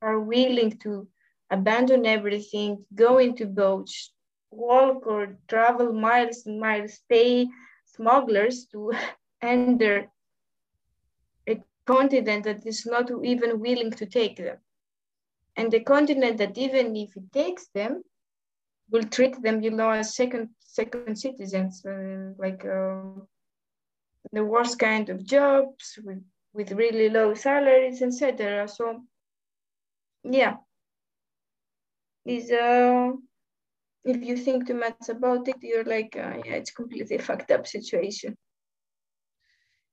are 0.00 0.20
willing 0.20 0.72
to 0.78 1.06
abandon 1.50 2.06
everything, 2.06 2.84
go 2.94 3.18
into 3.18 3.46
boats, 3.46 4.12
walk 4.50 5.06
or 5.06 5.36
travel 5.48 5.92
miles 5.92 6.46
and 6.46 6.58
miles, 6.60 7.00
pay 7.08 7.46
smugglers 7.94 8.66
to 8.66 8.92
enter 9.42 10.08
a 11.48 11.60
continent 11.86 12.44
that 12.44 12.66
is 12.66 12.86
not 12.86 13.10
even 13.22 13.60
willing 13.60 13.90
to 13.92 14.06
take 14.06 14.36
them. 14.36 14.58
And 15.56 15.70
the 15.70 15.80
continent 15.80 16.38
that 16.38 16.56
even 16.56 16.96
if 16.96 17.16
it 17.16 17.32
takes 17.32 17.66
them, 17.68 18.02
will 18.90 19.04
treat 19.04 19.40
them, 19.42 19.62
you 19.62 19.70
know, 19.70 19.90
as 19.90 20.14
second 20.14 20.50
second 20.60 21.16
citizens, 21.18 21.84
uh, 21.84 22.32
like 22.38 22.64
uh, 22.64 23.02
the 24.32 24.44
worst 24.44 24.78
kind 24.78 25.08
of 25.08 25.24
jobs 25.24 25.98
with, 26.04 26.22
with 26.52 26.72
really 26.72 27.08
low 27.08 27.34
salaries, 27.34 28.00
etc. 28.02 28.68
So, 28.68 29.02
yeah, 30.22 30.56
is 32.24 32.50
uh, 32.50 33.12
if 34.04 34.22
you 34.22 34.36
think 34.36 34.66
too 34.66 34.74
much 34.74 35.08
about 35.08 35.48
it, 35.48 35.56
you're 35.62 35.84
like, 35.84 36.16
uh, 36.16 36.38
yeah, 36.44 36.54
it's 36.54 36.70
completely 36.70 37.18
fucked 37.18 37.50
up 37.50 37.66
situation. 37.66 38.36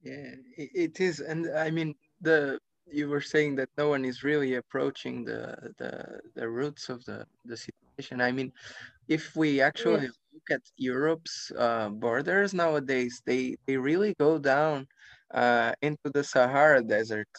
Yeah, 0.01 0.35
it 0.57 0.99
is, 0.99 1.19
and 1.19 1.49
I 1.57 1.69
mean 1.71 1.93
the 2.21 2.59
you 2.91 3.07
were 3.09 3.21
saying 3.21 3.55
that 3.55 3.69
no 3.77 3.89
one 3.89 4.05
is 4.05 4.23
really 4.23 4.55
approaching 4.55 5.25
the 5.25 5.73
the 5.77 6.21
the 6.35 6.47
roots 6.49 6.89
of 6.89 7.03
the 7.05 7.25
the 7.45 7.57
situation. 7.57 8.21
I 8.21 8.31
mean, 8.31 8.51
if 9.07 9.35
we 9.35 9.61
actually 9.61 10.03
yes. 10.03 10.17
look 10.33 10.49
at 10.51 10.61
Europe's 10.77 11.51
uh, 11.57 11.89
borders 11.89 12.53
nowadays, 12.53 13.21
they 13.25 13.57
they 13.67 13.77
really 13.77 14.15
go 14.19 14.39
down 14.39 14.87
uh, 15.33 15.73
into 15.81 16.09
the 16.13 16.23
Sahara 16.23 16.81
Desert. 16.81 17.29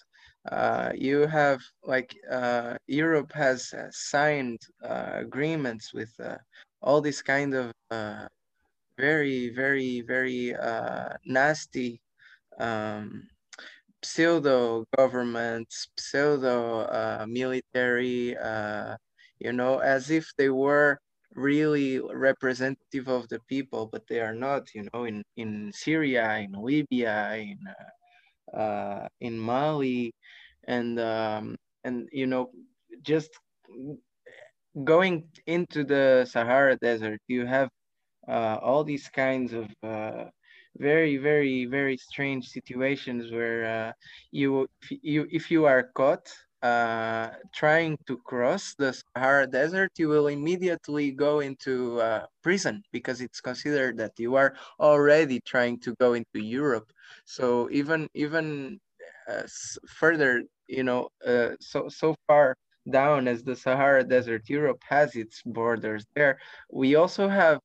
Uh, 0.51 0.91
you 0.97 1.29
have 1.29 1.61
like 1.85 2.17
uh, 2.29 2.75
Europe 2.89 3.33
has 3.33 3.73
uh, 3.73 3.87
signed 3.93 4.59
uh, 4.83 5.11
agreements 5.15 5.95
with 5.95 6.13
uh, 6.19 6.37
all 6.83 7.01
these 7.01 7.23
kind 7.23 7.55
of 7.55 7.73
very, 8.99 9.49
very, 9.51 10.03
very 10.03 10.55
nasty 11.25 12.01
um, 12.59 13.29
pseudo 14.03 14.85
governments, 14.97 15.89
pseudo 15.97 17.25
military, 17.27 18.37
you 19.39 19.53
know, 19.53 19.79
as 19.79 20.11
if 20.11 20.31
they 20.37 20.51
were 20.51 20.99
really 21.35 22.01
representative 22.13 23.09
of 23.09 23.29
the 23.29 23.39
people, 23.49 23.87
but 23.87 24.03
they 24.09 24.21
are 24.21 24.35
not, 24.35 24.69
you 24.75 24.87
know, 24.93 25.05
in, 25.05 25.23
in 25.37 25.71
Syria, 25.73 26.39
in 26.39 26.53
Libya, 26.53 27.37
in 27.37 27.59
uh, 28.53 29.09
in 29.21 29.39
Mali, 29.39 30.15
and 30.71 31.01
um, 31.01 31.57
and 31.85 32.09
you 32.13 32.27
know 32.27 32.51
just 33.03 33.31
going 34.85 35.25
into 35.47 35.85
the 35.85 36.27
Sahara 36.31 36.77
Desert, 36.77 37.21
you 37.27 37.47
have 37.47 37.69
uh, 38.29 38.59
all 38.63 38.85
these 38.85 39.09
kinds 39.09 39.53
of 39.53 39.69
uh, 39.83 40.25
very 40.79 41.17
very 41.17 41.67
very 41.67 41.97
strange 41.97 42.47
situations 42.49 43.33
where 43.33 43.61
uh, 43.67 43.93
you 44.31 44.67
you 45.03 45.27
if 45.31 45.51
you 45.51 45.67
are 45.67 45.91
caught 45.95 46.27
uh, 46.63 47.31
trying 47.55 47.97
to 48.07 48.19
cross 48.19 48.75
the 48.79 48.93
Sahara 48.93 49.47
Desert, 49.47 49.91
you 49.99 50.09
will 50.09 50.29
immediately 50.29 51.11
go 51.11 51.41
into 51.41 52.01
uh, 52.01 52.27
prison 52.43 52.83
because 52.93 53.21
it's 53.21 53.41
considered 53.41 53.97
that 53.99 54.13
you 54.19 54.37
are 54.37 54.55
already 54.79 55.41
trying 55.41 55.81
to 55.81 55.95
go 56.01 56.13
into 56.13 56.39
Europe. 56.39 56.93
So 57.25 57.69
even 57.73 58.09
even 58.15 58.79
uh, 59.29 59.43
further, 59.89 60.43
you 60.71 60.85
know, 60.85 61.09
uh, 61.27 61.51
so 61.61 61.89
so 61.89 62.15
far 62.27 62.57
down 62.91 63.29
as 63.29 63.43
the 63.45 63.57
Sahara 63.57 64.05
Desert, 64.05 64.49
Europe 64.49 64.83
has 64.89 65.17
its 65.17 65.43
borders 65.45 66.05
there. 66.15 66.39
We 66.73 66.97
also 66.97 67.29
have 67.29 67.61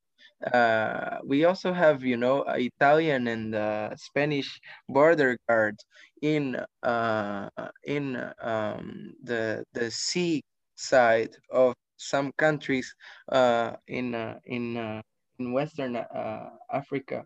uh, 0.53 1.19
we 1.25 1.45
also 1.45 1.73
have, 1.73 2.03
you 2.03 2.17
know, 2.17 2.43
Italian 2.47 3.27
and 3.27 3.55
uh, 3.55 3.95
Spanish 3.95 4.59
border 4.89 5.37
guards 5.47 5.85
in 6.21 6.57
uh, 6.83 7.49
in 7.85 8.17
um, 8.41 9.13
the 9.23 9.63
the 9.73 9.91
sea 9.91 10.43
side 10.75 11.35
of 11.51 11.73
some 11.97 12.31
countries 12.37 12.93
uh, 13.31 13.73
in 13.87 14.15
uh, 14.15 14.39
in 14.45 14.77
uh, 14.77 15.01
in 15.39 15.53
Western 15.53 15.95
uh, 15.95 16.49
Africa. 16.71 17.25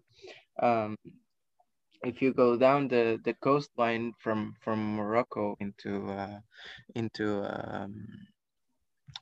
Um, 0.61 0.95
if 2.03 2.21
you 2.21 2.33
go 2.33 2.57
down 2.57 2.87
the, 2.87 3.19
the 3.23 3.33
coastline 3.41 4.13
from 4.19 4.53
from 4.61 4.95
Morocco 4.95 5.55
into 5.59 6.09
uh, 6.11 6.39
into 6.95 7.43
um, 7.43 8.07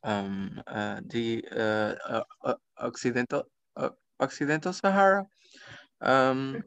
um, 0.03 0.61
uh, 0.67 1.01
the 1.07 1.43
uh, 1.51 1.95
uh, 2.07 2.23
uh 2.43 2.55
occidental 2.79 3.43
uh, 3.75 3.89
occidental 4.19 4.73
Sahara, 4.73 5.25
um, 6.01 6.61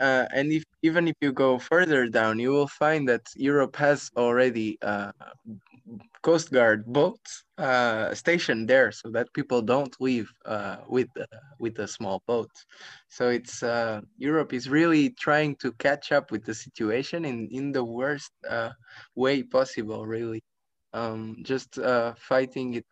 and 0.00 0.52
if 0.52 0.64
even 0.82 1.08
if 1.08 1.16
you 1.20 1.32
go 1.32 1.58
further 1.58 2.08
down, 2.08 2.38
you 2.38 2.50
will 2.50 2.68
find 2.68 3.08
that 3.08 3.26
Europe 3.36 3.76
has 3.76 4.10
already 4.16 4.78
Coast 6.22 6.50
Guard 6.50 6.84
boats 6.86 7.44
uh, 7.58 8.12
stationed 8.14 8.68
there, 8.68 8.90
so 8.90 9.10
that 9.10 9.32
people 9.32 9.62
don't 9.62 9.94
leave 10.00 10.28
uh, 10.44 10.78
with 10.88 11.08
uh, 11.18 11.26
with 11.60 11.76
the 11.76 11.86
small 11.86 12.22
boat. 12.26 12.50
So 13.08 13.28
it's 13.28 13.62
uh, 13.62 14.00
Europe 14.18 14.52
is 14.52 14.68
really 14.68 15.10
trying 15.10 15.56
to 15.56 15.72
catch 15.72 16.10
up 16.12 16.30
with 16.30 16.44
the 16.44 16.54
situation 16.54 17.24
in 17.24 17.48
in 17.52 17.72
the 17.72 17.84
worst 17.84 18.32
uh, 18.48 18.70
way 19.14 19.42
possible. 19.42 20.06
Really, 20.06 20.42
um, 20.92 21.36
just 21.42 21.78
fighting 22.18 22.74
it 22.74 22.86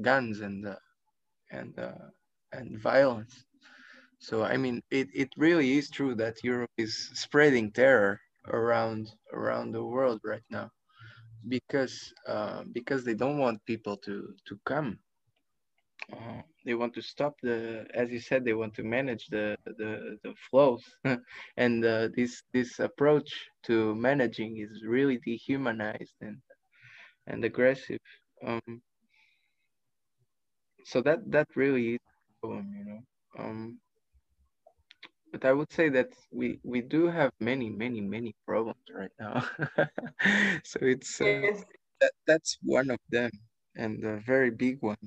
guns 0.00 0.40
and 0.40 0.74
and 1.50 1.74
and 2.52 2.80
violence. 2.80 3.44
So 4.18 4.42
I 4.42 4.56
mean, 4.56 4.80
it, 4.90 5.08
it 5.12 5.28
really 5.36 5.76
is 5.76 5.90
true 5.90 6.14
that 6.14 6.42
Europe 6.42 6.70
is 6.78 7.10
spreading 7.12 7.70
terror 7.70 8.18
around 8.48 9.10
around 9.32 9.72
the 9.72 9.84
world 9.84 10.20
right 10.24 10.48
now 10.50 10.70
because 11.48 12.12
uh, 12.26 12.64
because 12.72 13.04
they 13.04 13.14
don't 13.14 13.38
want 13.38 13.64
people 13.66 13.96
to 13.98 14.34
to 14.46 14.58
come. 14.64 14.98
Uh, 16.12 16.42
they 16.66 16.74
want 16.74 16.94
to 16.94 17.02
stop 17.02 17.34
the, 17.42 17.86
as 17.94 18.10
you 18.10 18.20
said, 18.20 18.44
they 18.44 18.52
want 18.54 18.74
to 18.74 18.82
manage 18.84 19.26
the 19.28 19.56
the, 19.64 20.18
the 20.22 20.34
flows, 20.50 20.82
and 21.56 21.84
uh, 21.84 22.08
this 22.16 22.42
this 22.52 22.78
approach 22.78 23.30
to 23.64 23.94
managing 23.94 24.58
is 24.58 24.84
really 24.86 25.18
dehumanized 25.18 26.16
and 26.20 26.38
and 27.26 27.44
aggressive. 27.44 28.00
Um, 28.44 28.82
so 30.84 31.00
that 31.02 31.18
that 31.30 31.48
really 31.56 31.94
is 31.94 32.00
a 32.00 32.40
problem, 32.40 32.72
you 32.78 32.84
know. 32.84 33.00
Um, 33.38 33.80
but 35.34 35.44
I 35.44 35.52
would 35.52 35.72
say 35.72 35.88
that 35.88 36.10
we 36.30 36.60
we 36.62 36.80
do 36.80 37.08
have 37.08 37.32
many 37.40 37.68
many 37.68 38.00
many 38.00 38.36
problems 38.46 38.86
right 38.94 39.10
now. 39.18 39.42
so 40.70 40.78
it's 40.80 41.20
uh, 41.20 41.24
yes. 41.24 41.64
that 42.00 42.12
that's 42.24 42.56
one 42.62 42.88
of 42.88 43.00
them 43.10 43.30
and 43.74 44.04
a 44.04 44.20
very 44.20 44.52
big 44.52 44.78
one, 44.80 45.04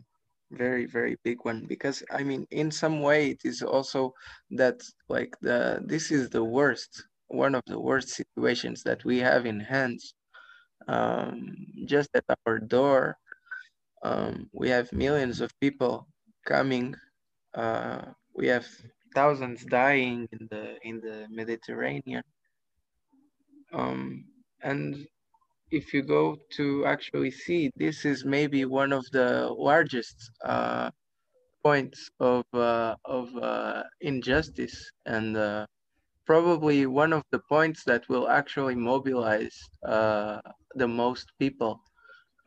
very 0.52 0.86
very 0.86 1.16
big 1.24 1.38
one 1.44 1.66
because 1.66 2.04
I 2.12 2.24
mean 2.24 2.46
in 2.52 2.72
some 2.72 3.02
way 3.02 3.30
it 3.30 3.42
is 3.46 3.62
also 3.62 4.13
that 4.52 4.82
like 5.08 5.34
the 5.40 5.80
this 5.86 6.12
is 6.12 6.30
the 6.30 6.44
worst 6.44 6.92
one 7.30 7.56
of 7.56 7.63
the 7.66 7.80
worst 7.80 8.10
situations 8.10 8.84
that 8.84 9.06
we 9.06 9.20
have 9.20 9.46
in 9.46 9.62
hands 9.62 10.13
um, 10.90 11.56
just 11.86 12.10
at 12.16 12.26
our 12.46 12.60
door. 12.60 13.18
Um, 14.04 14.50
we 14.52 14.68
have 14.70 14.92
millions 14.92 15.40
of 15.40 15.58
people 15.62 16.08
coming. 16.46 16.96
Uh, 17.56 18.02
we 18.36 18.48
have 18.48 18.68
thousands 19.13 19.65
dying 19.65 20.28
in 20.32 20.48
the 20.52 20.78
in 20.84 21.00
the 21.02 21.28
Mediterranean. 21.30 22.24
Um, 23.74 24.26
and 24.62 25.08
if 25.72 25.93
you 25.93 26.02
go 26.04 26.38
to 26.58 26.86
actually 26.86 27.32
see, 27.32 27.72
this 27.76 28.06
is 28.06 28.26
maybe 28.26 28.65
one 28.65 28.93
of 28.93 29.06
the 29.12 29.50
largest 29.50 30.32
uh, 30.46 30.89
points 31.63 32.10
of 32.20 32.46
uh, 32.54 32.96
of 33.06 33.36
uh, 33.36 33.84
injustice 34.02 34.91
and 35.06 35.36
uh, 35.36 35.65
probably 36.26 36.86
one 36.86 37.13
of 37.13 37.24
the 37.32 37.39
points 37.50 37.84
that 37.86 38.08
will 38.10 38.28
actually 38.30 38.76
mobilize 38.76 39.58
uh, 39.86 40.39
the 40.76 40.88
most 40.88 41.28
people 41.39 41.82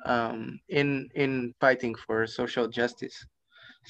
um, 0.06 0.58
in 0.68 1.08
in 1.14 1.52
fighting 1.60 1.94
for 2.06 2.26
social 2.26 2.68
justice. 2.68 3.16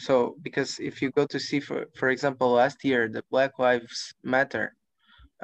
So 0.01 0.37
because 0.43 0.81
if 0.81 1.03
you 1.03 1.11
go 1.11 1.27
to 1.27 1.39
see, 1.39 1.61
for 1.61 1.87
for 1.95 2.09
example, 2.09 2.53
last 2.53 2.85
year 2.85 3.09
the 3.09 3.25
Black 3.31 3.59
Lives 3.59 4.15
Matter 4.23 4.75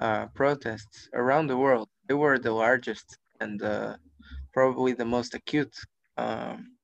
uh, 0.00 0.26
protests 0.34 1.08
around 1.12 1.46
the 1.48 1.56
world, 1.56 1.88
they 2.08 2.14
were 2.14 2.38
the 2.38 2.52
largest 2.52 3.18
and 3.40 3.62
uh, 3.62 3.96
probably 4.54 4.94
the 4.94 5.04
most 5.04 5.34
acute 5.34 5.76
um, 6.16 6.76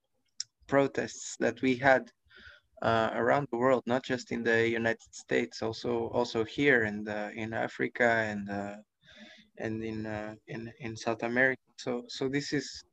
protests 0.67 1.37
that 1.41 1.63
we 1.63 1.75
had 1.77 2.11
uh, 2.83 3.11
around 3.15 3.49
the 3.51 3.57
world, 3.57 3.83
not 3.87 4.05
just 4.05 4.33
in 4.33 4.43
the 4.43 4.69
United 4.69 5.15
States, 5.15 5.63
also 5.63 6.09
also 6.19 6.45
here 6.45 6.85
in 6.85 7.05
the, 7.05 7.33
in 7.33 7.55
Africa 7.55 8.09
and 8.31 8.51
uh, 8.51 8.77
and 9.57 9.83
in 9.83 10.05
uh, 10.05 10.35
in 10.47 10.71
in 10.81 10.97
South 10.97 11.23
America. 11.23 11.63
So 11.79 12.05
so 12.09 12.29
this 12.29 12.53
is 12.53 12.85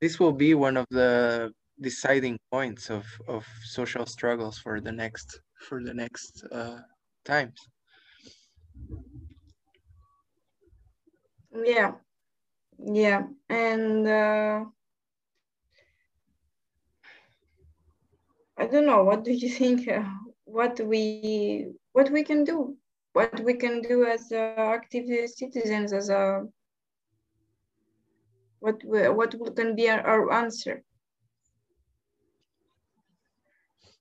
this 0.00 0.20
will 0.20 0.36
be 0.46 0.54
one 0.54 0.76
of 0.76 0.86
the 0.90 1.52
deciding 1.80 2.38
points 2.50 2.90
of 2.90 3.04
of 3.28 3.46
social 3.64 4.06
struggles 4.06 4.58
for 4.58 4.80
the 4.80 4.92
next 4.92 5.40
for 5.68 5.82
the 5.82 5.94
next 5.94 6.44
uh, 6.52 6.80
times. 7.24 7.58
Yeah, 11.52 11.92
yeah, 12.78 13.22
and 13.48 14.06
uh, 14.06 14.64
I 18.56 18.66
don't 18.66 18.86
know. 18.86 19.04
What 19.04 19.24
do 19.24 19.32
you 19.32 19.48
think? 19.60 19.88
Uh, 19.88 20.04
what 20.44 20.80
we 20.80 21.72
what 21.92 22.10
we 22.10 22.22
can 22.22 22.44
do? 22.44 22.76
What 23.12 23.40
we 23.40 23.54
can 23.54 23.82
do 23.82 24.04
as 24.06 24.30
uh, 24.32 24.54
active 24.56 25.06
citizens? 25.30 25.92
As 25.92 26.08
a 26.10 26.46
what 28.60 28.84
what 28.84 29.56
can 29.56 29.74
be 29.74 29.88
our 29.88 30.32
answer? 30.32 30.84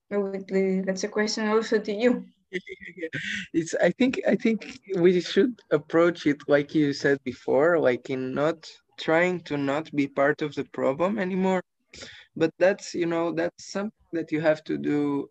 That's 0.09 1.03
a 1.03 1.07
question 1.07 1.47
also 1.47 1.79
to 1.79 1.93
you. 1.93 2.25
it's 3.53 3.75
i 3.75 3.91
think 3.91 4.19
i 4.27 4.35
think 4.35 4.79
we 4.95 5.21
should 5.21 5.59
approach 5.71 6.25
it 6.25 6.37
like 6.47 6.73
you 6.73 6.93
said 6.93 7.19
before 7.23 7.77
like 7.79 8.09
in 8.09 8.33
not 8.33 8.67
trying 8.99 9.39
to 9.41 9.55
not 9.55 9.91
be 9.95 10.07
part 10.07 10.41
of 10.41 10.55
the 10.55 10.63
problem 10.73 11.19
anymore 11.19 11.61
but 12.35 12.51
that's 12.57 12.95
you 12.95 13.05
know 13.05 13.31
that's 13.31 13.71
something 13.71 14.09
that 14.13 14.31
you 14.31 14.41
have 14.41 14.63
to 14.63 14.77
do 14.77 15.29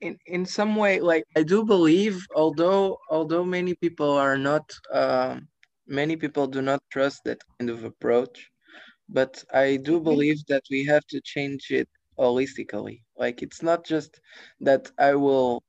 in 0.00 0.16
in 0.26 0.44
some 0.44 0.76
way 0.76 1.00
like 1.00 1.24
i 1.36 1.42
do 1.42 1.64
believe 1.64 2.26
although 2.34 2.98
although 3.10 3.44
many 3.44 3.74
people 3.74 4.10
are 4.10 4.38
not 4.38 4.70
um, 4.92 5.48
many 5.86 6.16
people 6.16 6.46
do 6.46 6.62
not 6.62 6.82
trust 6.90 7.22
that 7.24 7.40
kind 7.58 7.70
of 7.70 7.84
approach 7.84 8.50
but 9.08 9.42
i 9.52 9.76
do 9.76 9.94
mm-hmm. 9.94 10.04
believe 10.04 10.44
that 10.46 10.62
we 10.70 10.84
have 10.84 11.04
to 11.06 11.20
change 11.22 11.70
it 11.70 11.88
holistically 12.20 13.00
like 13.16 13.42
it's 13.42 13.62
not 13.62 13.84
just 13.84 14.20
that 14.60 14.90
i 14.98 15.14
will 15.14 15.62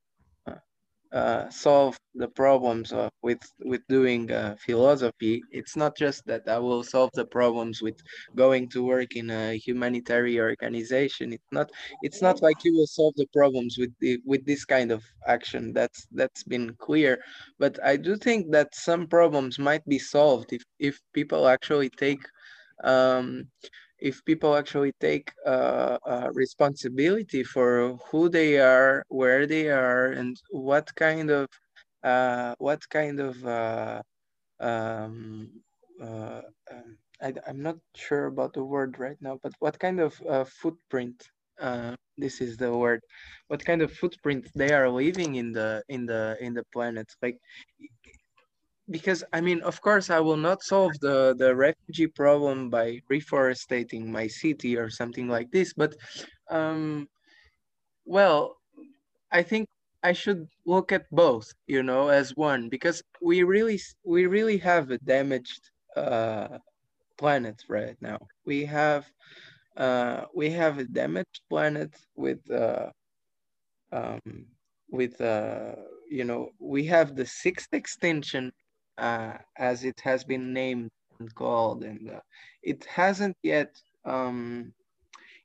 uh, 1.12 1.46
solve 1.50 1.98
the 2.14 2.28
problems 2.28 2.90
uh, 2.92 3.08
with 3.22 3.40
with 3.64 3.82
doing 3.88 4.30
uh, 4.30 4.56
philosophy. 4.64 5.42
It's 5.50 5.76
not 5.76 5.94
just 5.94 6.24
that 6.26 6.48
I 6.48 6.58
will 6.58 6.82
solve 6.82 7.10
the 7.12 7.26
problems 7.26 7.82
with 7.82 7.96
going 8.34 8.70
to 8.70 8.82
work 8.82 9.14
in 9.14 9.28
a 9.30 9.58
humanitarian 9.58 10.42
organization. 10.42 11.34
It's 11.34 11.52
not 11.52 11.70
it's 12.02 12.22
not 12.22 12.40
like 12.40 12.64
you 12.64 12.74
will 12.74 12.86
solve 12.86 13.12
the 13.16 13.26
problems 13.34 13.76
with 13.78 13.92
the, 14.00 14.20
with 14.24 14.46
this 14.46 14.64
kind 14.64 14.90
of 14.90 15.04
action. 15.26 15.74
That's 15.74 16.06
that's 16.12 16.44
been 16.44 16.74
clear. 16.78 17.18
But 17.58 17.78
I 17.84 17.96
do 17.96 18.16
think 18.16 18.50
that 18.52 18.74
some 18.74 19.06
problems 19.06 19.58
might 19.58 19.84
be 19.86 19.98
solved 19.98 20.52
if 20.54 20.62
if 20.78 20.98
people 21.12 21.46
actually 21.46 21.90
take 21.90 22.24
um, 22.84 23.48
if 24.02 24.24
people 24.24 24.56
actually 24.56 24.92
take 25.00 25.32
uh, 25.46 25.96
uh, 26.04 26.28
responsibility 26.32 27.44
for 27.44 27.96
who 28.10 28.28
they 28.28 28.58
are, 28.58 29.04
where 29.08 29.46
they 29.46 29.70
are, 29.70 30.06
and 30.06 30.36
what 30.50 30.92
kind 30.96 31.30
of 31.30 31.46
uh, 32.02 32.54
what 32.58 32.82
kind 32.90 33.20
of 33.20 33.46
uh, 33.46 34.02
um, 34.58 35.48
uh, 36.02 36.42
um, 36.72 36.98
I, 37.22 37.32
am 37.46 37.62
not 37.62 37.76
sure 37.94 38.26
about 38.26 38.54
the 38.54 38.64
word 38.64 38.98
right 38.98 39.20
now, 39.20 39.38
but 39.40 39.52
what 39.60 39.78
kind 39.78 40.00
of 40.00 40.20
uh, 40.28 40.44
footprint? 40.44 41.22
this 42.18 42.40
is 42.40 42.56
the 42.56 42.76
word. 42.76 43.00
What 43.46 43.64
kind 43.64 43.82
of 43.82 43.92
footprint 43.92 44.48
they 44.54 44.72
are 44.72 44.90
leaving 44.90 45.36
in 45.36 45.52
the 45.52 45.82
in 45.88 46.06
the 46.06 46.36
in 46.40 46.54
the 46.54 46.64
planet? 46.72 47.06
Like 47.22 47.38
because 48.92 49.24
I 49.32 49.40
mean, 49.40 49.62
of 49.62 49.80
course, 49.80 50.10
I 50.10 50.20
will 50.20 50.36
not 50.36 50.62
solve 50.62 50.92
the 51.00 51.34
the 51.38 51.56
refugee 51.56 52.08
problem 52.08 52.70
by 52.70 53.00
reforestating 53.10 54.06
my 54.06 54.26
city 54.28 54.76
or 54.76 54.90
something 54.90 55.28
like 55.28 55.50
this. 55.52 55.74
But, 55.74 55.94
um, 56.50 57.08
well, 58.04 58.56
I 59.32 59.42
think 59.42 59.68
I 60.02 60.12
should 60.12 60.48
look 60.66 60.92
at 60.92 61.06
both, 61.12 61.52
you 61.66 61.82
know, 61.82 62.08
as 62.08 62.36
one 62.36 62.68
because 62.68 63.02
we 63.22 63.42
really 63.44 63.80
we 64.04 64.26
really 64.26 64.58
have 64.58 64.90
a 64.90 64.98
damaged 64.98 65.70
uh, 65.96 66.58
planet 67.18 67.64
right 67.68 67.96
now. 68.02 68.18
We 68.46 68.66
have 68.66 69.12
uh, 69.76 70.26
we 70.34 70.50
have 70.50 70.78
a 70.78 70.84
damaged 70.86 71.42
planet 71.50 71.96
with 72.16 72.40
uh, 72.50 72.90
um, 73.90 74.46
with 74.90 75.20
uh, 75.20 75.74
you 76.08 76.24
know 76.24 76.50
we 76.58 76.84
have 76.86 77.16
the 77.16 77.26
sixth 77.26 77.72
extinction 77.72 78.52
uh, 78.98 79.34
as 79.56 79.84
it 79.84 80.00
has 80.00 80.24
been 80.24 80.52
named 80.52 80.90
and 81.18 81.34
called, 81.34 81.84
and 81.84 82.10
uh, 82.10 82.20
it 82.62 82.84
hasn't 82.84 83.36
yet 83.42 83.80
um, 84.04 84.72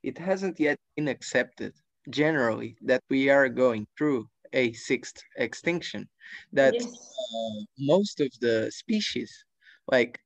it 0.02 0.18
hasn't 0.18 0.58
yet 0.60 0.78
been 0.96 1.08
accepted 1.08 1.72
generally 2.10 2.76
that 2.82 3.02
we 3.10 3.28
are 3.28 3.48
going 3.48 3.86
through 3.96 4.28
a 4.52 4.72
sixth 4.72 5.22
extinction. 5.36 6.08
That 6.52 6.74
yes. 6.74 6.84
uh, 6.86 7.64
most 7.78 8.20
of 8.20 8.30
the 8.40 8.70
species, 8.70 9.44
like 9.90 10.20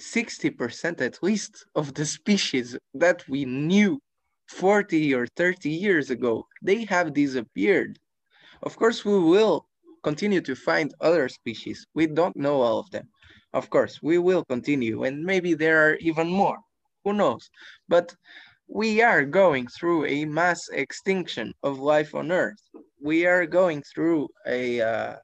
60% 0.00 1.00
at 1.00 1.22
least 1.22 1.64
of 1.74 1.94
the 1.94 2.04
species 2.04 2.76
that 2.94 3.26
we 3.28 3.44
knew 3.44 4.00
40 4.48 5.14
or 5.14 5.26
30 5.26 5.70
years 5.70 6.10
ago, 6.10 6.46
they 6.62 6.84
have 6.84 7.14
disappeared. 7.14 7.98
Of 8.62 8.76
course, 8.76 9.04
we 9.04 9.18
will 9.18 9.65
continue 10.06 10.40
to 10.40 10.54
find 10.54 10.94
other 11.00 11.28
species. 11.28 11.78
We 11.98 12.06
don't 12.06 12.36
know 12.36 12.56
all 12.62 12.78
of 12.78 12.90
them. 12.90 13.06
Of 13.52 13.70
course, 13.70 13.94
we 14.02 14.18
will 14.18 14.44
continue 14.44 15.02
and 15.04 15.24
maybe 15.24 15.54
there 15.54 15.78
are 15.84 15.96
even 15.96 16.28
more, 16.28 16.58
who 17.04 17.12
knows? 17.12 17.50
But 17.88 18.14
we 18.68 19.02
are 19.02 19.24
going 19.24 19.66
through 19.76 20.06
a 20.06 20.24
mass 20.24 20.60
extinction 20.72 21.52
of 21.62 21.78
life 21.94 22.14
on 22.14 22.30
Earth. 22.30 22.62
We 23.10 23.26
are 23.26 23.46
going 23.46 23.82
through 23.90 24.28
a 24.46 24.80
uh, 24.80 25.16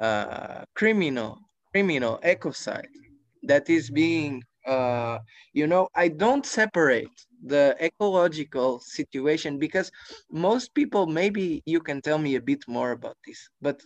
uh, 0.00 0.64
criminal, 0.74 1.38
criminal 1.72 2.18
ecocide 2.24 2.94
that 3.42 3.68
is 3.68 3.90
being, 3.90 4.42
uh, 4.66 5.18
you 5.52 5.66
know, 5.66 5.88
I 5.94 6.08
don't 6.08 6.46
separate 6.46 7.16
the 7.44 7.76
ecological 7.80 8.80
situation 8.80 9.58
because 9.58 9.90
most 10.30 10.74
people, 10.74 11.06
maybe 11.06 11.62
you 11.66 11.80
can 11.80 12.00
tell 12.00 12.18
me 12.18 12.36
a 12.36 12.46
bit 12.50 12.62
more 12.66 12.92
about 12.92 13.16
this, 13.26 13.48
but 13.60 13.80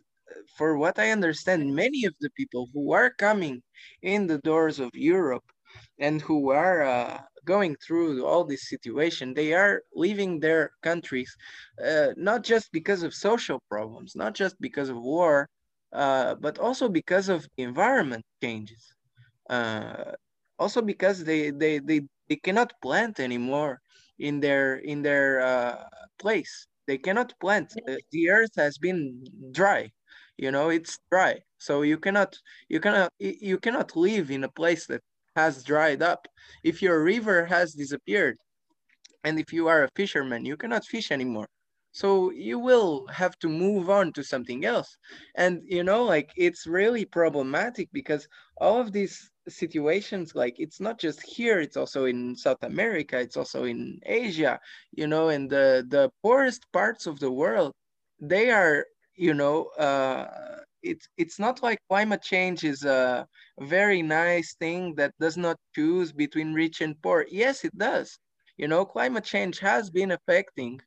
for 0.57 0.77
what 0.77 0.99
I 0.99 1.11
understand, 1.11 1.75
many 1.75 2.05
of 2.05 2.15
the 2.21 2.31
people 2.31 2.69
who 2.73 2.93
are 2.93 3.11
coming 3.11 3.63
in 4.03 4.27
the 4.27 4.39
doors 4.39 4.79
of 4.79 4.91
Europe 4.95 5.45
and 5.99 6.21
who 6.21 6.51
are 6.51 6.83
uh, 6.83 7.21
going 7.45 7.77
through 7.77 8.27
all 8.27 8.45
this 8.45 8.69
situation, 8.69 9.35
they 9.35 9.53
are 9.53 9.83
leaving 9.95 10.41
their 10.41 10.71
countries 10.83 11.35
uh, 11.85 12.09
not 12.17 12.43
just 12.43 12.71
because 12.73 13.03
of 13.03 13.15
social 13.15 13.63
problems, 13.69 14.15
not 14.15 14.35
just 14.35 14.61
because 14.61 14.89
of 14.89 14.97
war, 14.97 15.49
uh, 15.93 16.35
but 16.37 16.59
also 16.59 16.89
because 16.89 17.29
of 17.29 17.47
environment 17.57 18.25
changes. 18.43 18.95
Uh, 19.49 20.13
also 20.59 20.83
because 20.83 21.25
they, 21.25 21.51
they, 21.51 21.79
they, 21.79 22.01
they 22.29 22.37
cannot 22.37 22.73
plant 22.83 23.19
anymore 23.21 23.81
in 24.19 24.39
their 24.41 24.77
in 24.77 25.03
their 25.03 25.41
uh, 25.41 25.85
place. 26.19 26.67
They 26.87 26.99
cannot 26.99 27.33
plant. 27.41 27.75
the 28.13 28.31
earth 28.31 28.55
has 28.57 28.79
been 28.79 29.25
dry 29.53 29.91
you 30.45 30.51
know 30.51 30.67
it's 30.77 30.99
dry 31.13 31.33
so 31.59 31.83
you 31.83 31.99
cannot 32.05 32.31
you 32.69 32.81
cannot 32.85 33.11
you 33.19 33.59
cannot 33.59 33.89
live 33.97 34.27
in 34.31 34.43
a 34.45 34.55
place 34.61 34.85
that 34.87 35.03
has 35.37 35.65
dried 35.65 36.03
up, 36.03 36.27
if 36.65 36.83
your 36.83 37.03
river 37.03 37.47
has 37.47 37.73
disappeared, 37.75 38.37
and 39.25 39.39
if 39.39 39.53
you 39.53 39.69
are 39.69 39.85
a 39.85 39.91
fisherman, 39.95 40.45
you 40.45 40.57
cannot 40.57 40.85
fish 40.85 41.11
anymore. 41.11 41.49
So 41.93 42.31
you 42.31 42.59
will 42.59 43.07
have 43.09 43.37
to 43.41 43.49
move 43.49 43.91
on 43.91 44.13
to 44.13 44.23
something 44.23 44.65
else. 44.65 44.97
And, 45.35 45.63
you 45.65 45.83
know, 45.83 46.05
like 46.05 46.31
it's 46.37 46.67
really 46.67 47.05
problematic 47.05 47.89
because 47.93 48.29
all 48.59 48.81
of 48.81 48.93
these 48.93 49.29
situations, 49.49 50.35
like 50.37 50.55
it's 50.59 50.81
not 50.81 51.01
just 51.01 51.21
here, 51.23 51.59
it's 51.59 51.77
also 51.77 52.05
in 52.05 52.37
South 52.37 52.63
America, 52.63 53.19
it's 53.19 53.37
also 53.37 53.65
in 53.65 53.99
Asia, 54.07 54.61
you 54.93 55.09
know, 55.09 55.31
and 55.31 55.51
the, 55.51 55.85
the 55.89 56.11
poorest 56.23 56.63
parts 56.73 57.07
of 57.07 57.19
the 57.19 57.31
world, 57.31 57.73
they 58.21 58.51
are, 58.51 58.87
you 59.21 59.35
know, 59.35 59.67
uh, 59.79 60.27
it's 60.83 61.09
it's 61.19 61.39
not 61.39 61.63
like 61.63 61.79
climate 61.89 62.23
change 62.23 62.65
is 62.65 62.85
a 62.85 63.27
very 63.61 64.03
nice 64.03 64.55
thing 64.57 64.95
that 64.97 65.15
does 65.21 65.37
not 65.37 65.59
choose 65.75 66.13
between 66.13 66.55
rich 66.55 66.81
and 66.81 67.01
poor. 67.03 67.27
Yes, 67.31 67.65
it 67.65 67.77
does. 67.79 68.19
You 68.57 68.69
know, 68.69 68.85
climate 68.87 69.25
change 69.25 69.59
has 69.61 69.91
been 69.91 70.13
affecting 70.13 70.81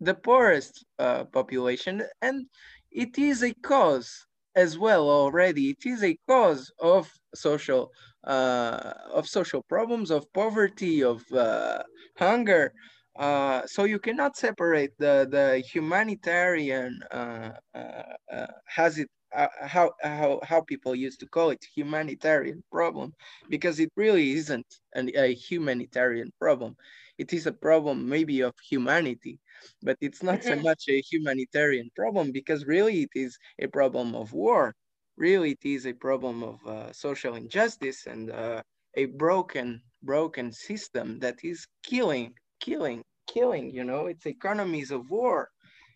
the 0.00 0.14
poorest 0.14 0.84
uh, 0.98 1.24
population, 1.24 2.02
and 2.22 2.46
it 2.90 3.18
is 3.18 3.42
a 3.42 3.54
cause 3.54 4.26
as 4.56 4.78
well 4.78 5.08
already. 5.08 5.70
It 5.70 5.86
is 5.86 6.02
a 6.04 6.18
cause 6.28 6.72
of 6.80 7.12
social 7.34 7.92
uh, 8.24 8.94
of 9.12 9.28
social 9.28 9.62
problems, 9.68 10.10
of 10.10 10.32
poverty, 10.32 11.02
of 11.02 11.30
uh, 11.32 11.82
hunger. 12.18 12.72
Uh, 13.16 13.66
so 13.66 13.84
you 13.84 13.98
cannot 13.98 14.36
separate 14.36 14.92
the 14.98 15.28
the 15.30 15.58
humanitarian 15.60 16.98
uh, 17.10 17.50
uh, 17.74 18.02
uh, 18.32 18.46
has 18.66 18.98
it 18.98 19.08
uh, 19.34 19.48
how 19.62 19.92
how 20.02 20.40
how 20.42 20.60
people 20.62 20.94
used 20.94 21.20
to 21.20 21.26
call 21.26 21.50
it 21.50 21.64
humanitarian 21.74 22.62
problem 22.70 23.12
because 23.48 23.80
it 23.80 23.90
really 23.96 24.32
isn't 24.32 24.66
an, 24.94 25.10
a 25.14 25.34
humanitarian 25.34 26.30
problem 26.38 26.74
it 27.18 27.32
is 27.32 27.46
a 27.46 27.52
problem 27.52 28.08
maybe 28.08 28.40
of 28.40 28.54
humanity 28.60 29.38
but 29.82 29.96
it's 30.00 30.22
not 30.22 30.42
so 30.42 30.52
mm-hmm. 30.52 30.64
much 30.64 30.84
a 30.88 31.00
humanitarian 31.02 31.90
problem 31.94 32.32
because 32.32 32.66
really 32.66 33.02
it 33.02 33.10
is 33.14 33.38
a 33.58 33.66
problem 33.66 34.14
of 34.14 34.32
war 34.32 34.74
really 35.16 35.52
it 35.52 35.64
is 35.64 35.86
a 35.86 35.92
problem 35.92 36.42
of 36.42 36.66
uh, 36.66 36.92
social 36.92 37.34
injustice 37.34 38.06
and 38.06 38.30
uh, 38.30 38.62
a 38.96 39.04
broken 39.06 39.80
broken 40.02 40.52
system 40.52 41.18
that 41.20 41.36
is 41.42 41.66
killing 41.82 42.34
killing 42.62 43.02
killing 43.26 43.66
you 43.70 43.84
know 43.84 44.06
it's 44.06 44.26
economies 44.26 44.90
of 44.90 45.02
war 45.10 45.48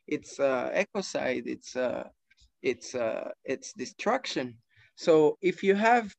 it's 0.06 0.38
uh, 0.38 0.70
ecocide 0.74 1.46
it's 1.46 1.74
uh, 1.74 2.04
it's 2.66 2.94
uh, 2.94 3.30
it's 3.44 3.72
destruction. 3.72 4.56
So 4.96 5.38
if 5.40 5.62
you 5.62 5.74
have, 5.74 6.12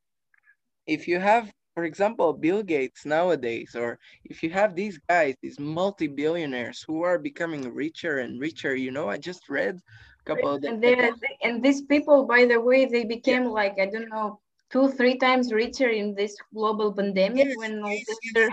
if 0.85 1.07
you 1.07 1.19
have, 1.19 1.51
for 1.75 1.83
example, 1.83 2.31
Bill 2.33 2.63
Gates 2.63 3.05
nowadays, 3.05 3.75
or 3.75 3.99
if 4.23 4.41
you 4.43 4.49
have 4.51 4.75
these 4.75 4.99
guys, 5.09 5.35
these 5.41 5.59
multi-billionaires 5.59 6.83
who 6.87 7.03
are 7.03 7.19
becoming 7.19 7.73
richer 7.73 8.19
and 8.19 8.39
richer, 8.39 8.75
you 8.75 8.91
know, 8.91 9.09
I 9.09 9.17
just 9.17 9.49
read 9.49 9.75
a 9.75 10.23
couple 10.29 10.55
of 10.55 10.61
them. 10.61 10.79
And, 10.83 11.15
and 11.43 11.63
these 11.63 11.81
people, 11.81 12.25
by 12.25 12.45
the 12.45 12.61
way, 12.61 12.85
they 12.85 13.03
became 13.03 13.43
yeah. 13.43 13.59
like, 13.59 13.75
I 13.79 13.87
don't 13.87 14.09
know, 14.09 14.39
two, 14.71 14.89
three 14.91 15.17
times 15.17 15.51
richer 15.51 15.89
in 15.89 16.13
this 16.15 16.35
global 16.53 16.93
pandemic 16.93 17.47
yes, 17.47 17.57
when 17.57 17.81
yes, 17.83 18.05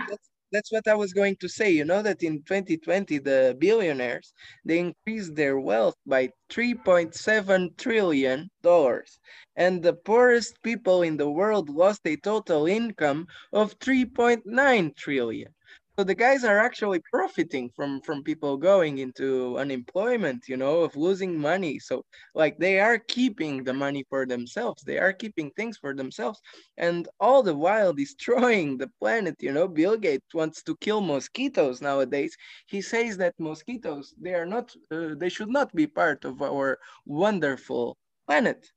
yes, 0.09 0.17
that's, 0.55 0.71
what 0.71 0.87
I 0.87 0.95
was 0.95 1.13
going 1.13 1.35
to 1.37 1.49
say. 1.49 1.69
You 1.71 1.85
know 1.85 2.01
that 2.01 2.23
in 2.23 2.43
2020, 2.43 3.19
the 3.19 3.55
billionaires, 3.59 4.33
they 4.65 4.79
increased 4.79 5.35
their 5.35 5.59
wealth 5.59 5.95
by 6.05 6.29
3.7 6.49 7.77
trillion 7.77 8.49
dollars. 8.63 9.19
And 9.55 9.83
the 9.83 9.93
poorest 9.93 10.61
people 10.63 11.01
in 11.03 11.17
the 11.17 11.29
world 11.29 11.69
lost 11.69 12.01
a 12.05 12.15
total 12.17 12.67
income 12.67 13.27
of 13.53 13.77
3.9 13.79 14.95
trillion. 14.95 15.53
So 15.97 16.03
the 16.03 16.15
guys 16.15 16.43
are 16.43 16.59
actually 16.59 16.99
profiting 17.11 17.69
from 17.75 18.01
from 18.01 18.23
people 18.23 18.57
going 18.57 18.97
into 18.99 19.57
unemployment, 19.57 20.47
you 20.47 20.55
know, 20.57 20.81
of 20.83 20.95
losing 20.95 21.37
money. 21.39 21.79
So 21.79 22.05
like 22.33 22.57
they 22.59 22.79
are 22.79 22.97
keeping 22.99 23.63
the 23.63 23.73
money 23.73 24.03
for 24.09 24.25
themselves. 24.25 24.83
They 24.83 24.97
are 24.99 25.13
keeping 25.13 25.51
things 25.51 25.77
for 25.77 25.93
themselves, 25.95 26.39
and 26.77 27.07
all 27.19 27.43
the 27.43 27.55
while 27.55 27.93
destroying 27.93 28.77
the 28.77 28.89
planet. 28.99 29.35
You 29.41 29.51
know, 29.53 29.67
Bill 29.67 29.97
Gates 29.97 30.33
wants 30.33 30.63
to 30.63 30.75
kill 30.81 31.01
mosquitoes 31.01 31.81
nowadays. 31.81 32.35
He 32.67 32.81
says 32.81 33.17
that 33.17 33.35
mosquitoes 33.39 34.13
they 34.19 34.33
are 34.33 34.45
not 34.45 34.73
uh, 34.91 35.15
they 35.17 35.29
should 35.29 35.49
not 35.49 35.73
be 35.75 35.87
part 35.87 36.25
of 36.25 36.41
our 36.41 36.79
wonderful 37.05 37.97
planet 38.27 38.71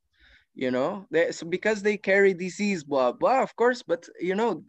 you 0.54 0.70
know 0.70 1.06
they, 1.10 1.30
so 1.32 1.46
because 1.46 1.82
they 1.82 1.96
carry 1.96 2.34
disease 2.34 2.82
blah 2.84 3.12
blah 3.12 3.42
of 3.42 3.54
course 3.56 3.82
but 3.82 4.08
you 4.20 4.34
know 4.34 4.64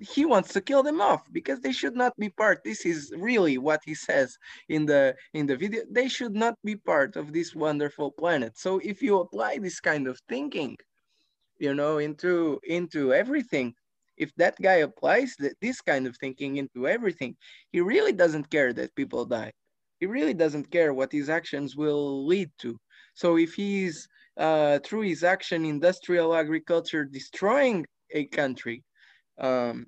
he 0.00 0.24
wants 0.24 0.52
to 0.52 0.60
kill 0.60 0.82
them 0.82 1.00
off 1.00 1.22
because 1.32 1.60
they 1.60 1.72
should 1.72 1.96
not 1.96 2.12
be 2.18 2.28
part 2.28 2.62
this 2.64 2.84
is 2.84 3.12
really 3.16 3.58
what 3.58 3.80
he 3.84 3.94
says 3.94 4.36
in 4.68 4.86
the 4.86 5.14
in 5.32 5.46
the 5.46 5.56
video 5.56 5.82
they 5.90 6.08
should 6.08 6.34
not 6.34 6.54
be 6.64 6.76
part 6.76 7.16
of 7.16 7.32
this 7.32 7.54
wonderful 7.54 8.10
planet. 8.12 8.58
So 8.58 8.78
if 8.82 9.02
you 9.02 9.20
apply 9.20 9.58
this 9.58 9.80
kind 9.80 10.06
of 10.06 10.20
thinking 10.28 10.76
you 11.58 11.74
know 11.74 11.98
into 11.98 12.60
into 12.64 13.14
everything 13.14 13.74
if 14.16 14.34
that 14.36 14.56
guy 14.60 14.76
applies 14.76 15.36
this 15.60 15.80
kind 15.80 16.06
of 16.06 16.16
thinking 16.16 16.56
into 16.56 16.88
everything 16.88 17.36
he 17.70 17.80
really 17.80 18.12
doesn't 18.12 18.50
care 18.50 18.72
that 18.72 18.94
people 18.94 19.24
die. 19.24 19.52
He 20.00 20.06
really 20.06 20.34
doesn't 20.34 20.70
care 20.70 20.92
what 20.92 21.12
his 21.12 21.30
actions 21.30 21.74
will 21.74 22.26
lead 22.26 22.50
to. 22.58 22.78
So 23.14 23.38
if 23.38 23.54
he's 23.54 24.06
uh, 24.36 24.78
through 24.80 25.02
his 25.02 25.24
action 25.24 25.64
industrial 25.64 26.34
agriculture 26.34 27.04
destroying 27.04 27.86
a 28.10 28.26
country 28.26 28.84
um, 29.38 29.86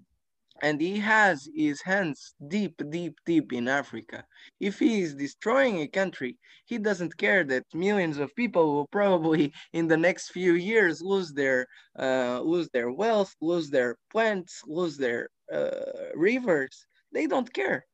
and 0.63 0.81
he 0.81 0.99
has 0.99 1.49
his 1.55 1.81
hands 1.83 2.35
deep, 2.49 2.81
deep, 2.91 3.17
deep 3.25 3.53
in 3.53 3.69
Africa. 3.69 4.25
If 4.61 4.79
he 4.79 5.01
is 5.01 5.15
destroying 5.15 5.81
a 5.81 5.89
country, 5.89 6.37
he 6.67 6.79
doesn't 6.79 7.17
care 7.17 7.45
that 7.45 7.65
millions 7.75 8.19
of 8.19 8.35
people 8.35 8.75
will 8.75 8.89
probably 8.89 9.53
in 9.73 9.87
the 9.89 9.97
next 9.97 10.31
few 10.31 10.55
years 10.55 11.01
lose 11.01 11.33
their 11.33 11.67
uh, 11.99 12.41
lose 12.41 12.69
their 12.73 12.91
wealth, 12.91 13.35
lose 13.41 13.71
their 13.71 13.97
plants, 14.11 14.63
lose 14.67 14.97
their 14.97 15.29
uh, 15.53 16.11
rivers. 16.15 16.87
They 17.13 17.27
don't 17.27 17.53
care. 17.53 17.85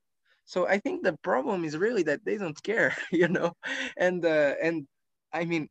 So 0.47 0.67
I 0.67 0.79
think 0.79 1.03
the 1.03 1.17
problem 1.23 1.65
is 1.65 1.77
really 1.77 2.03
that 2.05 2.25
they 2.25 2.37
don't 2.37 2.61
care, 2.63 2.97
you 3.13 3.29
know, 3.29 3.53
and 3.97 4.25
uh, 4.25 4.55
and 4.63 4.87
I 5.33 5.45
mean 5.45 5.69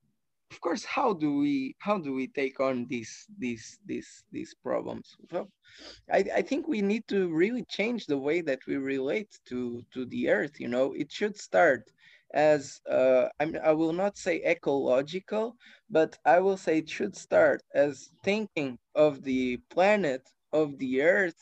of 0.54 0.62
course 0.66 0.84
how 0.98 1.10
do 1.24 1.30
we 1.44 1.56
how 1.88 1.98
do 2.06 2.12
we 2.20 2.28
take 2.42 2.58
on 2.60 2.76
these 2.92 3.14
these 3.44 3.66
these 3.90 4.12
these 4.36 4.54
problems? 4.68 5.08
Well 5.32 5.48
I, 6.18 6.20
I 6.40 6.42
think 6.50 6.62
we 6.68 6.82
need 6.92 7.06
to 7.14 7.20
really 7.44 7.66
change 7.78 8.02
the 8.06 8.22
way 8.28 8.38
that 8.50 8.62
we 8.68 8.76
relate 8.78 9.32
to 9.50 9.58
to 9.94 10.06
the 10.14 10.24
earth 10.30 10.56
you 10.64 10.70
know? 10.76 10.88
It 11.04 11.10
should 11.12 11.36
start 11.50 11.84
as 12.34 12.82
uh, 12.90 13.26
I, 13.40 13.74
will 13.74 13.94
not 13.94 14.18
say 14.18 14.36
ecological 14.44 15.56
but 15.90 16.18
i 16.26 16.40
will 16.40 16.58
say 16.58 16.80
it 16.80 16.90
should 16.90 17.16
start 17.16 17.62
as 17.76 18.10
thinking 18.24 18.72
of 18.96 19.24
the 19.24 19.58
planet 19.76 20.24
of 20.52 20.78
the 20.80 21.02
earth 21.02 21.42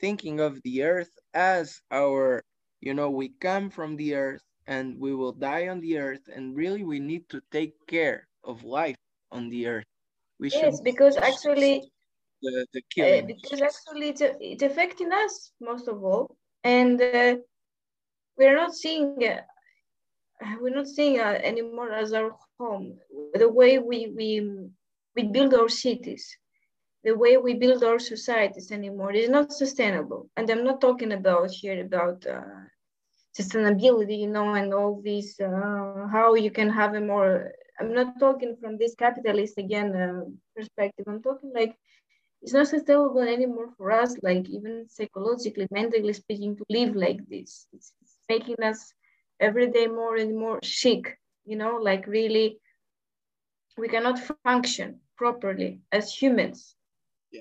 thinking 0.00 0.38
of 0.40 0.62
the 0.62 0.84
earth 0.84 1.14
as 1.34 1.80
our 1.90 2.42
you 2.80 2.94
know 2.94 3.10
we 3.10 3.28
come 3.40 3.68
from 3.70 3.96
the 3.96 4.14
earth 4.14 4.44
and 4.66 4.86
we 5.04 5.12
will 5.14 5.32
die 5.32 5.66
on 5.68 5.80
the 5.80 5.98
earth 5.98 6.26
and 6.34 6.56
really 6.56 6.84
we 6.84 7.00
need 7.00 7.28
to 7.28 7.40
take 7.50 7.74
care 7.88 8.28
of 8.44 8.64
life 8.64 8.96
on 9.30 9.48
the 9.50 9.66
earth. 9.66 9.84
We 10.38 10.50
yes, 10.50 10.80
because 10.80 11.16
actually, 11.16 11.84
the, 12.42 12.66
the 12.72 12.82
uh, 13.02 13.22
because 13.26 13.60
actually 13.60 14.08
it's, 14.08 14.22
it's 14.22 14.62
affecting 14.62 15.12
us 15.12 15.52
most 15.60 15.88
of 15.88 16.02
all, 16.02 16.36
and 16.64 17.00
uh, 17.00 17.36
we're 18.36 18.56
not 18.56 18.74
seeing 18.74 19.16
uh, 19.24 19.40
we're 20.60 20.74
not 20.74 20.88
seeing 20.88 21.20
uh, 21.20 21.38
anymore 21.42 21.92
as 21.92 22.12
our 22.12 22.34
home. 22.58 22.98
The 23.34 23.48
way 23.48 23.78
we 23.78 24.12
we 24.16 24.28
we 25.14 25.22
build 25.24 25.54
our 25.54 25.68
cities, 25.68 26.36
the 27.04 27.16
way 27.16 27.36
we 27.36 27.54
build 27.54 27.84
our 27.84 27.98
societies 27.98 28.72
anymore 28.72 29.12
is 29.12 29.28
not 29.28 29.52
sustainable. 29.52 30.28
And 30.36 30.50
I'm 30.50 30.64
not 30.64 30.80
talking 30.80 31.12
about 31.12 31.50
here 31.50 31.80
about 31.80 32.26
uh, 32.26 32.40
sustainability, 33.38 34.18
you 34.18 34.28
know, 34.28 34.54
and 34.54 34.74
all 34.74 35.00
these 35.00 35.38
uh, 35.40 36.08
how 36.10 36.34
you 36.34 36.50
can 36.50 36.70
have 36.70 36.94
a 36.94 37.00
more 37.00 37.52
I'm 37.78 37.94
not 37.94 38.18
talking 38.18 38.56
from 38.60 38.78
this 38.78 38.94
capitalist 38.94 39.58
again 39.58 39.94
uh, 39.94 40.24
perspective. 40.54 41.06
I'm 41.08 41.22
talking 41.22 41.52
like 41.54 41.74
it's 42.42 42.52
not 42.52 42.66
sustainable 42.66 43.20
anymore 43.20 43.68
for 43.76 43.92
us, 43.92 44.16
like 44.22 44.48
even 44.48 44.86
psychologically, 44.88 45.68
mentally 45.70 46.12
speaking, 46.12 46.56
to 46.56 46.64
live 46.68 46.96
like 46.96 47.20
this. 47.28 47.66
It's, 47.72 47.92
it's 48.02 48.16
making 48.28 48.60
us 48.62 48.92
every 49.40 49.70
day 49.70 49.86
more 49.86 50.16
and 50.16 50.36
more 50.36 50.58
sick, 50.62 51.18
you 51.44 51.56
know, 51.56 51.76
like 51.76 52.06
really 52.06 52.58
we 53.78 53.88
cannot 53.88 54.18
function 54.44 55.00
properly 55.16 55.80
as 55.92 56.12
humans. 56.12 56.74
Yeah. 57.30 57.40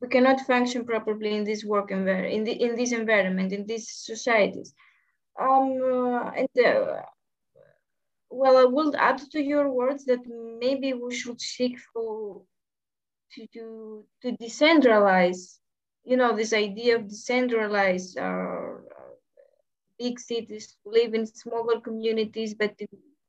We 0.00 0.08
cannot 0.08 0.40
function 0.42 0.84
properly 0.84 1.34
in 1.34 1.44
this 1.44 1.64
work 1.64 1.90
environment, 1.90 2.34
in, 2.34 2.44
the, 2.44 2.52
in 2.52 2.76
this 2.76 2.92
environment, 2.92 3.52
in 3.52 3.66
these 3.66 3.90
societies. 3.90 4.74
Um, 5.40 5.80
uh, 5.82 6.30
and 6.30 6.64
uh, 6.64 7.02
well, 8.34 8.56
I 8.58 8.64
will 8.64 8.94
add 8.96 9.18
to 9.32 9.40
your 9.42 9.70
words 9.70 10.04
that 10.06 10.22
maybe 10.60 10.92
we 10.92 11.14
should 11.14 11.40
seek 11.40 11.78
for 11.92 12.42
to 13.32 13.46
to, 13.54 14.04
to 14.22 14.32
decentralize 14.36 15.58
you 16.04 16.16
know 16.16 16.36
this 16.36 16.52
idea 16.52 16.96
of 16.96 17.08
decentralized 17.08 18.18
uh, 18.18 18.74
big 19.98 20.18
cities 20.20 20.76
live 20.84 21.14
in 21.14 21.26
smaller 21.26 21.80
communities 21.80 22.54
but 22.54 22.74
in 22.78 22.88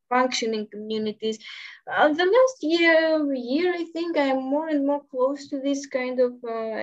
functioning 0.10 0.68
communities. 0.72 1.40
Uh, 1.92 2.10
the 2.14 2.26
last 2.26 2.58
year 2.62 3.34
year 3.34 3.74
i 3.74 3.86
think 3.94 4.18
i'm 4.18 4.44
more 4.44 4.68
and 4.68 4.86
more 4.86 5.02
close 5.12 5.48
to 5.50 5.60
this 5.62 5.86
kind 5.88 6.20
of 6.20 6.34
uh, 6.48 6.78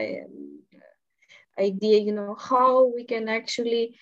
idea 1.59 1.99
you 1.99 2.13
know 2.13 2.35
how 2.39 2.87
we 2.95 3.05
can 3.05 3.29
actually 3.29 3.95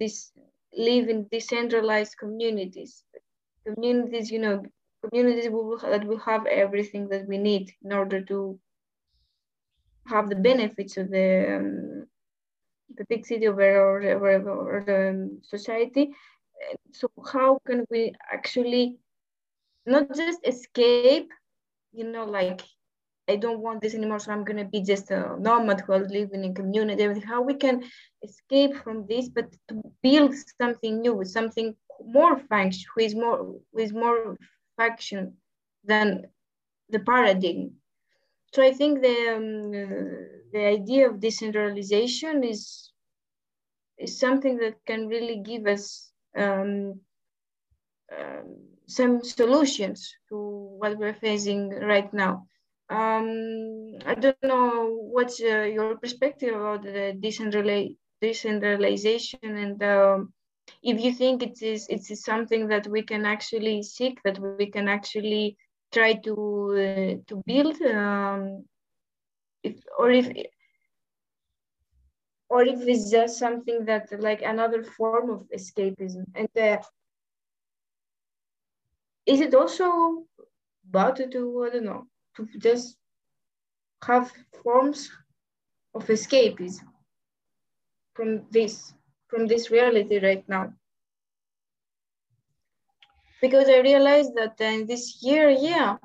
this 0.00 0.32
live 0.76 1.08
in 1.08 1.26
decentralized 1.30 2.16
communities 2.18 3.04
communities 3.68 4.30
you 4.30 4.38
know 4.38 4.62
communities 5.04 5.50
will, 5.50 5.78
that 5.78 6.04
will 6.04 6.18
have 6.18 6.46
everything 6.46 7.08
that 7.08 7.26
we 7.28 7.38
need 7.38 7.72
in 7.84 7.92
order 7.92 8.20
to 8.20 8.58
have 10.06 10.28
the 10.28 10.36
benefits 10.36 10.96
of 10.96 11.10
the 11.10 11.56
um, 11.56 12.06
the 12.96 13.04
big 13.08 13.26
city 13.26 13.46
or, 13.46 13.60
or, 13.60 14.00
or, 14.00 14.76
or 14.76 14.84
the 14.86 15.38
society. 15.42 16.10
So 16.92 17.10
how 17.32 17.60
can 17.66 17.84
we 17.90 18.14
actually 18.32 18.96
not 19.86 20.14
just 20.14 20.40
escape, 20.46 21.30
you 21.92 22.04
know, 22.04 22.24
like 22.24 22.62
I 23.28 23.36
don't 23.36 23.60
want 23.60 23.82
this 23.82 23.94
anymore, 23.94 24.18
so 24.18 24.32
I'm 24.32 24.44
gonna 24.44 24.64
be 24.64 24.82
just 24.82 25.10
a 25.10 25.36
nomad 25.38 25.82
who 25.82 25.92
is 25.92 26.10
living 26.10 26.44
in 26.44 26.54
community. 26.54 27.20
How 27.20 27.42
we 27.42 27.54
can 27.54 27.84
escape 28.24 28.74
from 28.82 29.06
this, 29.06 29.28
but 29.28 29.52
to 29.68 29.82
build 30.02 30.34
something 30.60 31.00
new, 31.02 31.24
something 31.24 31.76
more 32.04 32.38
function, 32.38 32.84
who 32.94 33.02
is 33.02 33.14
more, 33.14 33.56
is 33.78 33.92
more 33.92 34.36
function 34.76 35.36
than 35.84 36.24
the 36.90 37.00
paradigm 37.00 37.72
so 38.52 38.62
I 38.62 38.72
think 38.72 39.02
the 39.02 39.36
um, 39.36 39.72
the 40.52 40.64
idea 40.64 41.08
of 41.08 41.20
decentralization 41.20 42.44
is 42.44 42.92
is 43.98 44.18
something 44.18 44.56
that 44.58 44.76
can 44.86 45.08
really 45.08 45.42
give 45.42 45.66
us 45.66 46.10
um, 46.36 47.00
um, 48.16 48.56
some 48.86 49.22
solutions 49.22 50.14
to 50.30 50.36
what 50.78 50.96
we're 50.96 51.14
facing 51.20 51.70
right 51.70 52.12
now. 52.14 52.46
Um, 52.88 53.98
I 54.06 54.14
don't 54.14 54.42
know 54.42 54.96
what's 55.12 55.42
uh, 55.42 55.68
your 55.70 55.98
perspective 55.98 56.54
about 56.54 56.84
the 56.84 57.12
decentralization 57.20 57.98
and 59.42 59.82
um, 59.82 60.32
if 60.82 61.00
you 61.00 61.12
think 61.12 61.42
it 61.42 61.62
is 61.62 61.86
it 61.88 62.10
is 62.10 62.24
something 62.24 62.68
that 62.68 62.86
we 62.86 63.02
can 63.02 63.24
actually 63.26 63.82
seek, 63.82 64.20
that 64.24 64.38
we 64.40 64.54
can 64.56 64.88
actually 64.88 65.56
try 65.92 66.14
to 66.14 66.34
uh, 66.84 67.14
to 67.28 67.42
build 67.46 67.80
um, 67.82 68.64
if, 69.62 69.76
or 69.98 70.10
if 70.10 70.28
or 72.50 72.62
if 72.64 72.80
it's 72.86 73.10
just 73.10 73.38
something 73.38 73.84
that 73.86 74.06
like 74.20 74.42
another 74.42 74.82
form 74.82 75.30
of 75.30 75.42
escapism. 75.56 76.24
And 76.34 76.48
uh, 76.58 76.78
is 79.26 79.40
it 79.40 79.54
also 79.54 80.24
better 80.84 81.26
to 81.28 81.64
i 81.66 81.70
don't 81.70 81.84
know 81.84 82.06
to 82.36 82.46
just 82.58 82.96
have 84.02 84.30
forms 84.62 85.10
of 85.94 86.06
escapism 86.06 86.86
from 88.14 88.44
this 88.50 88.94
from 89.28 89.46
this 89.46 89.70
reality 89.70 90.18
right 90.18 90.44
now 90.48 90.72
because 93.40 93.68
I 93.68 93.78
realized 93.78 94.34
that 94.34 94.60
in 94.60 94.86
this 94.86 95.22
year, 95.22 95.48
yeah, 95.48 95.96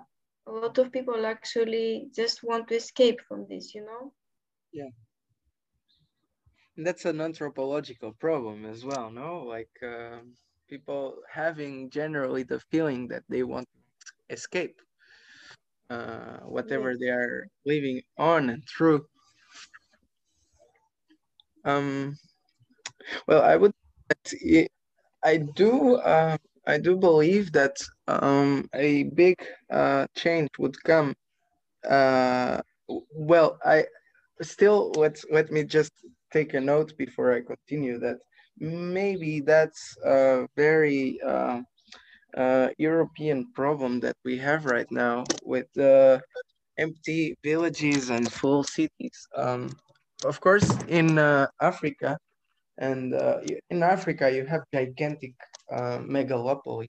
a 0.48 0.52
lot 0.52 0.78
of 0.78 0.92
people 0.92 1.26
actually 1.26 2.08
just 2.16 2.44
want 2.44 2.68
to 2.68 2.76
escape 2.76 3.20
from 3.28 3.46
this, 3.50 3.74
you 3.74 3.86
know? 3.86 4.14
Yeah. 4.72 4.90
And 6.78 6.86
that's 6.86 7.06
an 7.06 7.22
anthropological 7.22 8.14
problem 8.14 8.66
as 8.66 8.84
well, 8.84 9.12
no? 9.12 9.44
Like 9.44 9.72
uh, 9.82 10.20
people 10.68 11.18
having 11.32 11.90
generally 11.90 12.44
the 12.44 12.60
feeling 12.72 13.08
that 13.10 13.24
they 13.30 13.44
want 13.44 13.68
to 13.68 14.34
escape 14.34 14.80
uh, 15.90 16.40
whatever 16.46 16.92
yes. 16.92 17.00
they 17.00 17.10
are 17.10 17.48
living 17.66 18.02
on 18.18 18.50
and 18.50 18.64
through. 18.68 19.06
Um, 21.66 22.18
well, 23.28 23.42
I 23.42 23.56
would, 23.56 23.74
I 25.24 25.38
do. 25.38 25.96
Uh, 25.96 26.38
I 26.66 26.78
do 26.78 26.96
believe 26.96 27.52
that 27.52 27.76
um, 28.08 28.70
a 28.74 29.04
big 29.04 29.36
uh, 29.70 30.08
change 30.16 30.50
would 30.60 30.82
come. 30.84 31.14
Uh, 31.88 32.62
well, 32.88 33.58
I 33.66 33.86
still 34.42 34.92
let 34.96 35.22
let 35.30 35.52
me 35.52 35.64
just 35.64 35.92
take 36.32 36.54
a 36.54 36.62
note 36.62 36.98
before 36.98 37.34
I 37.34 37.42
continue 37.42 38.00
that 38.00 38.18
maybe 38.58 39.42
that's 39.42 39.98
a 40.06 40.48
very 40.56 41.20
uh, 41.22 41.62
uh, 42.38 42.70
European 42.78 43.52
problem 43.54 44.00
that 44.00 44.16
we 44.24 44.38
have 44.38 44.66
right 44.66 44.90
now 44.92 45.24
with 45.44 45.68
the 45.76 46.22
empty 46.78 47.36
villages 47.44 48.10
and 48.10 48.32
full 48.32 48.64
cities. 48.64 49.28
Um, 49.36 49.70
of 50.26 50.40
course, 50.40 50.70
in 50.88 51.18
uh, 51.20 51.48
Africa, 51.62 52.18
and 52.78 53.14
uh, 53.14 53.40
in 53.70 53.84
Africa, 53.84 54.32
you 54.32 54.46
have 54.46 54.64
gigantic 54.74 55.34
uh, 55.72 56.00
megalopoly. 56.00 56.88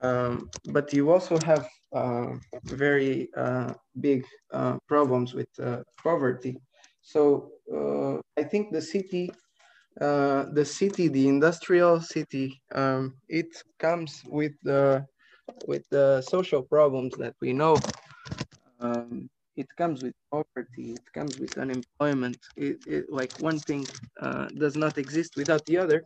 Um, 0.00 0.48
but 0.72 0.92
you 0.92 1.10
also 1.10 1.38
have 1.38 1.68
uh, 1.92 2.34
very 2.64 3.28
uh, 3.36 3.72
big 4.00 4.24
uh, 4.52 4.78
problems 4.86 5.34
with 5.34 5.48
uh, 5.60 5.82
poverty. 6.02 6.56
So 7.02 7.50
I 8.36 8.42
think 8.42 8.72
the 8.72 8.82
city, 8.82 9.30
the 9.98 10.64
city, 10.64 11.08
the 11.08 11.26
industrial 11.28 12.00
city, 12.00 12.60
um, 12.74 13.14
it 13.28 13.48
comes 13.78 14.22
with 14.26 14.52
the 14.62 15.06
with 15.66 15.82
the 15.90 16.20
social 16.20 16.62
problems 16.62 17.14
that 17.16 17.34
we 17.40 17.54
know. 17.54 17.76
Um, 18.80 19.30
it 19.58 19.68
comes 19.76 20.02
with 20.04 20.14
poverty, 20.30 20.92
it 20.92 21.12
comes 21.12 21.38
with 21.38 21.58
unemployment. 21.58 22.38
It, 22.56 22.76
it 22.86 23.04
like 23.10 23.32
one 23.40 23.58
thing 23.58 23.86
uh, 24.20 24.46
does 24.64 24.76
not 24.76 24.98
exist 24.98 25.32
without 25.36 25.64
the 25.66 25.76
other. 25.78 26.04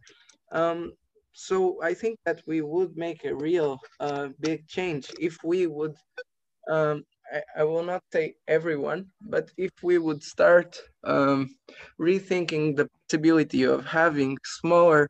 Um, 0.52 0.92
so 1.34 1.56
I 1.82 1.92
think 1.94 2.18
that 2.24 2.40
we 2.46 2.62
would 2.62 2.96
make 2.96 3.24
a 3.24 3.34
real 3.34 3.78
uh, 4.00 4.28
big 4.40 4.66
change 4.68 5.10
if 5.18 5.36
we 5.44 5.66
would. 5.66 5.94
Um, 6.70 7.04
I, 7.36 7.40
I, 7.60 7.64
will 7.64 7.82
not 7.82 8.02
say 8.12 8.34
everyone, 8.46 9.06
but 9.34 9.50
if 9.56 9.72
we 9.82 9.98
would 9.98 10.22
start 10.22 10.80
um, 11.04 11.50
rethinking 12.00 12.76
the 12.76 12.88
possibility 13.02 13.64
of 13.64 13.84
having 13.84 14.38
smaller, 14.44 15.08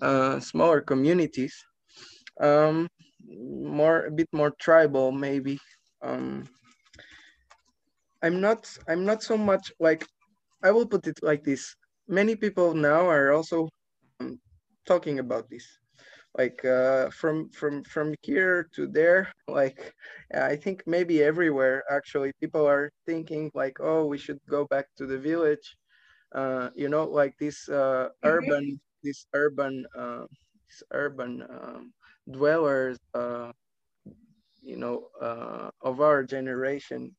uh, 0.00 0.38
smaller 0.38 0.80
communities, 0.80 1.54
um, 2.40 2.88
more 3.28 4.06
a 4.06 4.10
bit 4.10 4.28
more 4.32 4.52
tribal 4.60 5.10
maybe. 5.12 5.58
Um, 6.02 6.44
I'm 8.26 8.40
not. 8.40 8.66
I'm 8.88 9.04
not 9.04 9.22
so 9.22 9.36
much 9.38 9.72
like. 9.78 10.04
I 10.64 10.72
will 10.72 10.86
put 10.86 11.06
it 11.06 11.22
like 11.22 11.44
this. 11.44 11.76
Many 12.08 12.34
people 12.34 12.74
now 12.74 13.06
are 13.06 13.32
also 13.32 13.68
um, 14.20 14.40
talking 14.84 15.20
about 15.20 15.48
this 15.48 15.66
like 16.38 16.64
uh, 16.64 17.08
from 17.10 17.48
from 17.50 17.82
from 17.84 18.14
here 18.22 18.68
to 18.74 18.86
there 18.86 19.32
like 19.48 19.94
i 20.34 20.54
think 20.54 20.82
maybe 20.86 21.22
everywhere 21.22 21.82
actually 21.90 22.32
people 22.40 22.66
are 22.66 22.90
thinking 23.06 23.50
like 23.54 23.76
oh 23.80 24.04
we 24.04 24.18
should 24.18 24.40
go 24.48 24.66
back 24.66 24.86
to 24.96 25.06
the 25.06 25.18
village 25.18 25.76
uh, 26.34 26.68
you 26.74 26.88
know 26.88 27.04
like 27.04 27.34
this 27.38 27.68
uh, 27.68 28.08
mm-hmm. 28.08 28.28
urban 28.28 28.80
this 29.02 29.26
urban 29.32 29.86
uh, 29.96 30.24
this 30.68 30.82
urban 30.92 31.42
um, 31.48 31.92
dwellers 32.30 32.98
uh, 33.14 33.50
you 34.62 34.76
know 34.76 35.08
uh, 35.22 35.70
of 35.80 36.00
our 36.00 36.22
generation 36.22 37.14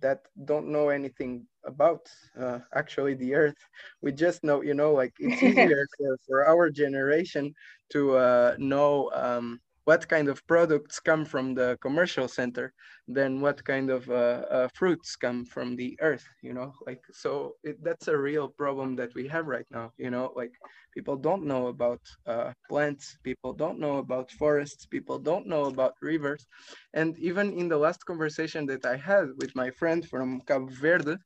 that 0.00 0.20
don't 0.44 0.68
know 0.68 0.88
anything 0.88 1.46
about 1.64 2.08
uh, 2.38 2.60
actually 2.74 3.14
the 3.14 3.34
earth. 3.34 3.56
We 4.02 4.12
just 4.12 4.44
know 4.44 4.62
you 4.62 4.74
know 4.74 4.92
like 4.92 5.14
it's 5.18 5.42
easier 5.42 5.86
for, 5.96 6.16
for 6.26 6.46
our 6.48 6.70
generation 6.70 7.54
to 7.90 8.16
uh, 8.16 8.56
know 8.58 9.10
um, 9.14 9.60
what 9.84 10.08
kind 10.08 10.28
of 10.28 10.46
products 10.46 10.98
come 11.00 11.24
from 11.24 11.54
the 11.54 11.78
commercial 11.82 12.28
center 12.28 12.72
than 13.06 13.40
what 13.40 13.64
kind 13.64 13.90
of 13.90 14.08
uh, 14.10 14.42
uh, 14.50 14.68
fruits 14.74 15.16
come 15.16 15.44
from 15.44 15.76
the 15.76 15.96
earth 16.00 16.26
you 16.42 16.52
know? 16.52 16.72
Like 16.86 17.02
so 17.12 17.54
it, 17.62 17.82
that's 17.82 18.08
a 18.08 18.16
real 18.16 18.48
problem 18.48 18.96
that 18.96 19.14
we 19.14 19.28
have 19.28 19.46
right 19.46 19.66
now 19.70 19.92
you 19.98 20.10
know? 20.10 20.32
Like 20.36 20.52
people 20.94 21.16
don't 21.16 21.44
know 21.44 21.68
about 21.68 22.00
uh, 22.26 22.52
plants 22.68 23.18
people 23.22 23.52
don't 23.52 23.78
know 23.78 23.98
about 23.98 24.30
forests 24.32 24.86
people 24.86 25.18
don't 25.18 25.46
know 25.46 25.64
about 25.66 25.94
rivers. 26.02 26.46
And 26.94 27.18
even 27.18 27.52
in 27.58 27.68
the 27.68 27.78
last 27.78 28.04
conversation 28.06 28.66
that 28.66 28.84
i 28.86 28.96
had 28.96 29.26
with 29.36 29.54
my 29.54 29.70
friend 29.70 30.06
from 30.08 30.40
cabo 30.42 30.68
verde 30.80 31.16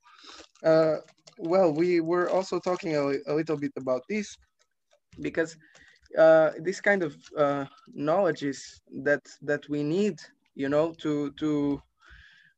well 1.38 1.72
we 1.72 2.00
were 2.00 2.28
also 2.30 2.58
talking 2.58 2.96
a, 2.96 3.02
a 3.26 3.34
little 3.34 3.56
bit 3.56 3.72
about 3.76 4.02
this 4.08 4.36
because 5.20 5.56
uh, 6.16 6.50
this 6.60 6.80
kind 6.80 7.02
of 7.02 7.16
uh, 7.36 7.64
knowledge 7.94 8.42
is 8.42 8.80
that 9.04 9.22
that 9.42 9.68
we 9.68 9.82
need, 9.82 10.18
you 10.54 10.68
know, 10.68 10.92
to 11.02 11.32
to 11.32 11.82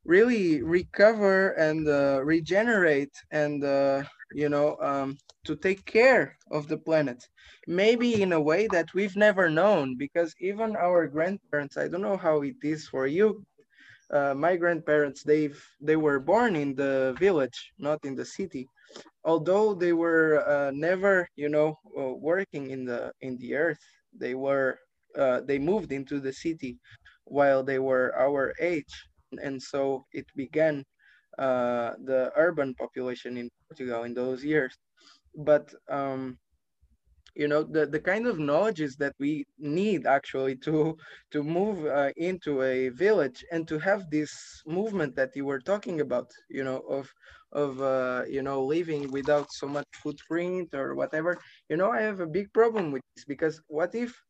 really 0.05 0.61
recover 0.61 1.49
and 1.53 1.87
uh, 1.87 2.21
regenerate 2.23 3.13
and 3.31 3.63
uh, 3.63 4.03
you 4.33 4.49
know 4.49 4.77
um, 4.81 5.17
to 5.45 5.55
take 5.55 5.85
care 5.85 6.37
of 6.51 6.67
the 6.67 6.77
planet. 6.77 7.27
Maybe 7.67 8.21
in 8.21 8.31
a 8.33 8.41
way 8.41 8.67
that 8.67 8.93
we've 8.93 9.15
never 9.15 9.49
known 9.49 9.95
because 9.97 10.33
even 10.39 10.75
our 10.75 11.07
grandparents 11.07 11.77
i 11.77 11.87
don't 11.87 12.01
know 12.01 12.17
how 12.17 12.41
it 12.41 12.55
is 12.63 12.87
for 12.87 13.05
you 13.07 13.43
uh, 14.11 14.33
my 14.33 14.55
grandparents 14.55 15.23
they've 15.23 15.61
they 15.81 15.95
were 15.95 16.19
born 16.19 16.55
in 16.55 16.75
the 16.75 17.15
village 17.19 17.71
not 17.77 17.99
in 18.03 18.15
the 18.15 18.25
city 18.25 18.67
although 19.23 19.73
they 19.73 19.93
were 19.93 20.43
uh, 20.47 20.71
never 20.73 21.27
you 21.35 21.49
know 21.49 21.77
uh, 21.99 22.13
working 22.13 22.69
in 22.71 22.85
the 22.85 23.11
in 23.21 23.37
the 23.37 23.55
earth 23.55 23.81
they 24.13 24.35
were 24.35 24.79
uh, 25.17 25.41
they 25.41 25.59
moved 25.59 25.91
into 25.91 26.19
the 26.19 26.33
city 26.33 26.77
while 27.25 27.63
they 27.63 27.79
were 27.79 28.13
our 28.17 28.53
age. 28.59 29.07
And 29.41 29.61
so 29.61 30.05
it 30.13 30.25
began 30.35 30.83
uh, 31.37 31.93
the 32.03 32.31
urban 32.35 32.73
population 32.75 33.37
in 33.37 33.49
portugal 33.67 34.03
in 34.03 34.13
those 34.13 34.43
years. 34.43 34.77
But 35.35 35.73
um, 35.89 36.37
you 37.35 37.47
know 37.47 37.63
the, 37.63 37.85
the 37.85 37.99
kind 37.99 38.27
of 38.27 38.39
knowledges 38.39 38.95
that 38.97 39.13
we 39.19 39.45
need 39.57 40.05
actually 40.05 40.55
to 40.55 40.97
to 41.31 41.43
move 41.43 41.85
uh, 41.85 42.09
into 42.17 42.61
a 42.61 42.89
village 42.89 43.43
and 43.51 43.67
to 43.67 43.79
have 43.79 44.09
this 44.09 44.61
movement 44.65 45.15
that 45.15 45.35
you 45.35 45.45
were 45.45 45.59
talking 45.59 45.99
about 46.01 46.29
you 46.49 46.63
know 46.63 46.79
of 46.89 47.11
of 47.51 47.81
uh, 47.81 48.23
you 48.27 48.41
know 48.41 48.63
living 48.63 49.11
without 49.11 49.51
so 49.51 49.67
much 49.67 49.85
footprint 49.93 50.73
or 50.73 50.95
whatever 50.95 51.37
you 51.69 51.77
know 51.77 51.91
i 51.91 52.01
have 52.01 52.19
a 52.19 52.27
big 52.27 52.51
problem 52.53 52.91
with 52.91 53.01
this 53.15 53.25
because 53.25 53.61
what 53.67 53.93
if 53.95 54.21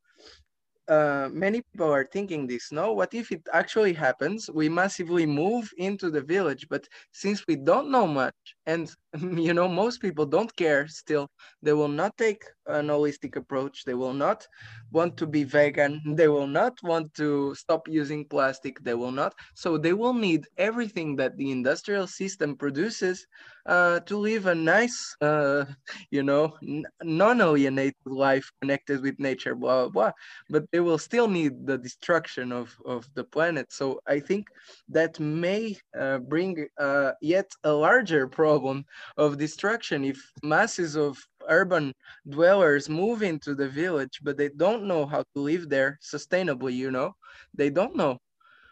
uh, 0.88 1.30
many 1.32 1.62
people 1.72 1.92
are 1.92 2.06
thinking 2.06 2.48
this 2.48 2.72
no? 2.72 2.92
What 2.94 3.14
if 3.14 3.32
it 3.32 3.48
actually 3.54 3.94
happens? 3.94 4.50
We 4.54 4.70
massively 4.70 5.26
move 5.26 5.70
into 5.78 6.10
the 6.10 6.22
village 6.22 6.68
but 6.70 6.88
since 7.12 7.46
we 7.48 7.56
don't 7.56 7.92
know 7.92 8.08
much 8.08 8.36
and 8.66 8.90
you 9.48 9.54
know 9.54 9.68
most 9.68 10.02
people 10.02 10.26
don't 10.26 10.56
care 10.56 10.88
still 10.88 11.28
they 11.62 11.74
will 11.74 11.88
not 12.02 12.18
take 12.18 12.44
an 12.68 12.88
holistic 12.88 13.36
approach 13.36 13.84
they 13.86 13.94
will 13.94 14.14
not 14.14 14.48
want 14.92 15.18
to 15.18 15.26
be 15.26 15.44
vegan 15.44 16.02
they 16.16 16.28
will 16.28 16.48
not 16.48 16.82
want 16.84 17.14
to 17.14 17.54
stop 17.56 17.88
using 17.88 18.26
plastic 18.26 18.80
they 18.84 18.94
will 18.94 19.12
not. 19.12 19.34
So 19.56 19.78
they 19.78 19.94
will 19.94 20.14
need 20.14 20.46
everything 20.58 21.16
that 21.18 21.38
the 21.38 21.52
industrial 21.52 22.08
system 22.08 22.56
produces 22.56 23.26
uh, 23.66 24.00
to 24.02 24.18
live 24.18 24.48
a 24.48 24.56
nice 24.56 25.16
uh, 25.22 25.66
you 26.12 26.24
know 26.24 26.58
non-alienated 27.04 27.96
life 28.06 28.50
connected 28.62 29.02
with 29.02 29.20
nature 29.20 29.56
blah, 29.56 29.84
blah 29.84 29.90
blah. 29.90 30.12
But 30.50 30.66
they 30.72 30.80
will 30.80 30.98
still 30.98 31.28
need 31.28 31.66
the 31.66 31.78
destruction 31.78 32.52
of 32.52 32.76
of 32.86 33.08
the 33.16 33.24
planet. 33.24 33.72
So 33.72 34.02
i 34.08 34.20
think 34.20 34.48
that 34.90 35.20
may 35.20 35.78
uh, 36.00 36.20
bring 36.20 36.68
uh, 36.80 37.12
yet 37.22 37.50
a 37.64 37.72
larger 37.72 38.28
problem 38.28 38.86
of 39.18 39.38
destruction 39.38 40.04
if 40.06 40.20
masses 40.44 40.96
of 40.96 41.18
urban 41.50 41.94
dwellers 42.30 42.90
move 42.90 43.24
into 43.24 43.56
the 43.56 43.70
village 43.70 44.20
but 44.24 44.38
they 44.38 44.50
don't 44.50 44.84
know 44.86 45.06
how 45.06 45.24
to 45.34 45.42
live 45.42 45.70
there 45.70 45.98
sustainably 46.02 46.74
you 46.74 46.92
know? 46.92 47.14
They 47.54 47.70
don't 47.70 47.96
know 47.96 48.20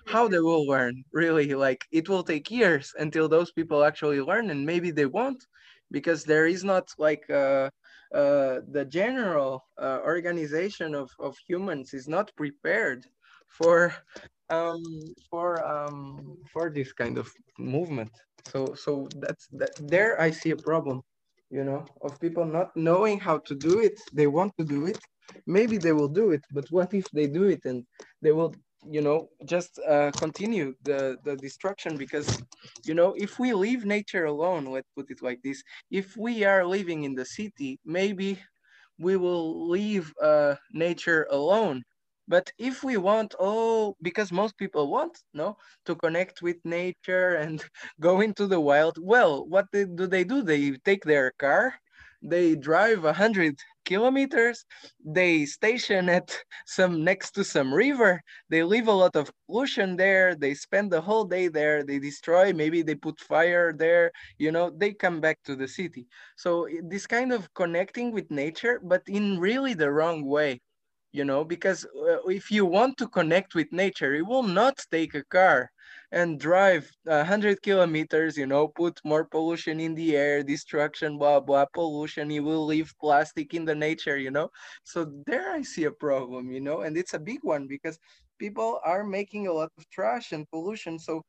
how 0.07 0.27
they 0.27 0.39
will 0.39 0.65
learn 0.65 1.03
really. 1.13 1.53
Like 1.53 1.85
it 1.91 2.09
will 2.09 2.23
take 2.23 2.49
years 2.51 2.93
until 2.97 3.29
those 3.29 3.51
people 3.51 3.83
actually 3.83 4.21
learn 4.21 4.49
and 4.49 4.65
maybe 4.65 4.91
they 4.91 5.05
won't 5.05 5.45
because 5.91 6.23
there 6.23 6.47
is 6.47 6.63
not 6.63 6.89
like 6.97 7.29
uh, 7.29 7.69
uh, 8.13 8.59
the 8.71 8.85
general 8.89 9.63
uh, 9.81 9.99
organization 10.03 10.95
of, 10.95 11.09
of 11.19 11.37
humans 11.47 11.93
is 11.93 12.07
not 12.07 12.31
prepared 12.35 13.05
for 13.47 13.93
um, 14.49 14.83
for 15.29 15.63
um, 15.65 16.37
for 16.51 16.69
this 16.71 16.91
kind 16.93 17.17
of 17.17 17.31
movement. 17.57 18.11
So 18.47 18.73
so 18.73 19.07
that's 19.19 19.47
that 19.59 19.71
there 19.79 20.19
i 20.19 20.31
see 20.31 20.51
a 20.51 20.55
problem 20.55 21.01
you 21.49 21.63
know 21.63 21.85
of 22.01 22.19
people 22.19 22.45
not 22.45 22.75
knowing 22.75 23.19
how 23.19 23.37
to 23.39 23.55
do 23.55 23.79
it. 23.79 23.99
They 24.13 24.27
want 24.27 24.53
to 24.57 24.65
do 24.65 24.85
it. 24.85 24.99
Maybe 25.45 25.77
they 25.77 25.93
will 25.93 26.07
do 26.09 26.31
it 26.31 26.43
but 26.51 26.65
what 26.71 26.93
if 26.93 27.09
they 27.11 27.27
do 27.27 27.45
it 27.45 27.65
and 27.65 27.85
they 28.21 28.31
will 28.31 28.53
you 28.89 29.01
know 29.01 29.29
just 29.45 29.79
uh, 29.87 30.11
continue 30.11 30.75
the 30.83 31.17
the 31.23 31.35
destruction? 31.35 31.97
Because 31.97 32.41
you 32.85 32.93
know 32.93 33.13
if 33.17 33.39
we 33.39 33.53
leave 33.53 33.85
nature 33.85 34.25
alone 34.25 34.65
let's 34.65 34.89
put 34.95 35.09
it 35.11 35.21
like 35.21 35.41
this 35.43 35.63
if 35.91 36.15
we 36.17 36.43
are 36.43 36.65
living 36.65 37.03
in 37.03 37.13
the 37.15 37.25
city 37.25 37.79
maybe 37.85 38.39
we 38.99 39.15
will 39.17 39.69
leave 39.69 40.13
uh, 40.21 40.55
nature 40.73 41.27
alone 41.31 41.83
but 42.29 42.51
if 42.59 42.83
we 42.83 42.95
want, 42.97 43.35
oh, 43.39 43.97
because 44.01 44.31
most 44.31 44.57
people 44.57 44.89
want, 44.89 45.17
no, 45.33 45.57
to 45.85 45.95
connect 45.95 46.41
with 46.41 46.57
nature 46.63 47.35
and 47.35 47.65
go 47.99 48.21
into 48.21 48.47
the 48.47 48.59
wild, 48.59 48.97
well, 49.01 49.45
what 49.47 49.65
do 49.73 49.85
they 50.07 50.23
do? 50.23 50.41
They 50.43 50.71
take 50.85 51.03
their 51.03 51.31
car, 51.39 51.73
they 52.21 52.55
drive 52.55 53.03
a 53.05 53.13
hundred 53.13 53.57
kilometers, 53.85 54.65
they 55.03 55.45
station 55.45 56.07
at 56.09 56.37
some 56.67 57.03
next 57.03 57.31
to 57.31 57.43
some 57.43 57.73
river, 57.73 58.21
they 58.49 58.63
leave 58.63 58.87
a 58.87 58.91
lot 58.91 59.15
of 59.15 59.31
pollution 59.47 59.95
there, 59.97 60.35
they 60.35 60.53
spend 60.53 60.91
the 60.91 61.01
whole 61.01 61.25
day 61.25 61.47
there, 61.47 61.83
they 61.83 61.99
destroy, 61.99 62.53
maybe 62.53 62.83
they 62.83 62.95
put 62.95 63.19
fire 63.19 63.73
there, 63.73 64.11
you 64.37 64.51
know, 64.51 64.69
they 64.69 64.93
come 64.93 65.19
back 65.19 65.39
to 65.45 65.55
the 65.55 65.67
city. 65.67 66.07
So 66.35 66.67
this 66.83 67.07
kind 67.07 67.33
of 67.33 67.53
connecting 67.53 68.11
with 68.11 68.29
nature, 68.29 68.79
but 68.83 69.01
in 69.07 69.39
really 69.39 69.73
the 69.73 69.91
wrong 69.91 70.25
way 70.25 70.61
you 71.11 71.23
know 71.25 71.43
because 71.43 71.85
uh, 71.85 72.21
if 72.27 72.51
you 72.51 72.65
want 72.65 72.97
to 72.97 73.07
connect 73.07 73.55
with 73.55 73.71
nature 73.71 74.15
you 74.15 74.25
will 74.25 74.43
not 74.43 74.77
take 74.91 75.13
a 75.15 75.23
car 75.25 75.69
and 76.11 76.39
drive 76.39 76.89
100 77.03 77.61
kilometers 77.61 78.37
you 78.37 78.45
know 78.45 78.67
put 78.67 78.99
more 79.03 79.25
pollution 79.25 79.79
in 79.79 79.95
the 79.95 80.15
air 80.15 80.43
destruction 80.43 81.17
blah 81.17 81.39
blah 81.39 81.65
pollution 81.73 82.29
you 82.29 82.43
will 82.43 82.65
leave 82.65 82.93
plastic 82.99 83.53
in 83.53 83.65
the 83.65 83.75
nature 83.75 84.17
you 84.17 84.31
know? 84.31 84.49
So 84.83 85.05
there 85.25 85.51
i 85.51 85.61
see 85.61 85.85
a 85.85 85.91
problem 85.91 86.51
you 86.51 86.61
know 86.61 86.81
and 86.81 86.97
it's 86.97 87.13
a 87.13 87.19
big 87.19 87.39
one 87.43 87.67
because 87.67 87.99
people 88.39 88.79
are 88.83 89.03
making 89.03 89.47
a 89.47 89.53
lot 89.53 89.69
of 89.77 89.89
trash 89.89 90.31
and 90.31 90.49
pollution. 90.49 90.97
So 90.97 91.23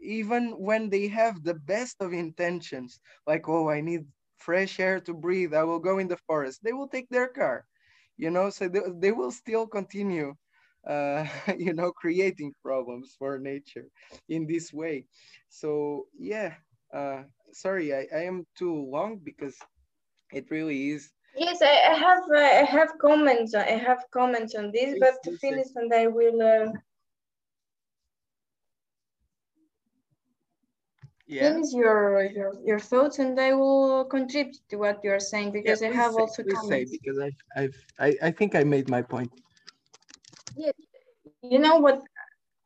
even 0.00 0.50
when 0.58 0.90
they 0.90 1.08
have 1.08 1.42
the 1.44 1.54
best 1.54 1.96
of 2.00 2.12
intentions 2.12 3.00
like 3.26 3.48
oh 3.48 3.68
i 3.70 3.80
need 3.80 4.04
fresh 4.36 4.80
air 4.80 5.00
to 5.00 5.14
breathe 5.14 5.54
i 5.54 5.62
will 5.62 5.78
go 5.78 5.98
in 5.98 6.08
the 6.08 6.16
forest 6.26 6.60
they 6.62 6.72
will 6.72 6.88
take 6.88 7.08
their 7.10 7.28
car 7.28 7.64
you 8.16 8.30
know 8.30 8.50
so 8.50 8.68
they, 8.68 8.80
they 8.98 9.12
will 9.12 9.30
still 9.30 9.66
continue 9.66 10.34
uh, 10.88 11.26
you 11.58 11.72
know 11.72 11.92
creating 11.92 12.52
problems 12.62 13.14
for 13.18 13.38
nature 13.38 13.86
in 14.28 14.46
this 14.46 14.72
way. 14.72 15.06
So 15.48 16.06
yeah 16.18 16.54
uh, 16.94 17.22
sorry 17.52 17.94
I, 17.94 18.06
I 18.14 18.24
am 18.24 18.46
too 18.56 18.74
long 18.90 19.20
because 19.22 19.56
it 20.32 20.50
really 20.50 20.90
is. 20.90 21.10
Yes 21.36 21.62
i, 21.62 21.92
I 21.92 21.94
have 21.94 22.24
uh, 22.30 22.60
i 22.62 22.64
have 22.64 22.98
comments 23.00 23.54
i 23.54 23.70
have 23.88 24.04
comments 24.10 24.54
on 24.54 24.70
this 24.72 24.96
but 24.98 25.22
to 25.24 25.36
finish 25.38 25.68
and 25.76 25.92
i 25.94 26.06
will 26.06 26.40
yeah. 31.26 31.52
finish 31.52 31.72
your, 31.72 32.24
your 32.24 32.52
your 32.64 32.78
thoughts 32.78 33.18
and 33.18 33.38
I 33.38 33.52
will 33.52 34.04
contribute 34.04 34.56
to 34.70 34.76
what 34.76 35.00
you're 35.02 35.20
saying 35.20 35.52
because 35.52 35.82
yeah, 35.82 35.88
I 35.88 35.92
have 35.92 36.12
say, 36.12 36.20
also 36.20 36.42
comments. 36.42 36.90
Say 36.90 36.98
because 36.98 37.18
I've, 37.18 37.40
I've 37.56 37.76
I, 37.98 38.16
I 38.28 38.30
think 38.30 38.54
I 38.54 38.64
made 38.64 38.88
my 38.88 39.02
point. 39.02 39.32
Yeah, 40.56 40.72
you 41.42 41.58
know 41.58 41.76
what 41.76 42.02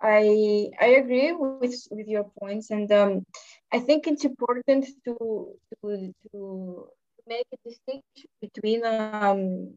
I 0.01 0.69
I 0.81 0.87
agree 1.03 1.33
with 1.33 1.77
with 1.91 2.09
your 2.09 2.31
points 2.41 2.71
and 2.71 2.91
um, 2.93 3.25
I 3.73 3.79
think 3.79 4.07
it's 4.07 4.25
important 4.25 4.87
to 5.05 5.55
to 5.83 6.15
to 6.33 6.89
make 7.27 7.47
a 7.53 7.69
distinction 7.69 8.29
between 8.41 8.85
um 8.85 9.75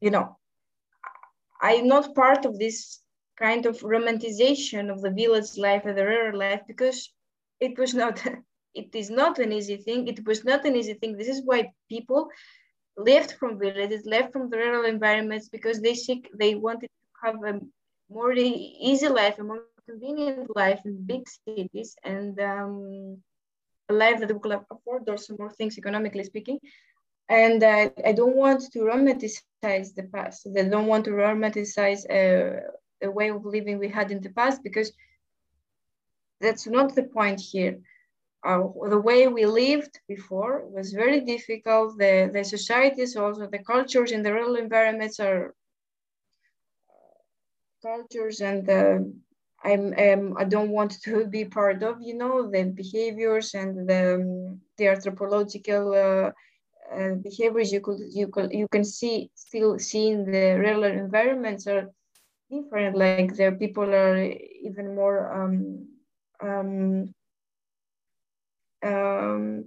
you 0.00 0.10
know 0.10 0.36
I'm 1.60 1.88
not 1.88 2.14
part 2.14 2.44
of 2.44 2.58
this 2.58 3.00
kind 3.36 3.66
of 3.66 3.80
romanticization 3.80 4.90
of 4.90 5.00
the 5.02 5.10
village 5.10 5.56
life 5.56 5.84
and 5.84 5.96
the 5.96 6.06
rural 6.06 6.38
life 6.38 6.62
because 6.66 7.10
it 7.60 7.78
was 7.78 7.94
not 7.94 8.24
it 8.74 8.94
is 8.94 9.10
not 9.10 9.38
an 9.38 9.52
easy 9.52 9.76
thing. 9.76 10.06
It 10.06 10.26
was 10.26 10.44
not 10.44 10.64
an 10.64 10.76
easy 10.76 10.94
thing. 10.94 11.16
This 11.16 11.28
is 11.28 11.42
why 11.44 11.72
people 11.88 12.28
left 12.96 13.32
from 13.38 13.58
villages 13.58 14.06
left 14.06 14.32
from 14.32 14.48
the 14.50 14.56
rural 14.56 14.84
environments 14.84 15.48
because 15.48 15.80
they 15.80 15.94
seek 15.94 16.30
they 16.38 16.54
wanted 16.54 16.88
to 16.88 17.26
have 17.26 17.36
a 17.44 17.60
more 18.08 18.32
easy 18.32 19.08
life 19.08 19.38
a 19.38 19.44
more 19.44 19.62
convenient 19.86 20.54
life 20.56 20.80
in 20.84 21.04
big 21.06 21.22
cities 21.28 21.96
and 22.04 22.38
um, 22.40 23.18
a 23.88 23.92
life 23.92 24.18
that 24.18 24.28
they 24.28 24.34
could 24.34 24.58
afford 24.70 25.08
also 25.08 25.36
more 25.38 25.50
things 25.50 25.78
economically 25.78 26.24
speaking. 26.24 26.58
And 27.28 27.62
I 27.62 28.12
don't 28.12 28.36
want 28.36 28.62
to 28.72 28.78
romanticize 28.80 29.94
the 29.94 30.08
past. 30.14 30.46
I 30.56 30.62
don't 30.62 30.86
want 30.86 31.04
to 31.06 31.10
romanticize 31.10 32.02
uh, 32.10 32.60
a 33.02 33.10
way 33.10 33.30
of 33.30 33.44
living 33.44 33.78
we 33.78 33.88
had 33.88 34.10
in 34.10 34.20
the 34.20 34.30
past 34.30 34.62
because 34.62 34.92
that's 36.40 36.66
not 36.66 36.94
the 36.94 37.04
point 37.04 37.40
here. 37.40 37.78
Uh, 38.44 38.62
the 38.88 39.00
way 39.00 39.26
we 39.28 39.46
lived 39.46 39.98
before 40.08 40.66
was 40.68 40.92
very 40.92 41.20
difficult. 41.20 41.98
The, 41.98 42.30
the 42.32 42.44
societies, 42.44 43.16
also 43.16 43.46
the 43.46 43.58
cultures 43.58 44.12
in 44.12 44.22
the 44.22 44.32
rural 44.32 44.56
environments 44.56 45.18
are 45.20 45.54
uh, 46.90 47.18
cultures 47.82 48.40
and 48.40 48.66
the 48.66 49.12
I'm 49.64 49.94
um, 49.98 50.36
I 50.38 50.44
don't 50.44 50.70
want 50.70 50.92
to 51.02 51.26
be 51.26 51.44
part 51.44 51.82
of, 51.82 52.00
you 52.00 52.14
know, 52.14 52.48
the 52.50 52.64
behaviors 52.64 53.54
and 53.54 53.88
the 53.88 54.14
um, 54.16 54.60
the 54.76 54.88
anthropological 54.88 55.92
uh, 55.94 56.30
uh, 56.94 57.14
behaviors 57.22 57.72
you 57.72 57.80
could 57.80 58.00
you 58.10 58.28
could 58.28 58.52
you 58.52 58.68
can 58.68 58.84
see 58.84 59.30
still 59.34 59.78
see 59.78 60.08
in 60.10 60.30
the 60.30 60.58
real 60.58 60.84
environments 60.84 61.66
are 61.66 61.90
different. 62.50 62.96
Like 62.96 63.34
the 63.36 63.56
people 63.58 63.88
are 63.94 64.18
even 64.68 64.94
more 64.94 65.32
um, 65.32 65.88
um, 66.40 67.14
um, 68.84 69.64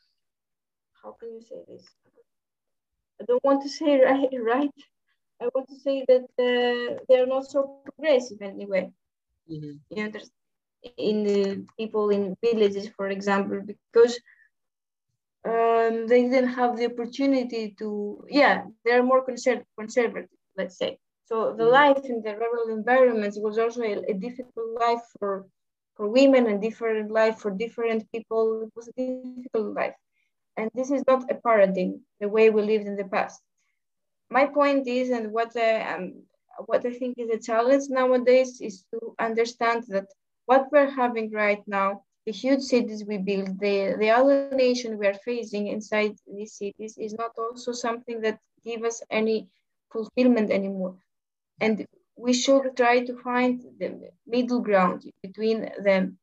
how 1.02 1.12
can 1.20 1.34
you 1.34 1.42
say 1.42 1.62
this? 1.68 1.86
I 3.22 3.26
don't 3.26 3.44
want 3.44 3.62
to 3.64 3.70
say 3.70 4.00
right, 4.10 4.30
right. 4.42 4.78
I 5.42 5.46
want 5.54 5.68
to 5.70 5.80
say 5.80 6.06
that 6.08 6.26
uh, 6.40 7.04
they're 7.08 7.28
not 7.28 7.46
so 7.46 7.82
progressive 7.86 8.42
anyway. 8.42 8.92
Mm-hmm. 9.50 9.96
You 9.96 10.04
understand? 10.04 10.32
In 10.98 11.24
the 11.24 11.66
people 11.80 12.10
in 12.10 12.36
villages, 12.42 12.90
for 12.96 13.08
example, 13.08 13.62
because 13.66 14.20
um, 15.46 16.08
they 16.08 16.24
didn't 16.24 16.50
have 16.50 16.78
the 16.78 16.86
opportunity 16.86 17.76
to, 17.80 18.24
yeah, 18.30 18.64
they're 18.84 19.04
more 19.04 19.26
conserv- 19.26 19.66
conservative, 19.78 20.30
let's 20.58 20.78
say. 20.78 20.98
So 21.26 21.56
the 21.58 21.64
mm-hmm. 21.64 21.74
life 21.74 22.06
in 22.06 22.22
the 22.22 22.38
rural 22.38 22.70
environments 22.70 23.38
was 23.40 23.58
also 23.58 23.82
a, 23.82 23.98
a, 24.12 24.14
difficult 24.14 24.80
life 24.80 25.02
for 25.20 25.48
for 25.96 26.08
women 26.08 26.46
and 26.48 26.62
different 26.62 27.10
life 27.10 27.40
for 27.40 27.52
different 27.52 28.12
people. 28.12 28.62
It 28.64 28.72
was 28.76 28.88
a 28.90 28.94
difficult 28.94 29.74
life. 29.74 29.96
And 30.58 30.70
this 30.76 30.92
is 30.92 31.04
not 31.08 31.32
a 31.32 31.36
paradigm, 31.36 32.02
the 32.20 32.30
way 32.30 32.50
we 32.50 32.62
lived 32.62 32.86
in 32.86 32.96
the 32.96 33.06
past. 33.06 33.42
My 34.30 34.46
point 34.46 34.88
is, 34.88 35.10
and 35.10 35.32
what 35.32 35.56
I, 35.56 35.94
um, 35.94 36.24
what 36.66 36.86
I 36.86 36.92
think 36.92 37.18
is 37.18 37.30
a 37.30 37.40
challenge 37.40 37.86
nowadays 37.90 38.62
is 38.62 38.86
to 38.92 39.16
understand 39.20 39.86
that 39.90 40.08
what 40.46 40.68
we're 40.72 40.90
having 40.90 41.32
right 41.32 41.64
now, 41.66 42.04
the 42.26 42.32
huge 42.32 42.62
cities 42.62 43.04
we 43.06 43.18
build, 43.18 43.60
the, 43.60 43.96
the 44.00 44.10
alienation 44.10 44.98
we 44.98 45.08
are 45.08 45.20
facing 45.26 45.68
inside 45.68 46.16
these 46.28 46.54
cities 46.54 46.98
is 46.98 47.14
not 47.14 47.32
also 47.38 47.72
something 47.72 48.22
that 48.22 48.40
give 48.66 48.84
us 48.84 49.02
any 49.10 49.48
fulfillment 49.92 50.52
anymore. 50.52 50.96
And 51.60 51.86
we 52.18 52.34
should 52.34 52.76
try 52.76 53.06
to 53.06 53.16
find 53.22 53.62
the 53.80 54.12
middle 54.28 54.62
ground 54.62 55.04
between 55.22 55.70
them. 55.84 56.18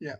Yeah 0.00 0.16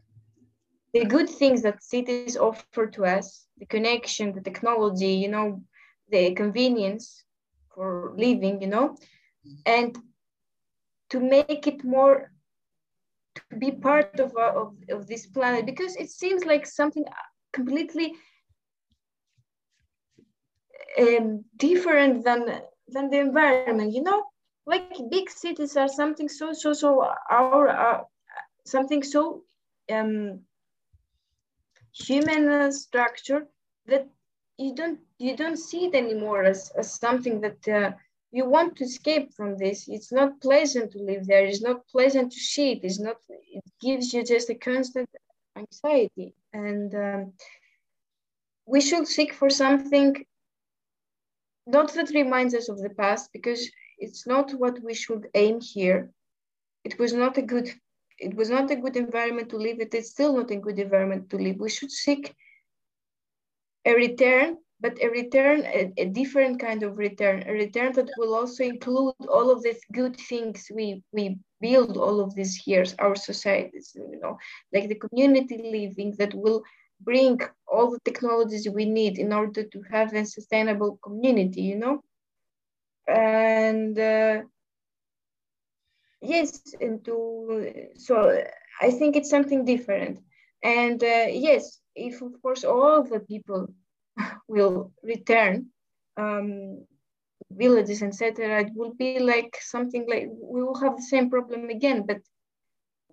the 0.95 1.05
good 1.05 1.29
things 1.29 1.62
that 1.62 1.83
cities 1.83 2.37
offer 2.37 2.87
to 2.87 3.05
us, 3.05 3.47
the 3.59 3.66
connection, 3.66 4.33
the 4.33 4.41
technology, 4.41 5.12
you 5.14 5.29
know, 5.29 5.62
the 6.11 6.35
convenience 6.35 7.25
for 7.75 8.14
living, 8.16 8.61
you 8.62 8.69
know, 8.69 8.97
and 9.66 9.97
to 11.11 11.21
make 11.21 11.66
it 11.66 11.85
more 11.85 12.33
to 13.35 13.57
be 13.59 13.71
part 13.71 14.19
of, 14.19 14.35
uh, 14.37 14.53
of, 14.55 14.75
of 14.91 15.07
this 15.07 15.27
planet 15.27 15.66
because 15.66 15.95
it 15.97 16.11
seems 16.11 16.45
like 16.45 16.66
something 16.66 17.05
completely 17.53 18.14
um, 20.99 21.45
different 21.57 22.25
than 22.25 22.61
than 22.89 23.11
the 23.11 23.18
environment 23.18 23.93
you 23.93 24.03
know? 24.03 24.24
Like 24.66 24.93
big 25.11 25.30
cities 25.30 25.76
are 25.76 25.89
something 25.89 26.28
so 26.28 26.53
so 26.53 26.72
so 26.72 27.11
our 27.30 27.68
uh, 27.68 28.01
something 28.66 29.03
so 29.03 29.43
um 29.91 30.41
human 31.93 32.70
structure 32.72 33.47
that 33.86 34.07
you 34.59 34.74
don't 34.74 34.99
you 35.18 35.36
don't 35.36 35.57
see 35.57 35.86
it 35.86 35.95
anymore 35.95 36.45
as, 36.45 36.70
as 36.76 36.95
something 36.95 37.41
that 37.41 37.68
uh, 37.68 37.93
you 38.30 38.45
want 38.45 38.76
to 38.76 38.84
escape 38.84 39.32
from 39.34 39.57
this. 39.57 39.89
It's 39.89 40.12
not 40.12 40.41
pleasant 40.41 40.93
to 40.93 40.99
live 40.99 41.26
there. 41.26 41.47
It's 41.47 41.62
not 41.62 41.86
pleasant 41.89 42.32
to 42.32 42.39
see 42.39 42.72
it. 42.72 42.80
It's 42.82 43.01
not 43.01 43.16
it 43.28 43.64
gives 43.80 44.12
you 44.12 44.24
just 44.24 44.51
a 44.51 44.55
constant 44.55 45.09
anxiety. 45.57 46.34
And 46.53 46.95
um, 46.95 47.32
we 48.66 48.80
should 48.80 49.09
seek 49.09 49.32
for 49.32 49.49
something 49.51 50.24
not 51.69 51.93
that 51.95 52.11
reminds 52.11 52.55
us 52.55 52.69
of 52.69 52.79
the 52.79 52.91
past 52.91 53.31
because 53.33 53.71
it's 53.99 54.27
not 54.27 54.53
what 54.53 54.83
we 54.83 54.95
should 54.95 55.29
aim 55.35 55.61
here 55.61 56.11
it 56.85 56.99
was 56.99 57.12
not 57.12 57.37
a 57.39 57.43
good 57.43 57.69
it 58.19 58.35
was 58.35 58.51
not 58.51 58.71
a 58.71 58.77
good 58.77 58.97
environment 58.97 59.49
to 59.51 59.57
live. 59.57 59.81
It 59.81 59.95
is 59.95 60.11
still 60.11 60.37
not 60.37 60.51
a 60.51 60.57
good 60.57 60.79
environment 60.79 61.31
to 61.31 61.37
live. 61.37 61.57
We 61.59 61.71
should 61.71 61.93
seek 61.93 62.35
a 63.85 63.95
return, 63.95 64.59
but 64.81 64.99
a 65.03 65.09
return, 65.09 65.64
a, 65.64 65.93
a, 65.97 66.07
different 66.07 66.61
kind 66.61 66.83
of 66.83 66.99
return, 66.99 67.45
a 67.47 67.53
return 67.53 67.93
that 67.93 68.11
will 68.19 68.35
also 68.35 68.64
include 68.64 69.14
all 69.29 69.51
of 69.51 69.62
these 69.62 69.81
good 69.93 70.16
things 70.16 70.71
we 70.75 71.03
we 71.12 71.39
build 71.61 71.97
all 71.97 72.21
of 72.21 72.35
these 72.35 72.66
years, 72.66 72.95
our 72.99 73.16
societies, 73.16 73.93
you 73.95 74.21
know, 74.23 74.39
like 74.73 74.89
the 74.89 75.03
community 75.07 75.59
living 75.59 76.14
that 76.19 76.35
will 76.35 76.62
bring 77.01 77.40
all 77.66 77.90
the 77.90 78.01
technologies 78.05 78.68
we 78.68 78.84
need 78.86 79.18
in 79.18 79.32
order 79.32 79.62
to 79.64 79.82
have 79.90 80.12
a 80.14 80.24
sustainable 80.24 80.99
community, 81.03 81.62
you 81.62 81.76
know. 81.76 82.03
And 83.09 83.99
uh, 83.99 84.42
yes 86.22 86.62
and 86.80 87.05
to 87.05 87.88
so 87.96 88.14
i 88.80 88.90
think 88.90 89.16
it's 89.16 89.30
something 89.30 89.64
different 89.64 90.18
and 90.62 91.03
uh, 91.03 91.26
yes 91.30 91.80
if 91.94 92.20
of 92.22 92.32
course 92.42 92.64
all 92.64 93.03
the 93.05 93.20
people 93.20 93.66
will 94.49 94.92
return 95.03 95.66
um, 96.16 96.84
villages 97.51 98.03
etc 98.03 98.61
it 98.61 98.72
will 98.74 98.94
be 98.94 99.18
like 99.20 99.57
something 99.61 100.05
like 100.09 100.28
we 100.40 100.62
will 100.62 100.78
have 100.78 100.96
the 100.96 101.09
same 101.14 101.30
problem 101.30 101.68
again 101.70 102.05
but 102.07 102.20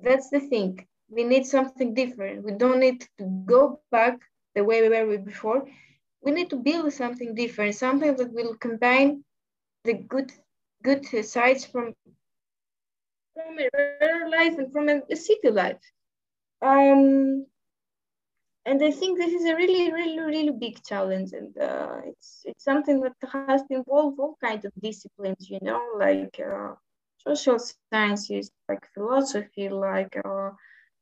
that's 0.02 0.30
the 0.30 0.40
thing 0.40 0.86
we 1.10 1.24
need 1.24 1.46
something 1.46 1.94
different. 1.94 2.44
We 2.44 2.52
don't 2.54 2.80
need 2.80 3.02
to 3.18 3.26
go 3.46 3.80
back 3.92 4.20
the 4.56 4.64
way 4.64 4.82
we 4.82 4.90
were 4.90 5.18
before. 5.18 5.68
We 6.22 6.32
need 6.32 6.50
to 6.50 6.56
build 6.56 6.92
something 6.94 7.36
different 7.36 7.76
something 7.76 8.16
that 8.16 8.34
will 8.34 8.56
combine 8.56 9.24
the 9.84 9.94
good 9.94 10.32
good 10.84 11.06
sides 11.26 11.66
from 11.66 11.94
from 13.34 13.60
a 13.60 13.70
rural 14.02 14.32
life 14.32 14.58
and 14.58 14.72
from 14.72 14.90
a, 14.90 15.16
city 15.16 15.50
life. 15.50 15.78
Um, 16.62 17.46
and 18.66 18.84
I 18.84 18.92
think 18.92 19.20
this 19.20 19.34
is 19.34 19.46
a 19.46 19.56
really, 19.56 19.92
really, 19.92 20.20
really 20.20 20.52
big 20.52 20.84
challenge, 20.84 21.34
and 21.34 21.56
uh, 21.58 21.98
it's 22.06 22.42
it's 22.46 22.64
something 22.64 23.00
that 23.02 23.14
has 23.32 23.62
to 23.64 23.76
involve 23.76 24.20
all 24.20 24.38
kinds 24.44 24.66
of 24.66 24.72
disciplines, 24.82 25.50
you 25.50 25.60
know, 25.62 25.82
like 25.98 26.40
uh, 26.40 26.74
social 27.20 27.60
sciences, 27.92 28.50
like 28.68 28.84
philosophy, 28.94 29.70
like 29.70 30.16
uh, 30.26 30.50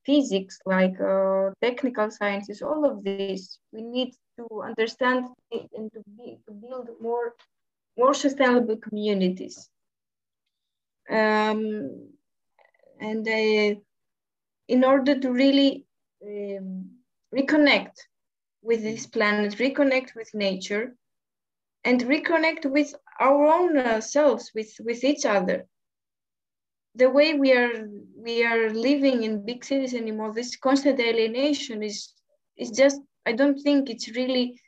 physics, 0.06 0.60
like 0.66 1.00
uh, 1.00 1.52
technical 1.62 2.12
sciences. 2.12 2.62
All 2.62 2.86
of 2.86 3.04
this 3.04 3.60
we 3.72 3.82
need 3.82 4.14
to 4.38 4.62
understand 4.62 5.28
and 5.52 5.92
to 5.94 6.02
be 6.18 6.38
to 6.48 6.54
build 6.54 6.90
more 7.02 7.34
more 7.98 8.14
sustainable 8.14 8.78
communities. 8.78 9.70
Um, 11.10 12.10
and 13.00 13.28
uh, 13.28 13.80
in 14.68 14.84
order 14.84 15.20
to 15.20 15.32
really 15.32 15.86
um, 16.26 16.90
reconnect 17.36 17.98
with 18.62 18.82
this 18.82 19.06
planet, 19.06 19.58
reconnect 19.58 20.16
with 20.16 20.34
nature, 20.34 20.96
and 21.84 22.02
reconnect 22.02 22.66
with 22.66 22.96
our 23.20 23.46
own 23.46 23.78
uh, 23.78 24.00
selves, 24.00 24.52
with, 24.56 24.74
with 24.80 25.04
each 25.04 25.26
other. 25.26 25.66
The 26.96 27.10
way 27.10 27.34
we 27.34 27.54
are 27.54 27.88
we 28.16 28.46
are 28.46 28.70
living 28.70 29.24
in 29.24 29.46
big 29.46 29.66
cities 29.66 29.94
anymore, 29.94 30.34
this 30.34 30.56
constant 30.56 31.00
alienation 31.00 31.84
is 31.84 32.14
is 32.58 32.72
just 32.72 33.02
I 33.26 33.34
don't 33.34 33.60
think 33.60 33.90
it's 33.90 34.10
really 34.16 34.60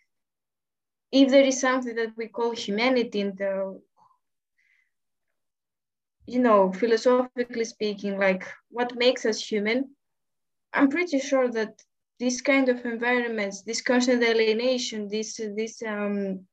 if 1.11 1.29
there 1.29 1.43
is 1.45 1.61
something 1.61 1.95
that 1.95 2.17
we 2.17 2.27
call 2.27 2.51
humanity 2.51 3.19
in 3.21 3.35
the 3.35 3.79
you 6.27 6.39
know, 6.39 6.71
philosophically 6.73 7.65
speaking, 7.65 8.17
like 8.17 8.47
what 8.69 8.95
makes 8.95 9.25
us 9.25 9.39
human, 9.39 9.95
I'm 10.73 10.89
pretty 10.89 11.19
sure 11.19 11.49
that 11.51 11.81
this 12.19 12.41
kind 12.41 12.69
of 12.69 12.85
environments, 12.85 13.61
this 13.61 13.81
constant 13.81 14.23
alienation, 14.23 15.07
this 15.07 15.39
this 15.55 15.81
um, 15.83 16.45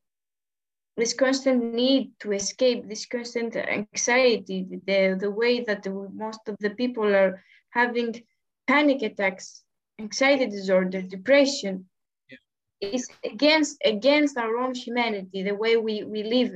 this 0.97 1.15
constant 1.15 1.75
need 1.75 2.13
to 2.21 2.33
escape, 2.33 2.89
this 2.89 3.07
constant 3.07 3.57
anxiety, 3.57 4.67
the 4.87 5.17
the 5.19 5.31
way 5.31 5.65
that 5.65 5.83
the, 5.83 5.91
most 6.13 6.41
of 6.47 6.57
the 6.61 6.71
people 6.71 7.05
are 7.15 7.43
having 7.71 8.23
panic 8.67 9.03
attacks, 9.03 9.63
anxiety 9.99 10.47
disorder, 10.47 11.01
depression, 11.03 11.87
yeah. 12.31 12.91
is 12.91 13.09
against 13.25 13.79
against 13.85 14.37
our 14.37 14.57
own 14.59 14.75
humanity, 14.75 15.43
the 15.43 15.55
way 15.55 15.77
we 15.77 16.05
we 16.05 16.23
live 16.23 16.53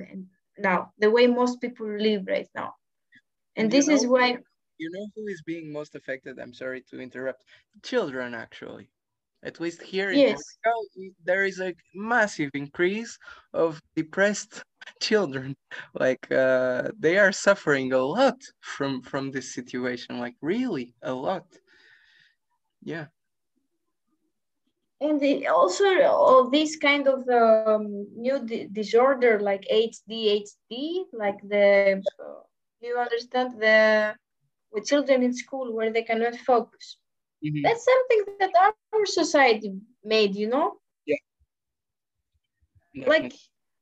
now, 0.59 0.93
the 0.99 1.11
way 1.11 1.27
most 1.27 1.61
people 1.61 1.87
live 1.87 2.27
right 2.27 2.49
now. 2.55 2.75
And 3.57 3.71
this 3.71 3.89
is 3.89 4.07
why 4.07 4.39
you 4.79 4.91
know 4.91 5.07
who 5.15 5.27
is 5.29 5.43
being 5.43 5.73
most 5.73 5.95
affected? 5.95 6.39
I'm 6.39 6.53
sorry 6.53 6.83
to 6.91 7.01
interrupt. 7.01 7.45
Children, 7.83 8.35
actually. 8.35 8.91
At 9.47 9.61
least 9.61 9.81
here 9.81 10.11
yes. 10.11 10.31
in 10.31 10.37
Portugal, 10.65 11.15
there 11.25 11.45
is 11.45 11.61
a 11.61 11.73
massive 11.95 12.51
increase 12.55 13.17
of 13.55 13.81
depressed 13.95 14.65
children. 15.01 15.55
Like 15.95 16.31
uh, 16.33 16.91
they 16.99 17.17
are 17.17 17.31
suffering 17.31 17.93
a 17.93 18.05
lot 18.19 18.39
from 18.61 19.03
from 19.03 19.31
this 19.31 19.55
situation. 19.55 20.19
Like 20.19 20.35
really 20.43 20.95
a 21.03 21.15
lot. 21.15 21.47
Yeah. 22.83 23.07
And 25.01 25.21
the, 25.21 25.47
also 25.47 25.87
all 26.03 26.51
these 26.51 26.77
kind 26.77 27.07
of 27.07 27.21
um, 27.29 27.87
new 28.17 28.39
di 28.45 28.67
disorder 28.81 29.39
like 29.39 29.65
ADHD, 29.71 31.05
like 31.13 31.41
the 31.53 32.03
uh, 32.19 32.41
you 32.81 32.99
understand 32.99 33.61
the 33.61 34.17
with 34.73 34.87
children 34.87 35.23
in 35.23 35.33
school 35.33 35.73
where 35.73 35.93
they 35.93 36.03
cannot 36.03 36.35
focus 36.53 36.99
Mm-hmm. 37.47 37.63
That's 37.63 37.85
something 37.85 38.25
that 38.41 38.51
our 38.93 39.07
society 39.07 39.73
made, 40.03 40.35
you 40.35 40.49
know? 40.49 40.79
Yeah. 41.07 41.17
Like, 43.07 43.33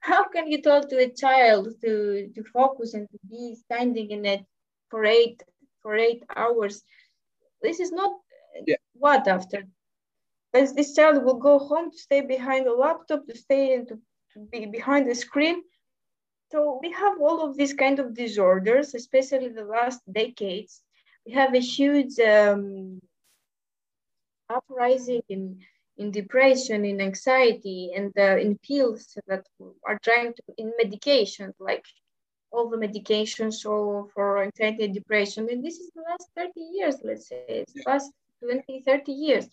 how 0.01 0.29
can 0.29 0.51
you 0.51 0.61
talk 0.61 0.89
to 0.91 0.99
a 0.99 1.09
child 1.09 1.69
to, 1.83 2.29
to 2.35 2.45
focus 2.53 2.93
and 2.93 3.09
to 3.11 3.19
be 3.31 3.57
standing 3.65 4.11
in 4.11 4.27
it 4.27 4.45
for 4.91 5.05
eight 5.05 5.43
for 5.83 5.97
eight 5.97 6.23
hours? 6.37 6.83
This 7.63 7.81
is 7.81 7.91
not 7.91 8.13
yeah. 8.67 8.77
what 8.93 9.27
after. 9.29 9.65
This, 10.53 10.73
this 10.73 10.95
child 10.95 11.25
will 11.25 11.39
go 11.39 11.59
home 11.59 11.91
to 11.91 11.99
stay 11.99 12.21
behind 12.21 12.67
a 12.67 12.75
laptop, 12.75 13.27
to 13.27 13.37
stay 13.37 13.75
and 13.75 13.89
to, 13.89 13.99
to 14.35 14.41
be 14.53 14.67
behind 14.67 15.09
the 15.09 15.15
screen. 15.15 15.63
So 16.53 16.79
we 16.83 16.93
have 16.93 17.21
all 17.21 17.41
of 17.41 17.57
these 17.57 17.73
kind 17.73 17.99
of 17.99 18.15
disorders, 18.15 18.95
especially 18.95 19.49
the 19.49 19.65
last 19.65 20.01
decades. 20.13 20.83
We 21.27 21.33
have 21.33 21.55
a 21.55 21.61
huge 21.61 22.19
um, 22.21 23.01
uprising 24.49 25.23
in, 25.29 25.59
in 25.97 26.11
depression, 26.11 26.85
in 26.85 27.01
anxiety, 27.01 27.93
and 27.95 28.13
uh, 28.19 28.37
in 28.37 28.59
pills 28.59 29.17
that 29.27 29.45
are 29.87 29.99
trying 30.03 30.35
to, 30.35 30.43
in 30.59 30.73
medication, 30.79 31.53
like 31.59 31.85
all 32.55 32.69
the 32.69 32.77
medications 32.77 33.55
so 33.55 34.09
for 34.15 34.43
anxiety 34.43 34.85
and 34.85 34.95
depression. 34.95 35.49
And 35.51 35.65
this 35.65 35.79
is 35.79 35.91
the 35.95 36.03
last 36.09 36.29
30 36.37 36.61
years, 36.73 36.97
let's 37.03 37.29
say, 37.29 37.45
it's 37.49 37.73
the 37.73 37.83
last 37.87 38.13
20, 38.43 38.83
30 38.87 39.13
years. 39.13 39.49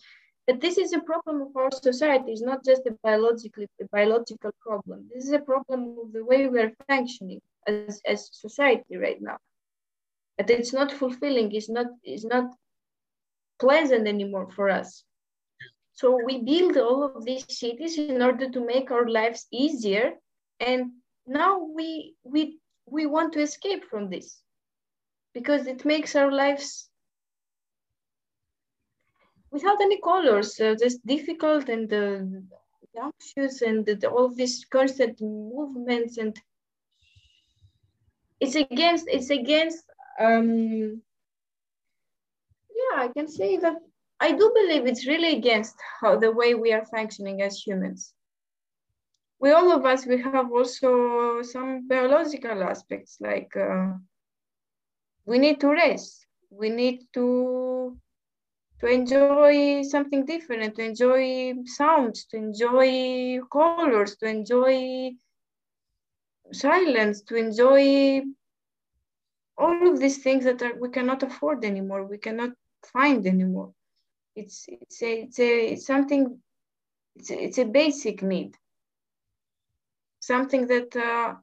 But 0.46 0.60
this 0.60 0.76
is 0.76 0.92
a 0.92 1.00
problem 1.00 1.42
of 1.42 1.56
our 1.56 1.70
society. 1.70 2.32
It's 2.32 2.42
not 2.42 2.64
just 2.64 2.82
a 2.86 2.92
biologically 3.02 3.68
a 3.80 3.84
biological 3.92 4.50
problem. 4.60 5.08
This 5.14 5.24
is 5.24 5.32
a 5.32 5.38
problem 5.38 5.96
of 6.02 6.12
the 6.12 6.24
way 6.24 6.48
we 6.48 6.60
are 6.60 6.72
functioning 6.88 7.40
as, 7.66 8.00
as 8.04 8.28
society 8.32 8.96
right 8.96 9.20
now. 9.20 9.38
But 10.36 10.50
it's 10.50 10.72
not 10.72 10.90
fulfilling. 10.90 11.52
It's 11.52 11.68
not. 11.68 11.86
It's 12.02 12.24
not 12.24 12.46
pleasant 13.58 14.06
anymore 14.06 14.50
for 14.50 14.70
us. 14.70 15.04
So 15.92 16.18
we 16.24 16.42
build 16.42 16.76
all 16.76 17.04
of 17.04 17.24
these 17.24 17.44
cities 17.48 17.98
in 17.98 18.22
order 18.22 18.48
to 18.50 18.66
make 18.66 18.90
our 18.90 19.08
lives 19.08 19.46
easier. 19.52 20.14
And 20.60 20.92
now 21.26 21.58
we 21.58 22.14
we 22.24 22.58
we 22.86 23.06
want 23.06 23.32
to 23.34 23.40
escape 23.40 23.84
from 23.84 24.10
this 24.10 24.40
because 25.34 25.66
it 25.66 25.84
makes 25.84 26.16
our 26.16 26.32
lives 26.32 26.88
without 29.50 29.80
any 29.80 30.00
colors, 30.00 30.58
uh, 30.60 30.74
just 30.74 31.06
difficult 31.06 31.68
and 31.68 31.92
uh, 31.92 32.20
anxious 33.00 33.62
and 33.62 34.04
all 34.04 34.28
these 34.28 34.64
constant 34.64 35.20
movements 35.20 36.18
and 36.18 36.36
it's 38.40 38.56
against 38.56 39.06
it's 39.08 39.30
against 39.30 39.84
um, 40.18 41.00
yeah, 42.82 43.02
I 43.02 43.08
can 43.08 43.28
say 43.28 43.56
that 43.58 43.76
I 44.20 44.32
do 44.32 44.52
believe 44.54 44.86
it's 44.86 45.06
really 45.06 45.36
against 45.36 45.74
how 46.00 46.16
the 46.16 46.30
way 46.30 46.54
we 46.54 46.72
are 46.72 46.84
functioning 46.84 47.42
as 47.42 47.58
humans. 47.58 48.14
We 49.40 49.50
all 49.50 49.72
of 49.72 49.84
us, 49.84 50.06
we 50.06 50.22
have 50.22 50.52
also 50.52 51.42
some 51.42 51.88
biological 51.88 52.62
aspects 52.62 53.16
like 53.20 53.50
uh, 53.56 53.94
we 55.26 55.38
need 55.38 55.60
to 55.60 55.68
rest. 55.70 56.26
We 56.50 56.70
need 56.70 57.00
to 57.14 57.98
to 58.80 58.86
enjoy 58.86 59.82
something 59.82 60.26
different, 60.26 60.74
to 60.76 60.82
enjoy 60.82 61.54
sounds, 61.66 62.24
to 62.26 62.36
enjoy 62.36 63.40
colors, 63.52 64.16
to 64.16 64.26
enjoy 64.26 65.12
silence, 66.52 67.22
to 67.22 67.36
enjoy 67.36 68.22
all 69.56 69.88
of 69.88 70.00
these 70.00 70.18
things 70.22 70.44
that 70.44 70.62
are, 70.62 70.74
we 70.80 70.88
cannot 70.88 71.22
afford 71.22 71.64
anymore. 71.64 72.04
We 72.04 72.18
cannot 72.18 72.50
find 72.86 73.26
anymore. 73.26 73.72
It's 74.34 74.66
it's 74.68 75.02
a, 75.02 75.22
it's 75.22 75.38
a 75.38 75.72
it's 75.72 75.86
something. 75.86 76.38
It's 77.16 77.30
a, 77.30 77.44
it's 77.44 77.58
a 77.58 77.64
basic 77.64 78.22
need. 78.22 78.56
Something 80.20 80.66
that 80.68 80.96
uh, 80.96 81.34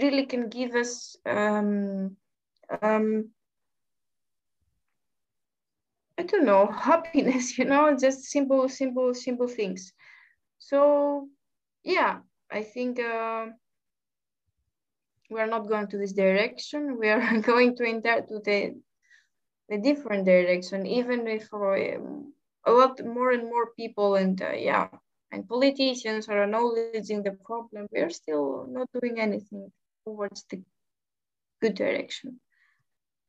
really 0.00 0.26
can 0.26 0.48
give 0.48 0.74
us 0.74 1.16
um, 1.26 2.16
um, 2.82 3.30
I 6.18 6.22
don't 6.22 6.44
know 6.44 6.66
happiness. 6.72 7.58
You 7.58 7.66
know, 7.66 7.96
just 7.96 8.24
simple, 8.24 8.68
simple, 8.68 9.14
simple 9.14 9.48
things. 9.48 9.92
So 10.58 11.28
yeah, 11.84 12.18
I 12.50 12.62
think. 12.62 12.98
Uh, 12.98 13.46
we 15.30 15.40
are 15.40 15.46
not 15.46 15.68
going 15.68 15.86
to 15.86 15.96
this 15.96 16.12
direction. 16.12 16.98
We 16.98 17.08
are 17.08 17.40
going 17.40 17.76
to 17.76 17.84
enter 17.88 18.20
to 18.22 18.40
the 18.40 18.74
a 19.70 19.78
different 19.78 20.24
direction, 20.24 20.86
even 20.86 21.26
if 21.26 21.52
um, 21.52 22.32
a 22.66 22.72
lot 22.72 23.04
more 23.04 23.30
and 23.30 23.44
more 23.44 23.72
people 23.76 24.16
and 24.16 24.40
uh, 24.42 24.52
yeah, 24.52 24.88
and 25.32 25.48
politicians 25.48 26.28
are 26.28 26.42
acknowledging 26.42 27.22
the 27.22 27.32
problem, 27.44 27.86
we 27.92 28.00
are 28.00 28.10
still 28.10 28.66
not 28.68 28.88
doing 28.92 29.20
anything 29.20 29.70
towards 30.04 30.44
the 30.50 30.62
good 31.60 31.74
direction. 31.74 32.40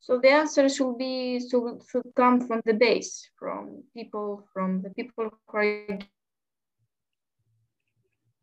So 0.00 0.18
the 0.18 0.30
answer 0.30 0.68
should 0.68 0.98
be 0.98 1.38
should, 1.48 1.80
should 1.88 2.12
come 2.16 2.40
from 2.46 2.60
the 2.64 2.74
base, 2.74 3.30
from 3.38 3.84
people, 3.94 4.48
from 4.52 4.82
the 4.82 4.90
people 4.90 5.30
who 5.46 5.58
are 5.58 5.98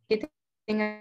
getting 0.10 1.00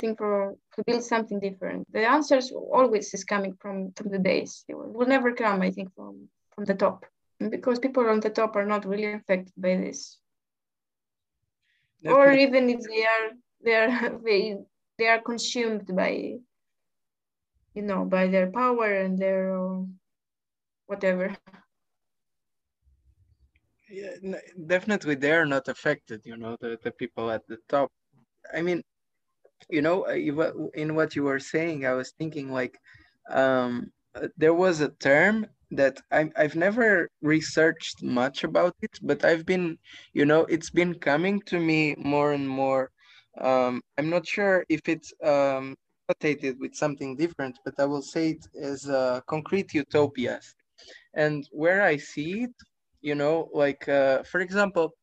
think 0.00 0.18
for 0.18 0.56
to 0.74 0.84
build 0.84 1.02
something 1.02 1.40
different. 1.40 1.90
The 1.92 2.06
answers 2.08 2.52
always 2.52 3.12
is 3.14 3.24
coming 3.24 3.54
from 3.60 3.92
from 3.92 4.10
the 4.10 4.18
base. 4.18 4.64
It 4.68 4.74
will 4.76 5.06
never 5.06 5.32
come, 5.32 5.62
I 5.62 5.70
think, 5.70 5.94
from 5.94 6.28
from 6.54 6.64
the 6.64 6.74
top, 6.74 7.04
and 7.40 7.50
because 7.50 7.78
people 7.78 8.08
on 8.08 8.20
the 8.20 8.30
top 8.30 8.56
are 8.56 8.66
not 8.66 8.84
really 8.84 9.12
affected 9.12 9.52
by 9.56 9.76
this, 9.76 10.18
or 12.04 12.32
even 12.32 12.70
if 12.70 12.80
they 12.82 13.04
are, 13.04 13.30
they 13.64 13.74
are 13.74 14.18
they 14.24 14.56
they 14.98 15.08
are 15.08 15.20
consumed 15.20 15.94
by, 15.94 16.38
you 17.74 17.82
know, 17.82 18.04
by 18.04 18.26
their 18.26 18.50
power 18.50 18.92
and 18.94 19.18
their 19.18 19.58
whatever. 20.86 21.36
Yeah, 23.88 24.16
definitely 24.66 25.14
they 25.14 25.32
are 25.32 25.46
not 25.46 25.68
affected. 25.68 26.22
You 26.24 26.36
know, 26.36 26.56
the 26.60 26.78
the 26.82 26.90
people 26.90 27.30
at 27.30 27.46
the 27.46 27.58
top. 27.68 27.92
I 28.52 28.62
mean, 28.62 28.82
you 29.70 29.82
know 29.82 30.06
uh, 30.06 30.12
in 30.74 30.94
what 30.94 31.14
you 31.16 31.22
were 31.22 31.38
saying 31.40 31.86
i 31.86 31.92
was 31.92 32.12
thinking 32.18 32.52
like 32.52 32.78
um, 33.30 33.90
uh, 34.14 34.28
there 34.36 34.54
was 34.54 34.80
a 34.80 34.90
term 35.00 35.46
that 35.70 36.00
I, 36.12 36.30
i've 36.36 36.56
never 36.56 37.08
researched 37.22 38.02
much 38.02 38.44
about 38.44 38.74
it 38.82 38.98
but 39.02 39.24
i've 39.24 39.44
been 39.46 39.78
you 40.12 40.24
know 40.24 40.42
it's 40.46 40.70
been 40.70 40.94
coming 40.94 41.40
to 41.46 41.58
me 41.58 41.94
more 41.98 42.32
and 42.32 42.48
more. 42.48 42.90
Um, 43.40 43.82
i'm 43.98 44.08
not 44.10 44.26
sure 44.26 44.64
if 44.68 44.80
it's 44.88 45.12
um, 45.24 45.76
associated 46.08 46.58
with 46.60 46.74
something 46.74 47.16
different 47.16 47.58
but 47.64 47.74
i 47.78 47.84
will 47.84 48.02
say 48.02 48.30
it 48.30 48.46
as 48.62 48.88
uh, 48.88 49.20
concrete 49.26 49.74
utopias 49.74 50.54
and 51.14 51.46
where 51.50 51.82
i 51.82 51.96
see 51.96 52.42
it 52.44 52.54
you 53.02 53.14
know 53.14 53.48
like 53.52 53.88
uh, 53.88 54.22
for 54.22 54.40
example 54.40 54.94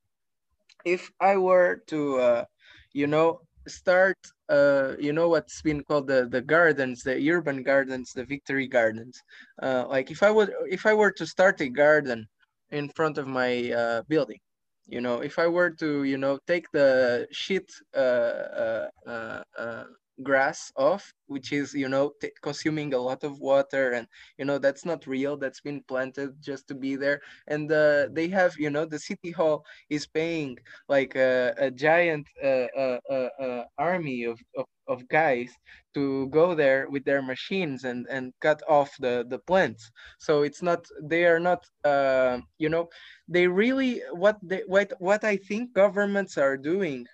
if 0.86 1.12
i 1.20 1.36
were 1.38 1.82
to 1.88 2.18
uh, 2.20 2.46
you 2.94 3.08
know 3.08 3.40
start 3.68 4.18
uh 4.50 4.94
you 5.00 5.14
know 5.14 5.30
what's 5.30 5.62
been 5.62 5.84
called 5.84 6.08
the 6.08 6.28
the 6.30 6.42
gardens 6.42 7.04
the 7.04 7.16
urban 7.32 7.64
gardens 7.64 8.12
the 8.14 8.26
victory 8.26 8.68
gardens. 8.68 9.22
Uh 9.62 9.86
like 9.88 10.12
if 10.12 10.24
i 10.24 10.32
would 10.32 10.52
if 10.70 10.86
i 10.86 10.94
were 10.94 11.12
to 11.12 11.26
start 11.26 11.62
a 11.62 11.70
garden 11.70 12.28
in 12.72 12.90
front 12.90 13.18
of 13.18 13.28
my 13.28 13.72
uh 13.72 14.02
building 14.08 14.40
you 14.88 15.02
know 15.02 15.22
if 15.22 15.40
i 15.40 15.48
were 15.48 15.70
to 15.70 16.04
you 16.04 16.18
know 16.18 16.38
take 16.48 16.66
the 16.72 17.28
shit 17.32 17.72
uh 17.96 18.00
uh 18.00 18.88
uh, 19.08 19.44
uh 19.58 19.84
grass 20.22 20.72
off 20.78 21.12
which 21.34 21.52
is 21.52 21.74
you 21.74 21.90
know 21.90 22.14
consuming 22.42 22.94
a 22.94 22.98
lot 22.98 23.24
of 23.24 23.40
water 23.40 23.92
and 23.92 24.08
you 24.38 24.46
know 24.46 24.58
that's 24.60 24.86
not 24.86 25.08
real 25.08 25.36
that's 25.36 25.62
been 25.62 25.82
planted 25.88 26.32
just 26.40 26.68
to 26.68 26.76
be 26.76 26.96
there. 26.96 27.20
And 27.48 27.72
uh, 27.72 28.08
they 28.12 28.28
have 28.30 28.54
you 28.58 28.70
know 28.70 28.86
the 28.86 29.00
city 29.00 29.32
hall 29.32 29.66
is 29.90 30.06
paying 30.06 30.58
like 30.88 31.16
a, 31.16 31.54
a 31.58 31.72
giant 31.72 32.28
uh, 32.44 32.68
uh, 32.78 33.00
uh, 33.10 33.30
uh 33.42 33.64
army 33.78 34.24
of, 34.26 34.40
of 34.58 34.66
of 34.88 35.08
guys 35.08 35.50
to 35.94 36.28
go 36.28 36.54
there 36.54 36.88
with 36.90 37.06
their 37.06 37.22
machines 37.22 37.84
and 37.86 38.06
and 38.10 38.34
cut 38.42 38.62
off 38.68 38.92
the 39.00 39.26
the 39.30 39.40
plants. 39.40 39.90
So 40.20 40.44
it's 40.44 40.62
not 40.62 40.86
they 41.02 41.26
are 41.26 41.40
not 41.40 41.66
uh, 41.84 42.40
you 42.60 42.70
know 42.70 42.90
they 43.28 43.48
really 43.48 44.02
what 44.12 44.38
they 44.44 44.64
what 44.68 44.92
what 45.00 45.24
i 45.24 45.38
think 45.38 45.74
governments 45.74 46.38
are 46.38 46.58
doing 46.58 47.08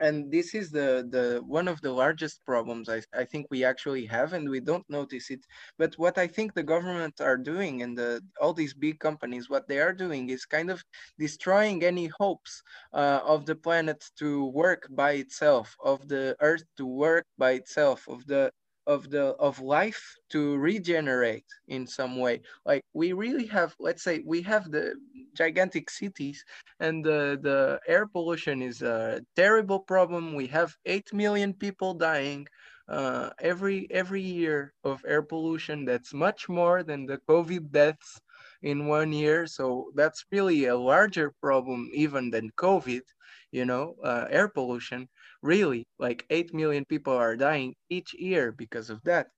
and 0.00 0.30
this 0.30 0.54
is 0.54 0.70
the 0.70 1.06
the 1.10 1.42
one 1.46 1.68
of 1.68 1.80
the 1.80 1.92
largest 1.92 2.44
problems 2.44 2.88
I, 2.88 3.02
I 3.14 3.24
think 3.24 3.46
we 3.50 3.64
actually 3.64 4.06
have 4.06 4.32
and 4.32 4.48
we 4.48 4.60
don't 4.60 4.88
notice 4.88 5.30
it. 5.30 5.40
But 5.78 5.94
what 5.98 6.18
i 6.18 6.26
think 6.26 6.54
the 6.54 6.62
government 6.62 7.20
are 7.20 7.36
doing 7.36 7.82
and 7.82 7.96
the 7.96 8.22
all 8.40 8.54
these 8.54 8.74
big 8.74 8.98
companies 9.00 9.48
what 9.50 9.68
they 9.68 9.80
are 9.80 9.92
doing 9.92 10.30
is 10.30 10.44
kind 10.46 10.70
of 10.70 10.82
destroying 11.18 11.84
any 11.84 12.06
hopes 12.20 12.62
uh, 12.92 13.20
of 13.24 13.46
the 13.46 13.56
planet 13.56 14.04
to 14.18 14.46
work 14.46 14.86
by 14.90 15.12
itself 15.12 15.76
of 15.84 16.08
the 16.08 16.36
earth 16.40 16.64
to 16.76 16.86
work 16.86 17.26
by 17.38 17.52
itself 17.52 18.06
of 18.08 18.26
the 18.26 18.50
of 18.88 19.10
the 19.10 19.26
of 19.48 19.60
life 19.60 20.16
to 20.30 20.56
regenerate 20.58 21.46
in 21.68 21.86
some 21.86 22.16
way. 22.18 22.42
Like 22.66 22.82
we 22.94 23.12
really 23.12 23.46
have 23.48 23.76
let's 23.80 24.02
say 24.02 24.22
we 24.26 24.42
have 24.42 24.70
the 24.72 24.96
gigantic 25.36 25.90
cities 25.90 26.44
and 26.80 27.04
the 27.04 27.38
the 27.42 27.80
air 27.86 28.06
pollution 28.06 28.62
is 28.62 28.82
a 28.82 29.22
terrible 29.36 29.80
problem. 29.80 30.34
We 30.34 30.48
have 30.48 30.76
8 30.86 31.12
million 31.14 31.54
people 31.54 31.94
dying 31.94 32.48
uh, 32.88 33.30
every 33.40 33.86
every 33.90 34.22
year 34.22 34.74
of 34.84 35.04
air 35.06 35.22
pollution. 35.22 35.84
That's 35.84 36.14
much 36.14 36.48
more 36.48 36.82
than 36.82 37.06
the 37.06 37.18
covid 37.28 37.70
deaths 37.70 38.20
in 38.62 38.86
one 38.86 39.12
year. 39.12 39.46
So 39.46 39.92
that's 39.94 40.24
really 40.32 40.66
a 40.66 40.76
larger 40.76 41.34
problem 41.40 41.90
even 41.92 42.30
than 42.30 42.50
covid 42.56 43.02
you 43.50 43.64
know 43.64 43.96
uh, 44.04 44.26
air 44.30 44.48
pollution 44.48 45.08
really 45.42 45.86
like 45.98 46.26
8 46.30 46.52
million 46.54 46.84
people 46.84 47.12
are 47.12 47.36
dying 47.36 47.74
each 47.88 48.14
year 48.14 48.52
because 48.52 48.90
of 48.90 49.02
that. 49.04 49.28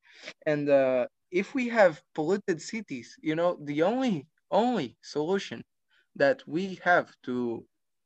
And 0.46 0.68
uh, 0.68 1.06
if 1.30 1.54
we 1.54 1.68
have 1.68 2.02
polluted 2.14 2.60
cities 2.60 3.16
you 3.22 3.34
know 3.34 3.56
the 3.62 3.82
only 3.82 4.26
only 4.50 4.96
solution 5.02 5.62
that 6.16 6.42
we 6.46 6.76
have 6.84 7.14
to 7.24 7.64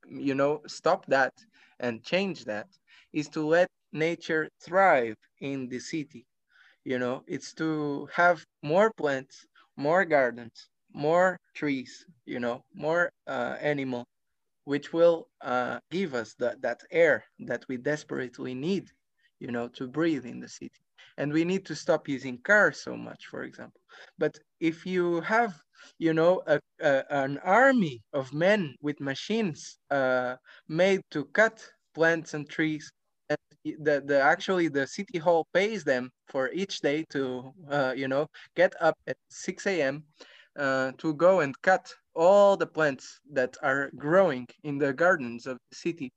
you 0.09 0.35
know 0.35 0.63
stop 0.67 1.07
that 1.07 1.33
and 1.81 2.03
change 2.05 2.45
that 2.45 2.69
is 3.13 3.29
to 3.31 3.47
let 3.47 3.69
nature 3.93 4.49
thrive 4.61 5.17
in 5.41 5.69
the 5.69 5.79
city. 5.81 6.27
You 6.85 6.99
know 6.99 7.25
it's 7.27 7.53
to 7.55 8.07
have 8.15 8.45
more 8.63 8.93
plants 8.93 9.47
more 9.77 10.05
gardens 10.05 10.69
more 10.95 11.39
trees 11.55 12.07
you 12.27 12.39
know 12.41 12.65
more 12.75 13.11
uh, 13.27 13.57
animal 13.61 14.07
which 14.65 14.93
will 14.93 15.29
uh, 15.43 15.79
give 15.91 16.15
us 16.15 16.35
that, 16.35 16.61
that 16.63 16.81
air 16.91 17.25
that 17.41 17.65
we 17.69 17.77
desperately 17.77 18.55
need, 18.55 18.91
you 19.41 19.51
know, 19.51 19.69
to 19.69 19.87
breathe 19.89 20.25
in 20.27 20.41
the 20.41 20.49
city. 20.49 20.81
And 21.17 21.33
we 21.33 21.45
need 21.45 21.65
to 21.67 21.75
stop 21.77 22.09
using 22.09 22.39
cars 22.43 22.81
so 22.81 22.97
much, 22.97 23.27
for 23.27 23.45
example. 23.45 23.81
But 24.19 24.39
if 24.61 24.87
you 24.87 25.21
have, 25.21 25.55
you 25.99 26.13
know, 26.15 26.43
a, 26.47 26.61
a, 26.81 27.05
an 27.11 27.39
army 27.39 28.03
of 28.13 28.33
men 28.33 28.75
with 28.81 29.01
machines 29.01 29.79
uh, 29.91 30.37
made 30.69 31.01
to 31.11 31.25
cut 31.27 31.65
plants 31.95 32.35
and 32.35 32.49
trees, 32.49 32.91
and 33.29 33.39
the, 33.65 34.03
the 34.05 34.21
actually 34.21 34.69
the 34.69 34.87
city 34.87 35.19
hall 35.19 35.47
pays 35.55 35.85
them 35.85 36.11
for 36.29 36.51
each 36.53 36.81
day 36.81 37.05
to, 37.11 37.53
uh, 37.71 37.95
you 37.97 38.09
know, 38.09 38.27
get 38.57 38.75
up 38.81 38.97
at 39.07 39.17
6 39.29 39.83
a.m. 39.83 40.05
Uh, 40.59 40.93
to 40.99 41.15
go 41.15 41.41
and 41.41 41.61
cut 41.63 41.93
all 42.15 42.57
the 42.57 42.67
plants 42.67 43.21
that 43.33 43.57
are 43.63 43.91
growing 43.97 44.47
in 44.63 44.79
the 44.79 44.93
gardens 44.93 45.47
of 45.47 45.59
the 45.71 45.77
city, 45.77 46.13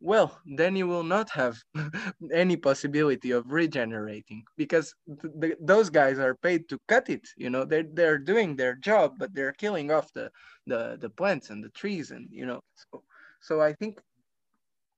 well, 0.00 0.40
then 0.56 0.76
you 0.76 0.86
will 0.86 1.02
not 1.02 1.30
have 1.30 1.58
any 2.32 2.56
possibility 2.56 3.30
of 3.32 3.52
regenerating 3.52 4.42
because 4.56 4.94
th 5.20 5.32
th 5.42 5.54
those 5.72 5.90
guys 5.90 6.18
are 6.18 6.36
paid 6.46 6.62
to 6.68 6.76
cut 6.92 7.06
it. 7.16 7.24
You 7.36 7.50
know, 7.50 7.64
they're, 7.70 7.88
they're 7.98 8.18
doing 8.32 8.56
their 8.56 8.74
job, 8.76 9.08
but 9.18 9.30
they're 9.34 9.56
killing 9.64 9.90
off 9.96 10.08
the, 10.14 10.26
the, 10.66 10.96
the 11.00 11.10
plants 11.10 11.50
and 11.50 11.62
the 11.64 11.70
trees. 11.80 12.10
And, 12.10 12.26
you 12.30 12.46
know, 12.46 12.60
so, 12.82 13.04
so 13.40 13.60
I 13.60 13.72
think 13.74 14.00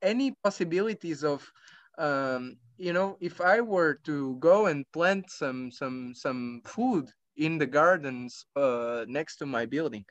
any 0.03 0.35
possibilities 0.43 1.25
of, 1.25 1.51
um, 1.99 2.57
you 2.77 2.93
know, 2.93 3.17
if 3.21 3.41
I 3.41 3.61
were 3.61 3.95
to 4.05 4.37
go 4.39 4.67
and 4.67 4.85
plant 4.93 5.31
some, 5.31 5.71
some, 5.71 6.15
some 6.15 6.63
food 6.65 7.11
in 7.37 7.59
the 7.59 7.67
gardens 7.67 8.45
uh, 8.57 9.05
next 9.09 9.37
to 9.37 9.47
my 9.47 9.67
building, 9.67 10.05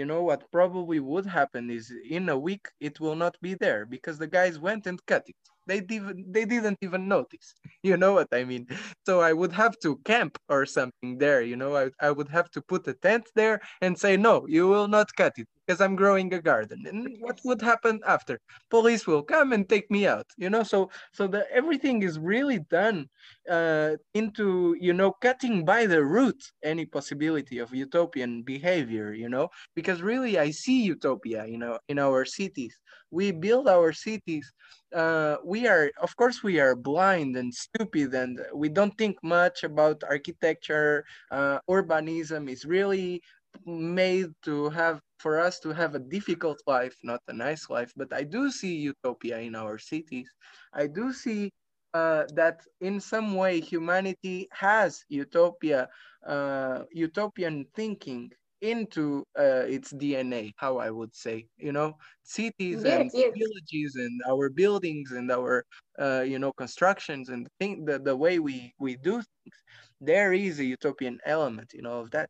you 0.00 0.06
know 0.10 0.22
what 0.30 0.50
probably 0.58 0.98
would 1.10 1.26
happen 1.40 1.64
is 1.78 1.86
in 2.18 2.24
a 2.30 2.38
week 2.48 2.64
it 2.88 2.94
will 3.02 3.16
not 3.24 3.34
be 3.46 3.52
there 3.64 3.82
because 3.94 4.16
the 4.18 4.32
guys 4.38 4.58
went 4.68 4.86
and 4.86 4.98
cut 5.12 5.24
it. 5.32 5.36
They 5.70 5.80
didn't 5.92 6.32
they 6.34 6.44
didn't 6.54 6.78
even 6.86 7.02
notice. 7.16 7.48
You 7.88 7.96
know 8.02 8.12
what 8.18 8.30
i 8.40 8.42
mean? 8.52 8.64
So 9.06 9.14
i 9.30 9.32
would 9.40 9.54
have 9.62 9.74
to 9.84 9.90
camp 10.12 10.34
or 10.54 10.62
something 10.78 11.10
there 11.24 11.42
you 11.50 11.56
know? 11.62 11.72
I, 11.82 11.84
I 12.08 12.10
would 12.16 12.30
have 12.38 12.48
to 12.54 12.60
put 12.72 12.82
a 12.92 12.94
tent 13.06 13.24
there 13.40 13.56
and 13.84 13.92
say 14.04 14.12
no 14.28 14.34
you 14.56 14.64
will 14.72 14.88
not 14.96 15.08
cut 15.20 15.34
it 15.42 15.48
because 15.70 15.80
i'm 15.80 15.94
growing 15.94 16.34
a 16.34 16.40
garden. 16.42 16.84
And 16.86 17.16
what 17.20 17.40
would 17.44 17.62
happen 17.62 18.00
after? 18.06 18.40
Police 18.70 19.06
will 19.06 19.22
come 19.22 19.52
and 19.52 19.68
take 19.68 19.90
me 19.90 20.06
out 20.06 20.26
you 20.36 20.50
know? 20.50 20.62
So 20.64 20.90
so 21.12 21.26
the 21.28 21.46
everything 21.52 22.02
is 22.02 22.18
really 22.18 22.58
done 22.70 23.08
uh, 23.48 23.96
into 24.14 24.76
you 24.80 24.92
know 24.92 25.12
cutting 25.12 25.64
by 25.64 25.86
the 25.86 26.02
root 26.04 26.40
any 26.62 26.86
possibility 26.86 27.58
of 27.58 27.74
utopian 27.74 28.42
behavior 28.42 29.12
you 29.12 29.28
know? 29.28 29.48
Because 29.74 30.02
really 30.02 30.38
i 30.38 30.50
see 30.50 30.82
utopia 30.82 31.46
you 31.46 31.58
know 31.58 31.78
in 31.88 31.98
our 31.98 32.24
cities. 32.24 32.74
We 33.12 33.32
build 33.32 33.68
our 33.68 33.92
cities 33.92 34.52
uh, 34.94 35.36
we 35.44 35.66
are 35.68 35.90
of 36.02 36.16
course 36.16 36.42
we 36.42 36.58
are 36.60 36.74
blind 36.74 37.36
and 37.36 37.54
stupid 37.54 38.14
and 38.14 38.40
we 38.54 38.68
don't 38.68 38.96
think 38.98 39.16
much 39.22 39.62
about 39.62 40.02
architecture 40.08 41.04
uh, 41.30 41.58
urbanism 41.68 42.48
is 42.50 42.64
really 42.64 43.22
made 43.66 44.30
to 44.42 44.70
have 44.70 45.00
for 45.22 45.38
us 45.38 45.60
to 45.60 45.70
have 45.70 45.94
a 45.94 45.98
difficult 46.16 46.60
life 46.66 46.96
not 47.02 47.20
a 47.28 47.32
nice 47.32 47.68
life 47.70 47.92
but 47.96 48.12
i 48.12 48.22
do 48.24 48.50
see 48.50 48.74
utopia 48.76 49.38
in 49.38 49.54
our 49.54 49.78
cities 49.78 50.30
i 50.74 50.86
do 50.86 51.12
see 51.12 51.50
uh, 51.94 52.24
that 52.34 52.60
in 52.80 53.00
some 53.00 53.34
way 53.34 53.60
humanity 53.60 54.48
has 54.52 55.04
utopia 55.08 55.88
uh, 56.26 56.84
utopian 56.92 57.66
thinking 57.74 58.30
into 58.62 59.24
uh, 59.38 59.64
its 59.66 59.90
DNA, 59.90 60.52
how 60.56 60.76
I 60.78 60.90
would 60.90 61.14
say, 61.14 61.48
you 61.56 61.72
know, 61.72 61.94
cities 62.22 62.84
Yes, 62.84 63.08
and 63.10 63.10
yes. 63.14 63.34
villages 63.34 63.96
and 63.96 64.20
our 64.28 64.50
buildings 64.50 65.12
and 65.12 65.30
our, 65.30 65.64
uh, 65.98 66.24
you 66.26 66.38
know, 66.38 66.52
constructions 66.52 67.30
and 67.30 67.48
think 67.58 67.86
the, 67.86 67.98
the 67.98 68.14
way 68.16 68.38
we, 68.38 68.74
we 68.78 68.96
do 68.96 69.14
things, 69.22 69.56
there 70.00 70.32
is 70.34 70.60
a 70.60 70.64
utopian 70.64 71.18
element, 71.24 71.72
you 71.72 71.82
know, 71.82 72.00
of 72.00 72.10
that. 72.10 72.28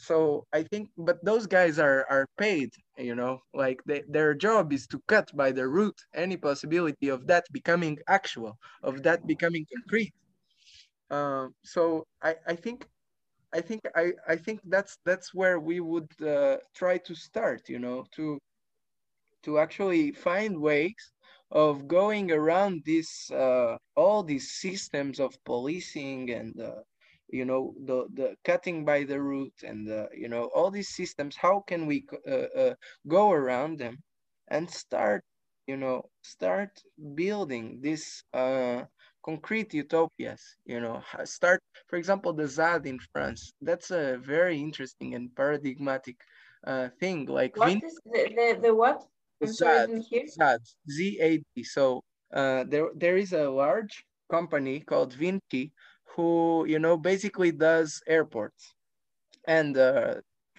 So 0.00 0.46
I 0.52 0.62
think, 0.62 0.90
but 0.96 1.24
those 1.24 1.46
guys 1.46 1.78
are, 1.78 2.06
are 2.10 2.26
paid, 2.38 2.70
you 2.98 3.14
know, 3.14 3.42
like 3.54 3.80
they, 3.86 4.02
their 4.08 4.34
job 4.34 4.72
is 4.72 4.86
to 4.88 5.00
cut 5.08 5.30
by 5.36 5.52
the 5.52 5.68
root 5.68 5.94
any 6.14 6.36
possibility 6.36 7.08
of 7.08 7.26
that 7.26 7.44
becoming 7.52 7.98
actual, 8.08 8.58
of 8.82 9.02
that 9.04 9.26
becoming 9.26 9.66
concrete. 9.74 10.14
Um, 11.10 11.54
so 11.64 12.04
I, 12.22 12.36
I 12.46 12.54
think 12.56 12.86
I 13.52 13.60
think 13.60 13.82
I, 13.96 14.12
I 14.28 14.36
think 14.36 14.60
that's 14.64 14.98
that's 15.04 15.34
where 15.34 15.58
we 15.60 15.80
would 15.80 16.10
uh, 16.22 16.58
try 16.74 16.98
to 16.98 17.14
start, 17.14 17.68
you 17.68 17.78
know, 17.78 18.04
to 18.16 18.38
to 19.42 19.58
actually 19.58 20.12
find 20.12 20.60
ways 20.60 21.12
of 21.50 21.88
going 21.88 22.30
around 22.32 22.82
this 22.86 23.30
uh, 23.30 23.76
all 23.96 24.22
these 24.22 24.50
systems 24.52 25.18
of 25.20 25.36
policing 25.44 26.30
and 26.30 26.58
uh, 26.60 26.82
you 27.32 27.44
know 27.44 27.74
the 27.84 28.06
the 28.14 28.36
cutting 28.44 28.84
by 28.84 29.04
the 29.04 29.20
root 29.20 29.52
and 29.62 29.90
uh, 29.90 30.06
you 30.14 30.28
know 30.28 30.44
all 30.54 30.70
these 30.70 30.88
systems. 30.90 31.36
How 31.36 31.60
can 31.60 31.86
we 31.86 32.06
uh, 32.26 32.30
uh, 32.62 32.74
go 33.08 33.30
around 33.32 33.78
them 33.78 33.98
and 34.48 34.68
start, 34.70 35.24
you 35.66 35.76
know, 35.76 36.02
start 36.22 36.82
building 37.14 37.80
this 37.80 38.22
uh, 38.32 38.84
concrete 39.24 39.74
utopias 39.74 40.40
you 40.64 40.80
know 40.80 41.02
start 41.24 41.60
for 41.88 41.96
example 41.96 42.32
the 42.32 42.48
zad 42.48 42.86
in 42.86 42.98
france 43.12 43.52
that's 43.60 43.90
a 43.90 44.16
very 44.18 44.58
interesting 44.58 45.14
and 45.14 45.34
paradigmatic 45.36 46.16
uh, 46.66 46.88
thing 46.98 47.26
like 47.26 47.54
What 47.56 47.68
Vin- 47.68 47.80
the, 47.80 48.22
the, 48.36 48.58
the 48.62 48.74
what? 48.74 49.06
I'm 49.42 49.52
zad 49.52 49.90
zad 50.26 50.60
z-a-d 50.90 51.64
so 51.64 52.02
uh, 52.32 52.64
there 52.64 52.88
there 52.94 53.16
is 53.16 53.32
a 53.32 53.48
large 53.50 54.04
company 54.30 54.80
called 54.80 55.12
vinci 55.14 55.72
who 56.16 56.64
you 56.66 56.78
know 56.78 56.96
basically 56.96 57.52
does 57.52 58.02
airports 58.06 58.74
and 59.46 59.76
uh, 59.76 60.14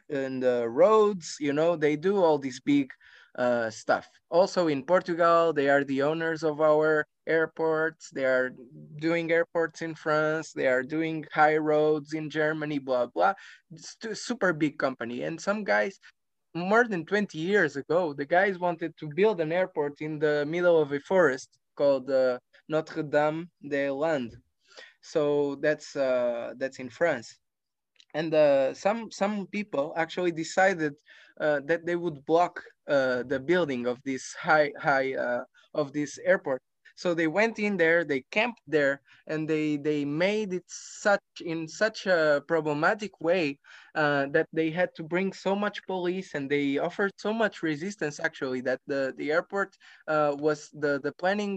and 0.10 0.44
the 0.44 0.68
roads 0.68 1.38
you 1.40 1.54
know 1.54 1.76
they 1.76 1.96
do 1.96 2.18
all 2.24 2.38
these 2.38 2.60
big 2.60 2.90
uh, 3.38 3.70
stuff. 3.70 4.08
Also 4.30 4.68
in 4.68 4.84
portugal 4.84 5.54
they 5.54 5.70
are 5.70 5.84
the 5.86 6.02
owners 6.02 6.44
of 6.44 6.62
our 6.62 7.06
airports. 7.28 8.10
They 8.10 8.26
are 8.26 8.52
doing 8.98 9.32
airports 9.32 9.82
in 9.82 9.96
france. 9.96 10.52
They 10.52 10.68
are 10.68 10.84
doing 10.84 11.26
high 11.34 11.58
roads 11.58 12.14
in 12.14 12.30
germany 12.30 12.80
blah 12.80 13.08
blah. 13.08 13.34
Super 14.14 14.54
big 14.54 14.78
company. 14.78 15.24
And 15.24 15.40
some 15.40 15.64
guys 15.64 16.00
more 16.54 16.84
than 16.84 17.06
20 17.06 17.38
years 17.38 17.78
ago 17.78 18.14
the 18.14 18.26
guys 18.26 18.60
wanted 18.60 18.98
to 18.98 19.08
build 19.16 19.40
an 19.40 19.54
airport 19.54 20.02
in 20.02 20.20
the 20.20 20.46
middle 20.46 20.82
of 20.82 20.92
a 20.92 21.00
forest 21.00 21.50
called 21.78 22.10
uh, 22.12 22.38
Notre 22.68 23.04
Dame 23.04 23.50
des 23.66 23.90
Landes. 23.90 24.36
So 25.02 25.56
that's 25.56 25.96
uh, 25.96 26.54
that's 26.58 26.80
in 26.80 26.90
France. 26.90 27.38
And 28.14 28.34
uh, 28.34 28.74
some 28.74 29.12
some 29.12 29.48
people 29.48 29.94
actually 29.96 30.32
decided 30.32 30.94
uh, 31.40 31.62
that 31.66 31.86
they 31.86 31.96
would 31.96 32.26
block 32.26 32.62
uh, 32.88 33.24
the 33.24 33.40
building 33.40 33.88
of 33.88 34.00
this 34.04 34.34
high 34.34 34.72
high 34.80 35.14
uh, 35.16 35.44
of 35.74 35.94
this 35.94 36.20
airport. 36.26 36.62
So 36.96 37.14
they 37.14 37.28
went 37.28 37.58
in 37.58 37.78
there 37.78 38.04
they 38.04 38.24
camped 38.32 38.62
there 38.68 39.02
and 39.26 39.48
they 39.50 39.78
they 39.78 40.06
made 40.06 40.54
it 40.54 40.66
such 40.68 41.24
in 41.44 41.68
such 41.68 42.06
a 42.06 42.44
problematic 42.48 43.20
way 43.22 43.58
uh, 43.96 44.28
that 44.34 44.48
they 44.54 44.70
had 44.70 44.94
to 44.96 45.04
bring 45.04 45.34
so 45.34 45.56
much 45.56 45.82
police 45.88 46.36
and 46.36 46.50
they 46.50 46.78
offered 46.78 47.12
so 47.18 47.34
much 47.34 47.64
resistance 47.64 48.20
actually 48.20 48.62
that 48.62 48.82
the 48.88 49.14
the 49.18 49.32
airport 49.32 49.76
uh, 50.08 50.36
was 50.38 50.70
the 50.74 51.00
the 51.00 51.14
planning 51.14 51.56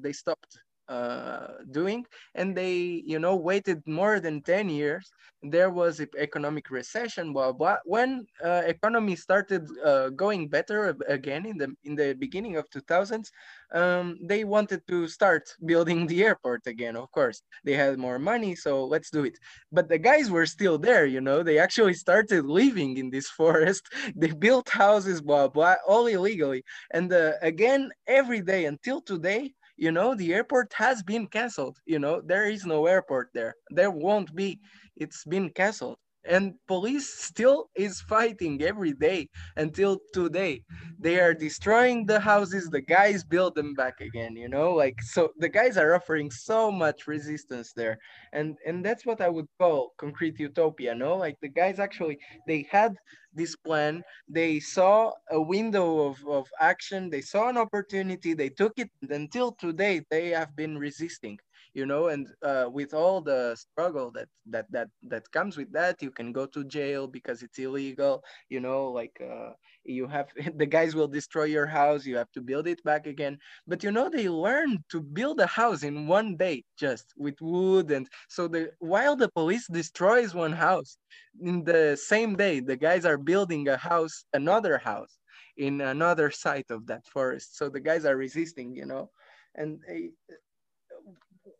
they 0.00 0.12
stopped 0.12 0.58
uh, 0.88 1.48
doing 1.70 2.04
and 2.34 2.56
they 2.56 3.02
you 3.04 3.18
know 3.18 3.36
waited 3.36 3.82
more 3.86 4.20
than 4.20 4.42
10 4.42 4.68
years. 4.68 5.10
There 5.42 5.70
was 5.70 6.00
an 6.00 6.08
economic 6.16 6.70
recession 6.70 7.32
blah 7.32 7.52
blah 7.52 7.76
when 7.84 8.26
uh, 8.44 8.62
economy 8.66 9.16
started 9.16 9.68
uh, 9.84 10.08
going 10.10 10.48
better 10.48 10.96
again 11.06 11.46
in 11.46 11.58
the 11.58 11.74
in 11.84 11.94
the 11.94 12.14
beginning 12.14 12.56
of 12.56 12.68
2000s 12.70 13.30
um, 13.72 14.18
they 14.22 14.44
wanted 14.44 14.86
to 14.88 15.06
start 15.08 15.54
building 15.64 16.06
the 16.06 16.24
airport 16.24 16.66
again 16.66 16.96
of 16.96 17.10
course. 17.12 17.42
They 17.64 17.74
had 17.74 17.98
more 17.98 18.18
money 18.18 18.54
so 18.54 18.84
let's 18.84 19.10
do 19.10 19.24
it. 19.24 19.38
But 19.70 19.88
the 19.88 19.98
guys 19.98 20.30
were 20.30 20.46
still 20.46 20.78
there 20.78 21.06
you 21.06 21.20
know. 21.20 21.42
They 21.42 21.58
actually 21.58 21.94
started 21.94 22.46
living 22.46 22.96
in 22.96 23.10
this 23.10 23.28
forest. 23.40 23.82
They 24.16 24.30
built 24.32 24.68
houses 24.68 25.20
blah 25.20 25.48
blah 25.48 25.76
all 25.86 26.06
illegally. 26.06 26.64
And 26.92 27.12
uh, 27.12 27.32
again 27.42 27.90
every 28.06 28.40
day 28.40 28.64
until 28.64 29.00
today 29.00 29.54
you 29.78 29.92
know 29.92 30.14
the 30.14 30.34
airport 30.34 30.72
has 30.74 31.02
been 31.02 31.26
canceled 31.28 31.78
you 31.86 31.98
know 31.98 32.20
there 32.20 32.46
is 32.50 32.66
no 32.66 32.86
airport 32.86 33.28
there. 33.34 33.54
There 33.70 33.90
won't 33.90 34.34
be. 34.34 34.60
It's 34.96 35.24
been 35.24 35.50
canceled 35.50 35.98
and 36.24 36.54
police 36.66 37.08
still 37.08 37.70
is 37.74 38.00
fighting 38.00 38.62
every 38.62 38.92
day 38.92 39.28
until 39.56 39.98
today. 40.12 40.62
They 40.98 41.20
are 41.20 41.34
destroying 41.34 42.06
the 42.06 42.20
houses. 42.20 42.68
The 42.68 42.80
guys 42.82 43.24
build 43.24 43.54
them 43.54 43.74
back 43.74 44.00
again 44.00 44.36
you 44.36 44.48
know? 44.48 44.72
Like 44.74 45.00
so 45.02 45.30
the 45.38 45.48
guys 45.48 45.76
are 45.76 45.94
offering 45.94 46.30
so 46.30 46.70
much 46.70 47.06
resistance 47.06 47.72
there. 47.72 47.98
And 48.32 48.56
and 48.66 48.84
that's 48.84 49.06
what 49.06 49.20
i 49.20 49.28
would 49.28 49.46
call 49.58 49.92
concrete 49.98 50.38
utopia 50.38 50.94
no? 50.94 51.16
Like 51.16 51.36
the 51.40 51.48
guys 51.48 51.78
actually 51.78 52.18
they 52.46 52.66
had 52.70 52.96
this 53.32 53.54
plan. 53.56 54.02
They 54.28 54.58
saw 54.60 55.12
a 55.30 55.40
window 55.40 56.08
of, 56.08 56.16
of 56.26 56.48
action. 56.60 57.10
They 57.10 57.20
saw 57.20 57.48
an 57.48 57.56
opportunity. 57.56 58.34
They 58.34 58.48
took 58.48 58.72
it. 58.78 58.90
Until 59.08 59.52
today 59.52 60.02
they 60.10 60.28
have 60.30 60.56
been 60.56 60.78
resisting 60.78 61.38
you 61.74 61.86
know 61.86 62.08
and 62.08 62.28
uh, 62.42 62.66
with 62.70 62.94
all 62.94 63.20
the 63.20 63.54
struggle 63.56 64.10
that 64.10 64.28
that 64.46 64.66
that 64.70 64.88
that 65.02 65.30
comes 65.32 65.56
with 65.56 65.72
that 65.72 66.00
you 66.02 66.10
can 66.10 66.32
go 66.32 66.46
to 66.46 66.64
jail 66.64 67.06
because 67.06 67.42
it's 67.42 67.58
illegal 67.58 68.22
you 68.48 68.60
know 68.60 68.90
like 68.90 69.20
uh, 69.22 69.50
you 69.84 70.06
have 70.06 70.28
the 70.56 70.66
guys 70.66 70.94
will 70.94 71.08
destroy 71.08 71.44
your 71.44 71.66
house 71.66 72.04
you 72.06 72.16
have 72.16 72.30
to 72.32 72.40
build 72.40 72.66
it 72.66 72.82
back 72.84 73.06
again. 73.06 73.38
But 73.66 73.82
you 73.82 73.90
know 73.90 74.08
they 74.08 74.28
learned 74.28 74.84
to 74.90 75.00
build 75.00 75.40
a 75.40 75.46
house 75.46 75.82
in 75.82 76.06
one 76.06 76.36
day 76.36 76.64
just 76.78 77.12
with 77.16 77.40
wood 77.40 77.90
and 77.90 78.08
so 78.28 78.48
the 78.48 78.70
while 78.78 79.16
the 79.16 79.28
police 79.30 79.66
destroys 79.68 80.34
one 80.34 80.52
house 80.52 80.96
in 81.40 81.64
the 81.64 81.96
same 81.96 82.36
day 82.36 82.60
the 82.60 82.76
guys 82.76 83.04
are 83.04 83.18
building 83.18 83.68
a 83.68 83.76
house 83.76 84.24
another 84.32 84.78
house 84.78 85.18
in 85.56 85.80
another 85.80 86.30
site 86.30 86.70
of 86.70 86.86
that 86.86 87.06
forest. 87.06 87.56
So 87.56 87.68
the 87.68 87.80
guys 87.80 88.04
are 88.04 88.16
resisting 88.16 88.74
you 88.74 88.86
know 88.86 89.10
and 89.54 89.80
uh, 89.90 90.34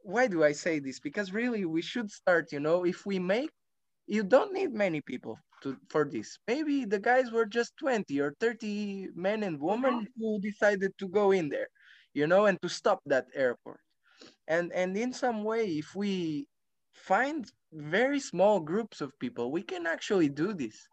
why 0.09 0.27
do 0.27 0.43
I 0.43 0.53
say 0.53 0.79
this? 0.79 0.99
Because 0.99 1.35
really 1.35 1.67
we 1.67 1.83
should 1.83 2.11
start, 2.11 2.51
you 2.51 2.61
know, 2.61 2.85
if 2.85 3.05
we 3.05 3.19
make, 3.19 3.51
you 4.07 4.23
don't 4.25 4.55
need 4.55 4.73
many 4.73 5.03
people 5.03 5.39
to 5.63 5.77
for 5.91 6.09
this. 6.09 6.39
Maybe 6.49 6.87
the 6.87 6.99
guys 6.99 7.31
were 7.31 7.45
just 7.45 7.77
20 7.77 8.19
or 8.21 8.35
30 8.41 9.09
men 9.15 9.43
and 9.43 9.61
women 9.61 9.95
uh-huh. 9.95 10.17
who 10.17 10.41
decided 10.41 10.93
to 10.99 11.09
go 11.09 11.33
in 11.33 11.51
there, 11.51 11.69
you 12.15 12.27
know, 12.27 12.47
and 12.47 12.57
to 12.63 12.71
stop 12.71 13.01
that 13.05 13.27
airport. 13.35 13.81
And 14.49 14.73
and 14.73 14.97
in 14.97 15.13
some 15.13 15.45
way, 15.45 15.77
if 15.77 15.95
we 15.95 16.47
find 16.95 17.45
very 17.71 18.19
small 18.19 18.61
groups 18.61 19.03
of 19.03 19.13
people, 19.21 19.53
we 19.53 19.63
can 19.63 19.87
actually 19.87 20.31
do 20.31 20.55
this 20.55 20.89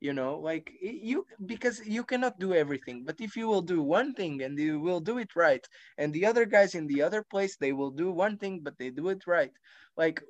you 0.00 0.12
know 0.12 0.38
like 0.38 0.72
you 0.80 1.24
because 1.46 1.80
you 1.86 2.04
cannot 2.04 2.38
do 2.38 2.54
everything 2.54 3.04
but 3.04 3.16
if 3.20 3.36
you 3.36 3.46
will 3.48 3.62
do 3.62 3.82
one 3.82 4.12
thing 4.14 4.42
and 4.42 4.58
you 4.58 4.80
will 4.80 5.00
do 5.00 5.18
it 5.18 5.34
right 5.36 5.66
and 5.98 6.12
the 6.12 6.26
other 6.26 6.44
guys 6.46 6.74
in 6.74 6.86
the 6.86 7.02
other 7.02 7.22
place 7.30 7.56
they 7.56 7.72
will 7.72 7.90
do 7.90 8.10
one 8.10 8.36
thing 8.38 8.60
but 8.62 8.76
they 8.78 8.90
do 8.90 9.08
it 9.08 9.26
right. 9.26 9.52
Like 9.96 10.22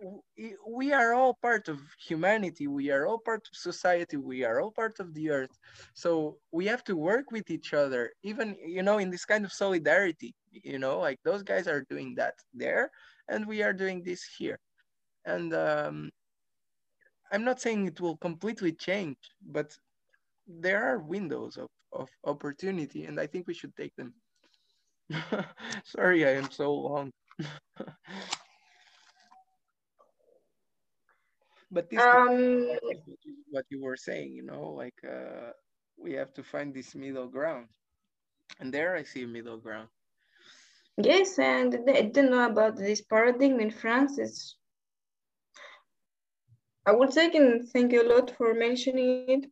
we 0.68 0.92
are 0.92 1.14
all 1.14 1.34
part 1.42 1.68
of 1.68 1.78
humanity 2.08 2.66
we 2.68 2.90
are 2.90 3.06
all 3.06 3.18
part 3.18 3.42
of 3.48 3.56
society 3.56 4.16
we 4.16 4.44
are 4.44 4.60
all 4.60 4.72
part 4.72 4.98
of 5.00 5.14
the 5.14 5.30
earth. 5.30 5.58
So 5.94 6.38
we 6.52 6.66
have 6.66 6.84
to 6.84 6.96
work 6.96 7.30
with 7.30 7.50
each 7.50 7.72
other 7.74 8.12
even 8.22 8.56
you 8.64 8.82
know 8.82 8.98
in 8.98 9.10
this 9.10 9.24
kind 9.24 9.44
of 9.44 9.52
solidarity 9.52 10.34
you 10.50 10.78
know 10.78 10.98
like 10.98 11.18
those 11.24 11.42
guys 11.42 11.66
are 11.68 11.84
doing 11.88 12.14
that 12.16 12.34
there 12.54 12.90
and 13.28 13.46
we 13.46 13.62
are 13.62 13.72
doing 13.72 14.02
this 14.02 14.22
here. 14.38 14.58
And 15.24 15.52
um 15.54 16.10
I'm 17.32 17.44
not 17.44 17.60
saying 17.60 17.86
it 17.86 18.00
will 18.00 18.16
completely 18.16 18.72
change, 18.72 19.18
but 19.46 19.76
there 20.46 20.84
are 20.84 20.98
windows 20.98 21.56
of, 21.56 21.68
of 21.92 22.08
opportunity 22.24 23.04
and 23.04 23.20
I 23.20 23.26
think 23.26 23.46
we 23.46 23.54
should 23.54 23.76
take 23.76 23.94
them. 23.96 24.14
Sorry, 25.84 26.26
I 26.26 26.32
am 26.32 26.50
so 26.50 26.72
long. 26.72 27.12
but 31.70 31.88
this 31.90 32.02
um, 32.02 32.76
what 33.50 33.64
you 33.70 33.82
were 33.82 33.96
saying, 33.96 34.34
you 34.34 34.42
know, 34.44 34.70
like 34.76 34.94
uh, 35.04 35.52
we 35.98 36.12
have 36.14 36.32
to 36.34 36.42
find 36.42 36.74
this 36.74 36.94
middle 36.94 37.28
ground. 37.28 37.66
And 38.58 38.74
there 38.74 38.96
I 38.96 39.04
see 39.04 39.24
middle 39.26 39.58
ground. 39.58 39.88
Yes, 40.96 41.38
and 41.38 41.78
I 41.88 42.02
don't 42.02 42.30
know 42.30 42.46
about 42.46 42.76
this 42.76 43.00
paradigm 43.00 43.60
in 43.60 43.70
France. 43.70 44.18
It's 44.18 44.56
I 46.86 46.92
would 46.92 47.12
say 47.12 47.30
and 47.30 47.68
thank 47.68 47.92
you 47.92 48.02
a 48.02 48.10
lot 48.14 48.30
for 48.36 48.54
mentioning 48.54 49.26
it. 49.28 49.50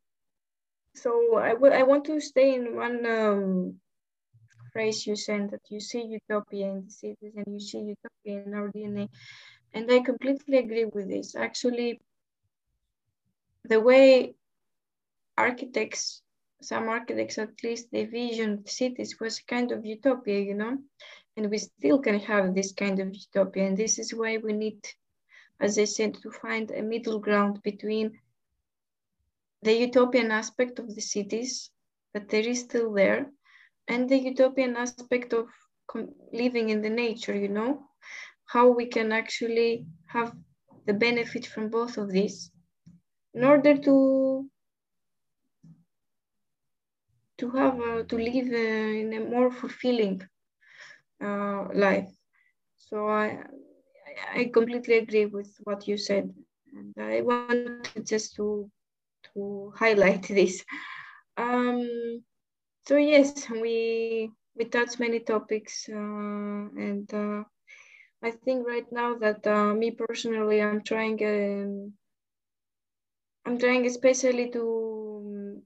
So 0.94 1.36
I, 1.36 1.50
I 1.50 1.82
want 1.82 2.04
to 2.06 2.20
stay 2.20 2.54
in 2.54 2.74
one 2.74 3.06
um, 3.06 3.74
phrase 4.72 5.06
you 5.06 5.16
said 5.16 5.50
that 5.50 5.60
you 5.68 5.80
see 5.80 6.02
utopia 6.02 6.70
in 6.70 6.84
the 6.84 6.90
cities 6.90 7.34
and 7.36 7.46
you 7.46 7.60
see 7.60 7.78
utopia 7.78 8.44
in 8.44 8.54
our 8.54 8.68
DNA. 8.72 9.08
And 9.74 9.90
I 9.90 10.00
completely 10.00 10.58
agree 10.58 10.86
with 10.86 11.08
this. 11.08 11.36
Actually, 11.36 12.00
the 13.64 13.80
way 13.80 14.34
architects, 15.36 16.22
some 16.62 16.88
architects 16.88 17.38
at 17.38 17.62
least, 17.62 17.88
they 17.92 18.06
vision 18.06 18.66
cities 18.66 19.20
was 19.20 19.40
kind 19.40 19.70
of 19.70 19.84
utopia, 19.84 20.40
you 20.40 20.54
know, 20.54 20.78
and 21.36 21.50
we 21.50 21.58
still 21.58 21.98
can 21.98 22.18
have 22.20 22.54
this 22.54 22.72
kind 22.72 22.98
of 22.98 23.14
utopia. 23.14 23.66
And 23.66 23.76
this 23.76 23.98
is 23.98 24.14
why 24.14 24.38
we 24.38 24.54
need 24.54 24.80
as 25.60 25.78
I 25.78 25.84
said, 25.84 26.14
to 26.22 26.30
find 26.30 26.70
a 26.70 26.82
middle 26.82 27.18
ground 27.18 27.62
between 27.62 28.18
the 29.62 29.72
utopian 29.72 30.30
aspect 30.30 30.78
of 30.78 30.94
the 30.94 31.00
cities, 31.00 31.70
that 32.14 32.28
there 32.28 32.46
is 32.46 32.60
still 32.60 32.92
there, 32.92 33.30
and 33.88 34.08
the 34.08 34.18
utopian 34.18 34.76
aspect 34.76 35.32
of 35.32 35.46
living 36.32 36.68
in 36.70 36.82
the 36.82 36.90
nature, 36.90 37.34
you 37.34 37.48
know, 37.48 37.82
how 38.46 38.68
we 38.68 38.86
can 38.86 39.12
actually 39.12 39.86
have 40.06 40.32
the 40.86 40.94
benefit 40.94 41.46
from 41.46 41.68
both 41.68 41.98
of 41.98 42.10
these 42.10 42.50
in 43.34 43.44
order 43.44 43.76
to 43.76 44.48
to 47.38 47.50
have 47.50 48.06
to 48.08 48.16
live 48.16 48.48
uh, 48.52 48.98
in 49.02 49.12
a 49.12 49.20
more 49.20 49.50
fulfilling 49.50 50.20
uh, 51.22 51.68
life. 51.74 52.10
So 52.76 53.08
I 53.08 53.44
I 54.34 54.50
completely 54.52 54.98
agree 54.98 55.26
with 55.26 55.50
what 55.64 55.86
you 55.88 55.96
said. 55.96 56.32
And 56.74 56.94
I 56.98 57.22
wanted 57.22 57.70
just 58.06 58.34
to, 58.36 58.70
to 59.34 59.72
highlight 59.76 60.28
this. 60.28 60.64
Um, 61.36 62.22
so 62.86 62.96
yes, 62.96 63.48
we, 63.50 64.30
we 64.56 64.64
touched 64.64 64.98
many 65.00 65.20
topics 65.20 65.88
uh, 65.88 65.94
and 66.86 67.08
uh, 67.12 67.42
I 68.22 68.30
think 68.32 68.66
right 68.66 68.86
now 68.92 69.14
that 69.18 69.46
uh, 69.46 69.74
me 69.74 69.90
personally, 69.92 70.60
I'm 70.62 70.82
trying, 70.82 71.18
um, 71.24 71.92
I'm 73.44 73.58
trying 73.58 73.86
especially 73.86 74.50
to, 74.50 75.62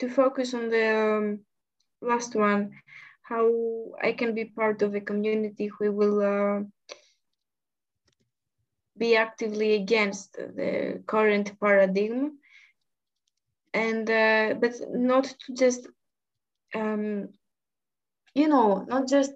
to 0.00 0.08
focus 0.08 0.54
on 0.54 0.70
the 0.70 0.86
um, 0.96 1.38
last 2.02 2.34
one, 2.34 2.70
how 3.22 3.50
I 4.02 4.12
can 4.12 4.34
be 4.34 4.44
part 4.46 4.82
of 4.82 4.94
a 4.94 5.00
community 5.00 5.68
who 5.68 5.92
will 5.92 6.20
uh, 6.20 6.60
be 8.98 9.16
actively 9.16 9.74
against 9.74 10.32
the 10.34 11.02
current 11.06 11.58
paradigm 11.60 12.38
and 13.74 14.10
uh, 14.10 14.54
but 14.60 14.74
not 14.90 15.24
to 15.24 15.54
just 15.54 15.86
um, 16.74 17.28
you 18.34 18.48
know 18.48 18.84
not 18.88 19.08
just 19.08 19.32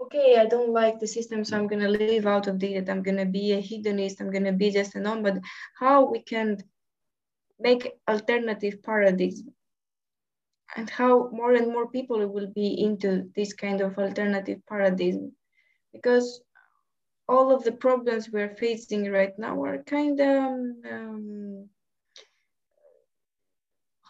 okay, 0.00 0.36
I 0.36 0.46
don't 0.46 0.72
like 0.72 1.00
the 1.00 1.06
system, 1.06 1.44
so 1.44 1.56
I'm 1.56 1.66
gonna 1.66 1.88
live 1.88 2.26
out 2.26 2.46
of 2.48 2.62
it. 2.62 2.88
I'm 2.88 3.02
gonna 3.02 3.26
be 3.26 3.52
a 3.52 3.60
hedonist. 3.60 4.20
I'm 4.20 4.30
gonna 4.30 4.52
be 4.52 4.70
just 4.70 4.94
a 4.94 5.00
non. 5.00 5.22
But 5.22 5.38
how 5.78 6.10
we 6.10 6.20
can 6.20 6.58
make 7.58 7.92
alternative 8.08 8.82
paradigms 8.82 9.42
and 10.76 10.90
how 10.90 11.30
more 11.32 11.52
and 11.54 11.68
more 11.68 11.88
people 11.88 12.26
will 12.26 12.48
be 12.48 12.82
into 12.82 13.30
this 13.34 13.52
kind 13.54 13.80
of 13.80 13.98
alternative 13.98 14.60
paradigm 14.68 15.32
because 15.92 16.42
all 17.28 17.54
of 17.54 17.64
the 17.64 17.72
problems 17.72 18.30
we're 18.30 18.54
facing 18.56 19.10
right 19.10 19.36
now 19.38 19.62
are 19.62 19.82
kind 19.82 20.20
of 20.20 20.50
um, 20.92 21.68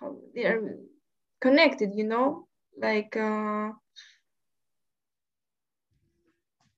how 0.01 0.16
they 0.34 0.44
are 0.44 0.76
connected 1.40 1.94
you 1.94 2.05
know? 2.05 2.47
Like 2.78 3.16
uh, 3.16 3.70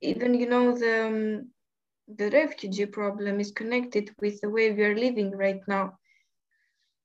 even 0.00 0.34
you 0.34 0.48
know 0.48 0.78
the 0.78 1.06
um, 1.06 1.50
the 2.16 2.30
refugee 2.30 2.86
problem 2.86 3.40
is 3.40 3.50
connected 3.50 4.10
with 4.20 4.40
the 4.40 4.48
way 4.48 4.72
we 4.72 4.84
are 4.84 4.96
living 4.96 5.32
right 5.36 5.60
now. 5.66 5.98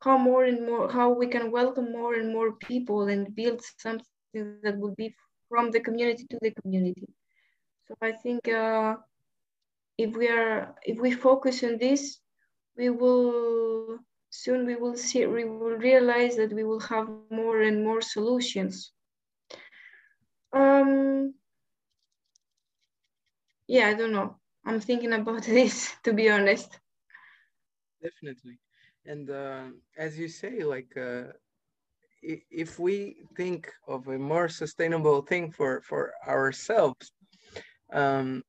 How 0.02 0.18
more 0.18 0.46
and 0.46 0.66
more 0.66 0.92
how 0.92 1.12
we 1.12 1.28
can 1.28 1.52
welcome 1.52 1.92
more 1.92 2.14
and 2.14 2.32
more 2.32 2.54
people 2.54 3.08
and 3.08 3.36
build 3.36 3.62
something 3.80 4.06
that 4.64 4.78
will 4.78 4.94
be 4.96 5.16
from 5.50 5.72
the 5.72 5.80
community 5.80 6.26
to 6.30 6.38
the 6.42 6.52
community. 6.62 7.08
So 7.88 7.96
i 8.02 8.12
think 8.12 8.48
uh, 8.48 8.96
if 9.98 10.16
we 10.16 10.28
are 10.28 10.76
if 10.84 11.00
we 11.00 11.12
focus 11.12 11.64
on 11.64 11.78
this 11.78 12.20
we 12.78 12.90
will 12.90 14.00
soon 14.30 14.66
we 14.66 14.76
will 14.76 14.96
see 14.96 15.26
we 15.26 15.46
will 15.46 15.78
realize 15.78 16.36
that 16.36 16.52
we 16.52 16.64
will 16.64 16.80
have 16.80 17.08
more 17.30 17.62
and 17.62 17.84
more 17.84 18.02
solutions. 18.02 18.92
Um 20.52 21.34
yeah 23.68 23.88
i 23.88 23.94
don't 23.94 24.12
know. 24.12 24.38
I'm 24.66 24.80
thinking 24.80 25.14
about 25.14 25.44
this 25.58 25.94
to 26.04 26.14
be 26.14 26.30
honest. 26.30 26.80
Definitely. 28.02 28.60
And 29.06 29.30
uh, 29.30 29.66
as 29.98 30.18
you 30.18 30.28
say 30.28 30.64
like 30.64 30.96
uh, 30.98 31.34
if 32.22 32.80
we 32.80 33.18
think 33.36 33.72
of 33.88 34.08
a 34.08 34.18
more 34.18 34.48
sustainable 34.48 35.22
thing 35.22 35.52
for 35.52 35.82
for 35.82 36.14
ourselves 36.28 37.12
um, 37.94 38.44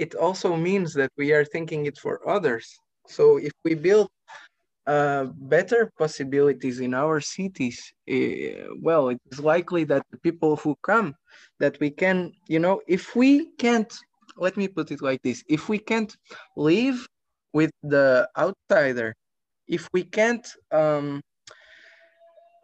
it 0.00 0.14
also 0.14 0.56
means 0.56 0.94
that 0.94 1.12
we 1.18 1.30
are 1.36 1.44
thinking 1.44 1.84
it 1.84 1.98
for 1.98 2.26
others. 2.26 2.66
So 3.06 3.36
if 3.36 3.52
we 3.66 3.74
build 3.74 4.08
uh, 4.86 5.24
better 5.54 5.92
possibilities 5.98 6.80
in 6.80 6.94
our 6.94 7.20
cities, 7.20 7.78
uh, 8.10 8.72
well, 8.80 9.10
it 9.10 9.20
is 9.30 9.40
likely 9.40 9.84
that 9.84 10.02
the 10.10 10.16
people 10.18 10.56
who 10.56 10.74
come, 10.82 11.14
that 11.58 11.78
we 11.80 11.90
can, 11.90 12.32
you 12.48 12.58
know, 12.58 12.80
if 12.88 13.14
we 13.14 13.52
can't, 13.58 13.92
let 14.38 14.56
me 14.56 14.68
put 14.68 14.90
it 14.90 15.02
like 15.02 15.20
this, 15.22 15.44
if 15.48 15.68
we 15.68 15.78
can't 15.78 16.16
live 16.56 17.06
with 17.52 17.72
the 17.82 18.26
outsider, 18.38 19.14
if 19.68 19.86
we 19.92 20.02
can't, 20.02 20.46
um, 20.72 21.20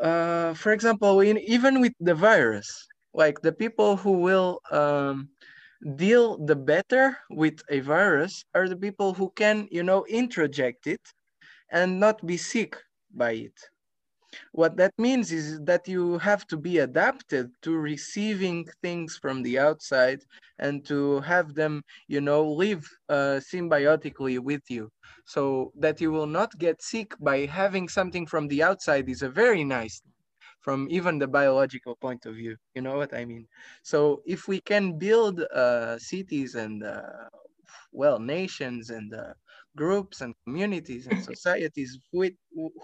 uh, 0.01 0.55
for 0.55 0.73
example, 0.73 1.21
in, 1.21 1.37
even 1.39 1.83
with 1.83 1.93
the 2.01 2.15
virus, 2.15 2.69
like 3.13 3.43
the 3.43 3.53
people 3.53 3.97
who 3.97 4.13
will 4.13 4.59
um, 4.71 5.29
deal 5.97 6.39
the 6.39 6.57
better 6.57 7.19
with 7.31 7.63
a 7.69 7.81
virus 7.81 8.45
are 8.55 8.69
the 8.69 8.77
people 8.77 9.15
who 9.15 9.31
can, 9.37 9.69
you 9.71 9.83
know, 9.83 10.05
introject 10.11 10.87
it 10.87 11.01
and 11.71 12.01
not 12.01 12.25
be 12.27 12.37
sick 12.37 12.77
by 13.15 13.33
it. 13.33 13.59
What 14.53 14.77
that 14.77 14.93
means 14.99 15.31
is 15.33 15.61
that 15.61 15.87
you 15.89 16.19
have 16.19 16.47
to 16.49 16.57
be 16.57 16.79
adapted 16.79 17.51
to 17.63 17.77
receiving 17.77 18.67
things 18.83 19.17
from 19.17 19.43
the 19.43 19.59
outside 19.59 20.25
and 20.59 20.85
to 20.87 21.21
have 21.21 21.55
them, 21.55 21.83
you 22.09 22.21
know, 22.21 22.45
live 22.45 22.89
uh, 23.09 23.41
symbiotically 23.41 24.39
with 24.41 24.63
you. 24.69 24.91
So 25.27 25.73
that 25.77 26.01
you 26.01 26.11
will 26.11 26.27
not 26.27 26.59
get 26.59 26.83
sick 26.83 27.15
by 27.21 27.47
having 27.47 27.89
something 27.89 28.27
from 28.27 28.49
the 28.49 28.63
outside 28.63 29.09
is 29.09 29.23
a 29.23 29.29
very 29.31 29.65
nice 29.65 30.03
from 30.67 30.89
even 30.91 31.19
the 31.21 31.29
biological 31.29 31.97
point 31.97 32.27
of 32.27 32.37
view. 32.37 32.57
You 32.77 32.83
know 32.83 32.97
what 32.99 33.15
I 33.15 33.25
mean? 33.27 33.49
So 33.85 34.23
if 34.27 34.49
we 34.49 34.61
can 34.61 34.99
build 34.99 35.41
uh, 35.41 35.99
cities 36.01 36.57
and 36.57 36.85
uh, 36.85 37.31
well 37.93 38.19
nations 38.19 38.91
and 38.91 39.15
uh, 39.15 39.35
groups 39.77 40.21
and 40.21 40.35
communities 40.45 41.07
and 41.07 41.21
societies 41.33 41.99
with, 42.13 42.35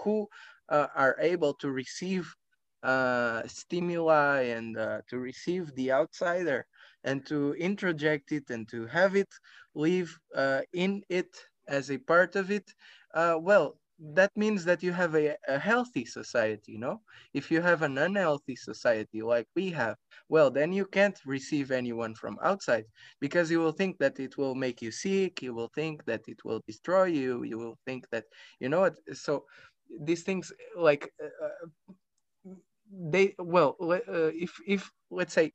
who 0.05 0.29
uh, 0.69 0.89
are 0.95 1.17
able 1.21 1.55
to 1.55 1.71
receive 1.71 2.35
uh, 2.83 3.47
stimuli 3.47 4.43
and 4.43 4.77
uh, 4.77 5.03
to 5.09 5.19
receive 5.19 5.75
the 5.75 5.93
outsider 5.93 6.67
and 7.05 7.27
to 7.27 7.55
introject 7.61 8.33
it 8.33 8.51
and 8.51 8.69
to 8.69 8.87
have 8.87 9.15
it 9.17 9.29
live 9.75 10.19
uh, 10.35 10.63
in 10.73 11.03
it 11.09 11.37
as 11.69 11.91
a 11.91 11.99
part 11.99 12.37
of 12.37 12.51
it, 12.51 12.75
uh, 13.15 13.39
well, 13.41 13.79
that 14.15 14.31
means 14.37 14.65
that 14.65 14.83
you 14.83 14.93
have 14.93 15.15
a, 15.15 15.37
a 15.49 15.59
healthy 15.59 16.05
society, 16.05 16.73
you 16.73 16.79
know? 16.79 17.01
If 17.35 17.51
you 17.51 17.61
have 17.61 17.83
an 17.83 17.99
unhealthy 17.99 18.57
society 18.57 19.23
like 19.23 19.47
we 19.55 19.71
have, 19.71 19.97
well, 20.29 20.51
then 20.51 20.73
you 20.73 20.87
can't 20.87 21.19
receive 21.25 21.71
anyone 21.71 22.15
from 22.15 22.39
outside 22.43 22.85
because 23.21 23.51
you 23.51 23.61
will 23.61 23.73
think 23.73 23.99
that 23.99 24.19
it 24.19 24.37
will 24.37 24.55
make 24.55 24.83
you 24.83 24.91
sick. 24.91 25.41
You 25.43 25.55
will 25.55 25.71
think 25.75 26.05
that 26.07 26.23
it 26.27 26.45
will 26.45 26.61
destroy 26.67 27.05
you. 27.05 27.45
You 27.45 27.59
will 27.59 27.79
think 27.87 28.09
that, 28.11 28.25
you 28.59 28.69
know? 28.69 28.91
So 29.13 29.45
these 30.01 30.23
things 30.23 30.53
like, 30.77 31.09
uh, 31.23 31.45
uh 31.45 32.55
they, 32.95 33.35
well, 33.39 33.77
uh, 33.81 33.97
if, 34.35 34.53
if 34.67 34.91
let's 35.11 35.33
say 35.33 35.53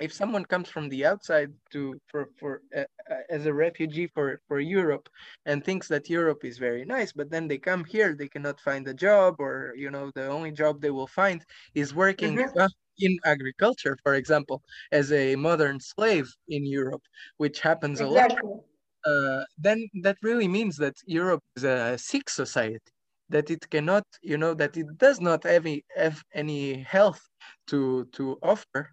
if 0.00 0.12
someone 0.12 0.44
comes 0.44 0.68
from 0.68 0.88
the 0.88 1.06
outside 1.06 1.52
to 1.72 1.98
for 2.08 2.28
for 2.38 2.60
uh, 2.76 2.84
as 3.30 3.46
a 3.46 3.52
refugee 3.52 4.06
for 4.06 4.40
for 4.48 4.60
Europe 4.60 5.08
and 5.46 5.64
thinks 5.64 5.88
that 5.88 6.10
Europe 6.10 6.44
is 6.44 6.58
very 6.58 6.84
nice, 6.84 7.12
but 7.12 7.30
then 7.30 7.48
they 7.48 7.58
come 7.58 7.84
here, 7.84 8.14
they 8.14 8.28
cannot 8.28 8.60
find 8.60 8.86
a 8.88 8.94
job, 8.94 9.36
or 9.38 9.74
you 9.76 9.90
know, 9.90 10.10
the 10.14 10.26
only 10.26 10.52
job 10.52 10.80
they 10.80 10.90
will 10.90 11.06
find 11.06 11.44
is 11.74 11.94
working 11.94 12.36
mm-hmm. 12.36 12.66
in 12.98 13.18
agriculture, 13.24 13.96
for 14.02 14.14
example, 14.14 14.62
as 14.92 15.12
a 15.12 15.36
modern 15.36 15.78
slave 15.80 16.28
in 16.48 16.64
Europe, 16.66 17.02
which 17.36 17.60
happens 17.60 18.00
exactly. 18.00 18.38
a 18.42 18.46
lot. 18.46 18.60
Uh, 19.06 19.44
then 19.56 19.88
that 20.02 20.16
really 20.22 20.48
means 20.48 20.76
that 20.76 20.96
Europe 21.06 21.42
is 21.56 21.62
a 21.62 21.96
sick 21.96 22.28
society 22.28 22.90
that 23.28 23.50
it 23.50 23.68
cannot 23.70 24.04
you 24.22 24.38
know 24.38 24.54
that 24.54 24.76
it 24.76 24.86
does 24.98 25.20
not 25.20 25.42
have 25.44 25.66
any, 25.66 25.84
have 25.96 26.22
any 26.34 26.82
health 26.82 27.20
to 27.66 28.04
to 28.12 28.38
offer 28.42 28.90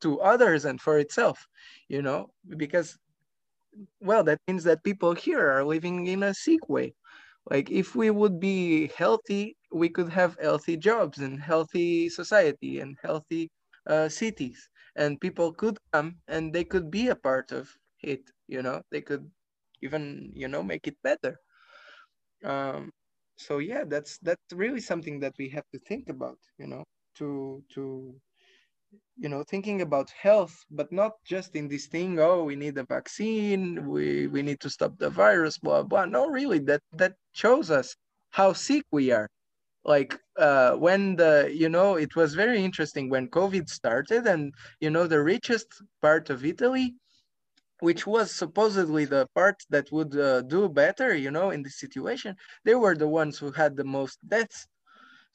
to 0.00 0.20
others 0.20 0.64
and 0.64 0.80
for 0.80 0.98
itself 0.98 1.46
you 1.88 2.02
know 2.02 2.30
because 2.56 2.96
well 4.00 4.24
that 4.24 4.38
means 4.48 4.64
that 4.64 4.84
people 4.84 5.14
here 5.14 5.50
are 5.50 5.64
living 5.64 6.06
in 6.06 6.22
a 6.22 6.34
sick 6.34 6.68
way. 6.68 6.94
Like 7.50 7.70
if 7.70 7.94
we 7.96 8.10
would 8.10 8.40
be 8.40 8.88
healthy 8.96 9.56
we 9.72 9.88
could 9.90 10.10
have 10.10 10.36
healthy 10.40 10.76
jobs 10.76 11.18
and 11.18 11.40
healthy 11.40 12.08
society 12.10 12.80
and 12.80 12.96
healthy 13.02 13.50
uh, 13.86 14.08
cities. 14.08 14.68
And 14.96 15.20
people 15.20 15.52
could 15.52 15.78
come 15.92 16.18
and 16.28 16.52
they 16.54 16.64
could 16.64 16.90
be 16.90 17.08
a 17.08 17.16
part 17.16 17.52
of 17.52 17.70
it 18.02 18.22
you 18.48 18.62
know? 18.62 18.82
They 18.90 19.02
could 19.02 19.30
even 19.82 20.32
you 20.34 20.48
know 20.48 20.62
make 20.62 20.86
it 20.88 20.96
better. 21.02 21.38
Um 22.44 22.90
so 23.36 23.58
yeah 23.58 23.84
that's 23.84 24.18
that's 24.18 24.52
really 24.52 24.80
something 24.80 25.20
that 25.20 25.34
we 25.38 25.48
have 25.50 25.68
to 25.72 25.78
think 25.78 26.08
about 26.08 26.38
you 26.58 26.66
know? 26.66 26.84
To 27.18 27.62
to 27.74 28.14
you 29.16 29.28
know 29.28 29.42
thinking 29.42 29.82
about 29.82 30.10
health 30.10 30.54
but 30.70 30.90
not 30.92 31.12
just 31.24 31.56
in 31.56 31.68
this 31.68 31.86
thing 31.86 32.18
oh 32.20 32.44
we 32.44 32.56
need 32.56 32.78
a 32.78 32.84
vaccine 32.84 33.86
we 33.88 34.26
we 34.28 34.42
need 34.42 34.60
to 34.60 34.70
stop 34.70 34.96
the 34.98 35.10
virus 35.10 35.58
blah 35.58 35.82
blah. 35.82 36.04
No 36.04 36.26
really 36.28 36.60
that 36.60 36.82
that 36.92 37.14
shows 37.32 37.70
us 37.70 37.96
how 38.30 38.52
sick 38.52 38.84
we 38.90 39.10
are. 39.10 39.28
Like 39.84 40.18
uh, 40.36 40.72
when 40.74 41.16
the 41.16 41.50
you 41.52 41.68
know 41.68 41.96
it 41.96 42.14
was 42.14 42.34
very 42.34 42.62
interesting 42.62 43.08
when 43.08 43.28
covid 43.28 43.68
started 43.68 44.26
and 44.26 44.52
you 44.80 44.90
know 44.90 45.06
the 45.06 45.22
richest 45.22 45.68
part 46.02 46.30
of 46.30 46.44
italy 46.44 46.94
which 47.80 48.06
was 48.06 48.34
supposedly 48.34 49.04
the 49.04 49.26
part 49.34 49.56
that 49.70 49.90
would 49.92 50.16
uh, 50.16 50.42
do 50.42 50.68
better 50.68 51.14
you 51.14 51.30
know 51.30 51.50
in 51.50 51.62
this 51.62 51.78
situation 51.78 52.36
they 52.64 52.74
were 52.74 52.96
the 52.96 53.08
ones 53.08 53.38
who 53.38 53.50
had 53.52 53.76
the 53.76 53.84
most 53.84 54.18
deaths 54.28 54.66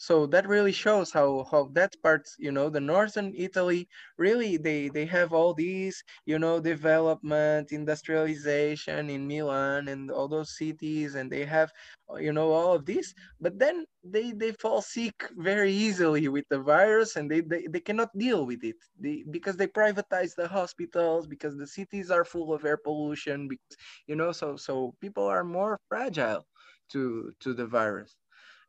so 0.03 0.25
that 0.27 0.45
really 0.47 0.73
shows 0.73 1.11
how 1.17 1.29
how 1.51 1.63
that 1.71 1.93
part 2.03 2.27
you 2.37 2.51
know 2.51 2.67
the 2.69 2.79
northern 2.93 3.31
italy 3.37 3.87
really 4.17 4.57
they 4.57 4.89
they 4.89 5.05
have 5.05 5.31
all 5.31 5.53
these 5.53 6.03
you 6.25 6.37
know 6.37 6.59
development 6.59 7.71
industrialization 7.71 9.09
in 9.09 9.25
milan 9.27 9.87
and 9.87 10.11
all 10.11 10.27
those 10.27 10.57
cities 10.57 11.15
and 11.15 11.31
they 11.31 11.45
have 11.45 11.71
you 12.17 12.33
know 12.33 12.51
all 12.51 12.73
of 12.73 12.85
this 12.85 13.13
but 13.39 13.57
then 13.57 13.85
they 14.03 14.31
they 14.33 14.51
fall 14.51 14.81
sick 14.81 15.17
very 15.37 15.71
easily 15.71 16.27
with 16.27 16.45
the 16.49 16.59
virus 16.59 17.15
and 17.15 17.31
they 17.31 17.39
they, 17.41 17.65
they 17.67 17.79
cannot 17.79 18.09
deal 18.17 18.45
with 18.45 18.63
it 18.63 18.75
they, 18.99 19.23
because 19.31 19.55
they 19.57 19.67
privatize 19.67 20.35
the 20.35 20.47
hospitals 20.47 21.25
because 21.27 21.55
the 21.57 21.67
cities 21.67 22.11
are 22.11 22.25
full 22.25 22.53
of 22.53 22.65
air 22.65 22.77
pollution 22.77 23.47
because 23.47 23.77
you 24.07 24.15
know 24.15 24.31
so 24.33 24.57
so 24.57 24.93
people 24.99 25.25
are 25.25 25.45
more 25.45 25.79
fragile 25.87 26.45
to 26.89 27.31
to 27.39 27.53
the 27.53 27.65
virus 27.65 28.17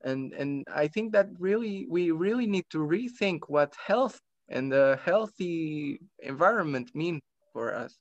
and 0.05 0.33
and 0.35 0.65
i 0.73 0.87
think 0.89 1.13
that 1.13 1.29
really 1.39 1.87
we 1.91 2.11
really 2.11 2.47
need 2.47 2.67
to 2.71 2.79
rethink 2.79 3.41
what 3.49 3.75
health 3.87 4.21
and 4.49 4.73
a 4.73 4.97
healthy 4.97 5.99
environment 6.21 6.91
mean 6.95 7.21
for 7.53 7.75
us. 7.75 7.99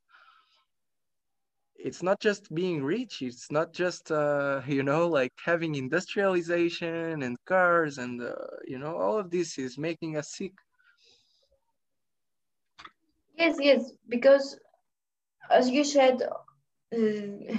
It's 1.75 2.01
not 2.03 2.19
just 2.19 2.53
being 2.53 2.83
rich 2.83 3.21
it's 3.21 3.51
not 3.51 3.73
just 3.73 4.11
uh, 4.11 4.61
you 4.67 4.83
know 4.83 5.07
like 5.07 5.33
having 5.45 5.75
industrialization 5.75 7.21
and 7.23 7.37
cars 7.45 7.97
and 7.97 8.21
uh, 8.21 8.33
you 8.65 8.79
know 8.79 8.95
all 8.97 9.17
of 9.19 9.29
this 9.31 9.57
is 9.57 9.77
making 9.77 10.17
us 10.17 10.29
sick. 10.35 10.53
Yes 13.37 13.57
yes 13.59 13.91
because 14.09 14.59
as 15.49 15.69
you 15.69 15.83
said 15.83 16.21
uh, 16.23 17.55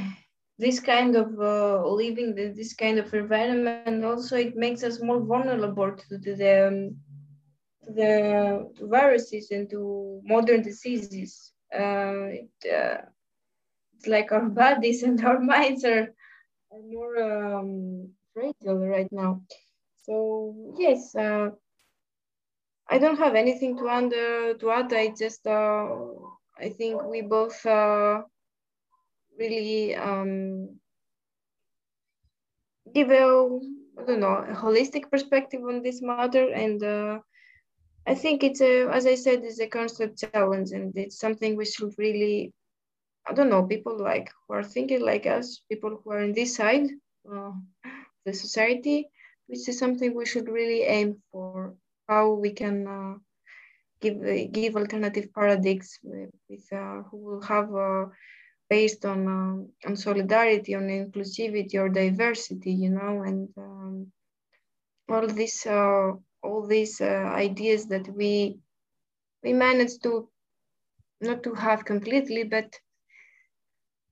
this 0.58 0.80
kind 0.80 1.16
of 1.16 1.28
uh, 1.40 1.86
living 1.88 2.34
this 2.34 2.74
kind 2.74 2.98
of 2.98 3.12
environment 3.14 4.04
also 4.04 4.36
it 4.36 4.56
makes 4.56 4.82
us 4.84 5.00
more 5.02 5.20
vulnerable 5.20 5.92
to, 5.96 6.18
the 6.18 6.68
um, 6.68 6.96
the 7.96 8.70
viruses 8.82 9.50
and 9.50 9.68
to 9.70 10.20
modern 10.24 10.62
diseases 10.62 11.52
uh, 11.74 12.26
it, 12.40 12.50
uh, 12.72 12.98
it's 13.96 14.06
like 14.06 14.32
our 14.32 14.48
bodies 14.62 15.02
and 15.02 15.24
our 15.24 15.40
minds 15.40 15.84
are, 15.84 16.08
are 16.72 16.82
more 16.90 17.16
um, 17.22 18.08
fragile 18.32 18.86
right 18.86 19.10
now 19.12 19.40
so 20.04 20.74
yes 20.78 21.14
uh, 21.16 21.50
I 22.88 22.98
don't 22.98 23.18
have 23.18 23.34
anything 23.34 23.76
to. 23.78 23.88
Uh, 23.88 24.54
to 24.58 24.70
add. 24.70 24.92
I 24.92 25.14
just 25.18 25.46
uh, 25.46 25.86
I 26.58 26.68
think 26.68 27.02
we 27.04 27.22
both 27.22 27.64
uh, 27.66 28.22
really 29.38 29.94
um, 29.94 30.80
give 32.94 33.08
don't 33.08 34.20
know 34.20 34.44
a 34.48 34.54
holistic 34.54 35.10
perspective 35.10 35.62
on 35.62 35.82
this 35.82 36.02
matter, 36.02 36.52
and 36.52 36.82
uh, 36.82 37.18
I 38.06 38.14
think 38.14 38.44
it's 38.44 38.60
a 38.60 38.88
as 38.90 39.06
I 39.06 39.14
said, 39.14 39.44
it's 39.44 39.60
a 39.60 39.66
constant 39.66 40.18
challenge, 40.18 40.70
and 40.72 40.92
it's 40.96 41.18
something 41.18 41.56
we 41.56 41.64
should 41.64 41.94
really 41.98 42.52
I 43.28 43.32
don't 43.32 43.50
know 43.50 43.62
people 43.62 43.98
like 43.98 44.30
who 44.46 44.54
are 44.54 44.62
thinking 44.62 45.00
like 45.00 45.26
us, 45.26 45.62
people 45.70 46.00
who 46.02 46.10
are 46.12 46.20
in 46.20 46.32
this 46.32 46.54
side, 46.56 46.88
uh, 47.30 47.52
the 48.26 48.34
society, 48.34 49.08
which 49.46 49.68
is 49.68 49.78
something 49.78 50.14
we 50.14 50.26
should 50.26 50.48
really 50.48 50.82
aim 50.82 51.22
for. 51.32 51.74
How 52.06 52.34
we 52.34 52.52
can 52.52 52.86
uh, 52.86 53.14
give 54.02 54.52
give 54.52 54.76
alternative 54.76 55.32
paradigms 55.32 55.98
with, 56.02 56.30
with 56.50 56.66
uh, 56.70 57.02
who 57.08 57.16
will 57.16 57.40
have 57.40 57.74
uh, 57.74 58.06
based 58.74 59.04
on 59.12 59.20
uh, 59.38 59.88
on 59.88 59.94
solidarity, 59.96 60.72
on 60.74 60.86
inclusivity 61.02 61.76
or 61.82 61.88
diversity, 61.88 62.72
you 62.84 62.90
know, 62.98 63.14
and 63.28 63.48
um, 63.66 63.94
all 65.08 65.26
these 65.40 65.66
uh, 65.66 66.12
all 66.42 66.62
these 66.66 67.00
uh, 67.00 67.26
ideas 67.46 67.86
that 67.92 68.06
we 68.18 68.58
we 69.44 69.52
managed 69.52 70.02
to 70.02 70.12
not 71.20 71.42
to 71.42 71.52
have 71.54 71.84
completely, 71.84 72.42
but 72.56 72.68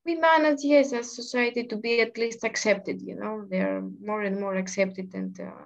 we 0.07 0.15
manage, 0.15 0.63
yes, 0.63 0.93
as 0.93 1.17
society 1.17 1.63
to 1.65 1.77
be 1.77 2.01
at 2.01 2.19
least 2.19 2.45
accepted. 2.45 3.03
You 3.03 3.17
know, 3.17 3.35
they're 3.51 3.83
more 4.09 4.23
and 4.23 4.41
more 4.41 4.57
accepted, 4.63 5.09
and 5.15 5.35
uh, 5.41 5.65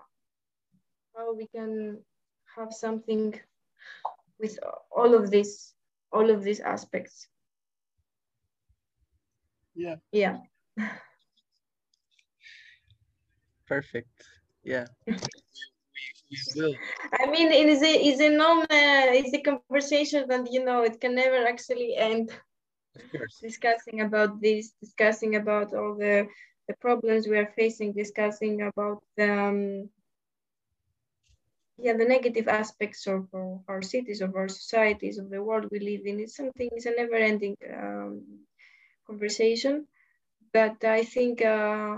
how 1.14 1.34
we 1.34 1.46
can 1.56 1.72
have 2.56 2.72
something 2.72 3.24
with 4.40 4.58
all 4.90 5.14
of 5.14 5.30
this, 5.30 5.74
all 6.12 6.30
of 6.30 6.42
these 6.42 6.60
aspects. 6.60 7.28
Yeah. 9.76 9.96
Yeah. 10.10 10.38
Perfect. 13.68 14.24
Yeah. 14.64 14.86
we, 15.06 15.14
we 16.30 16.38
will. 16.56 16.74
I 17.12 17.30
mean, 17.30 17.52
it 17.52 17.68
is 17.68 17.82
a 17.82 18.08
is 18.08 18.20
a 18.20 18.30
normal 18.30 18.66
it's 18.70 19.34
a 19.34 19.42
conversation 19.42 20.26
that 20.28 20.50
you 20.52 20.64
know 20.64 20.82
it 20.82 21.00
can 21.00 21.14
never 21.14 21.46
actually 21.46 21.94
end. 21.96 22.30
Of 22.96 23.10
course. 23.12 23.38
Discussing 23.42 24.00
about 24.00 24.40
this, 24.40 24.72
discussing 24.80 25.36
about 25.36 25.74
all 25.74 25.94
the 25.94 26.26
the 26.68 26.74
problems 26.80 27.28
we 27.28 27.36
are 27.38 27.52
facing, 27.54 27.92
discussing 27.92 28.62
about 28.62 29.02
the 29.16 29.30
um, 29.30 29.90
yeah 31.78 31.92
the 31.92 32.06
negative 32.06 32.48
aspects 32.48 33.06
of, 33.06 33.28
of, 33.34 33.60
our 33.68 33.82
cities, 33.82 34.20
of 34.22 34.34
our 34.34 34.48
societies, 34.48 35.18
of 35.18 35.28
the 35.30 35.42
world 35.42 35.66
we 35.70 35.80
live 35.80 36.06
in. 36.06 36.20
It's 36.20 36.36
something. 36.36 36.70
It's 36.72 36.86
a 36.86 36.96
never-ending 36.96 37.56
um, 37.74 38.22
conversation. 39.06 39.86
But 40.52 40.84
I 40.84 41.04
think 41.04 41.42
uh, 41.42 41.96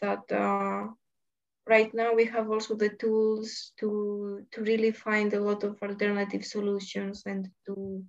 that 0.00 0.30
uh, 0.32 0.88
right 1.66 1.92
now 1.94 2.14
we 2.14 2.24
have 2.26 2.50
also 2.50 2.74
the 2.74 2.90
tools 2.90 3.72
to 3.80 4.44
to 4.52 4.62
really 4.62 4.92
find 4.92 5.32
a 5.32 5.40
lot 5.40 5.64
of 5.64 5.82
alternative 5.82 6.44
solutions 6.44 7.22
and 7.26 7.48
to 7.66 8.04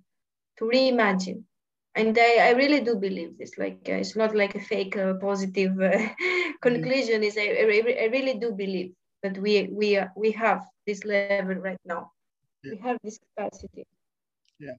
to 0.58 0.64
reimagine. 0.64 1.42
And 1.94 2.16
I, 2.18 2.48
I 2.48 2.50
really 2.52 2.80
do 2.80 2.96
believe 2.96 3.36
this. 3.38 3.58
Like 3.58 3.80
uh, 3.88 4.00
it's 4.02 4.16
not 4.16 4.34
like 4.34 4.54
a 4.54 4.60
fake 4.60 4.96
uh, 4.96 5.14
positive 5.14 5.78
uh, 5.80 6.08
conclusion. 6.62 7.22
Is 7.22 7.36
I, 7.36 7.48
I, 7.62 8.04
I 8.04 8.06
really 8.12 8.38
do 8.38 8.52
believe 8.52 8.92
that 9.22 9.38
we 9.38 9.68
we 9.70 10.00
we 10.16 10.30
have 10.32 10.62
this 10.86 11.04
level 11.04 11.40
right 11.56 11.80
now. 11.84 12.10
Yeah. 12.62 12.72
We 12.72 12.78
have 12.78 12.98
this 13.04 13.18
capacity. 13.18 13.86
Yeah. 14.58 14.76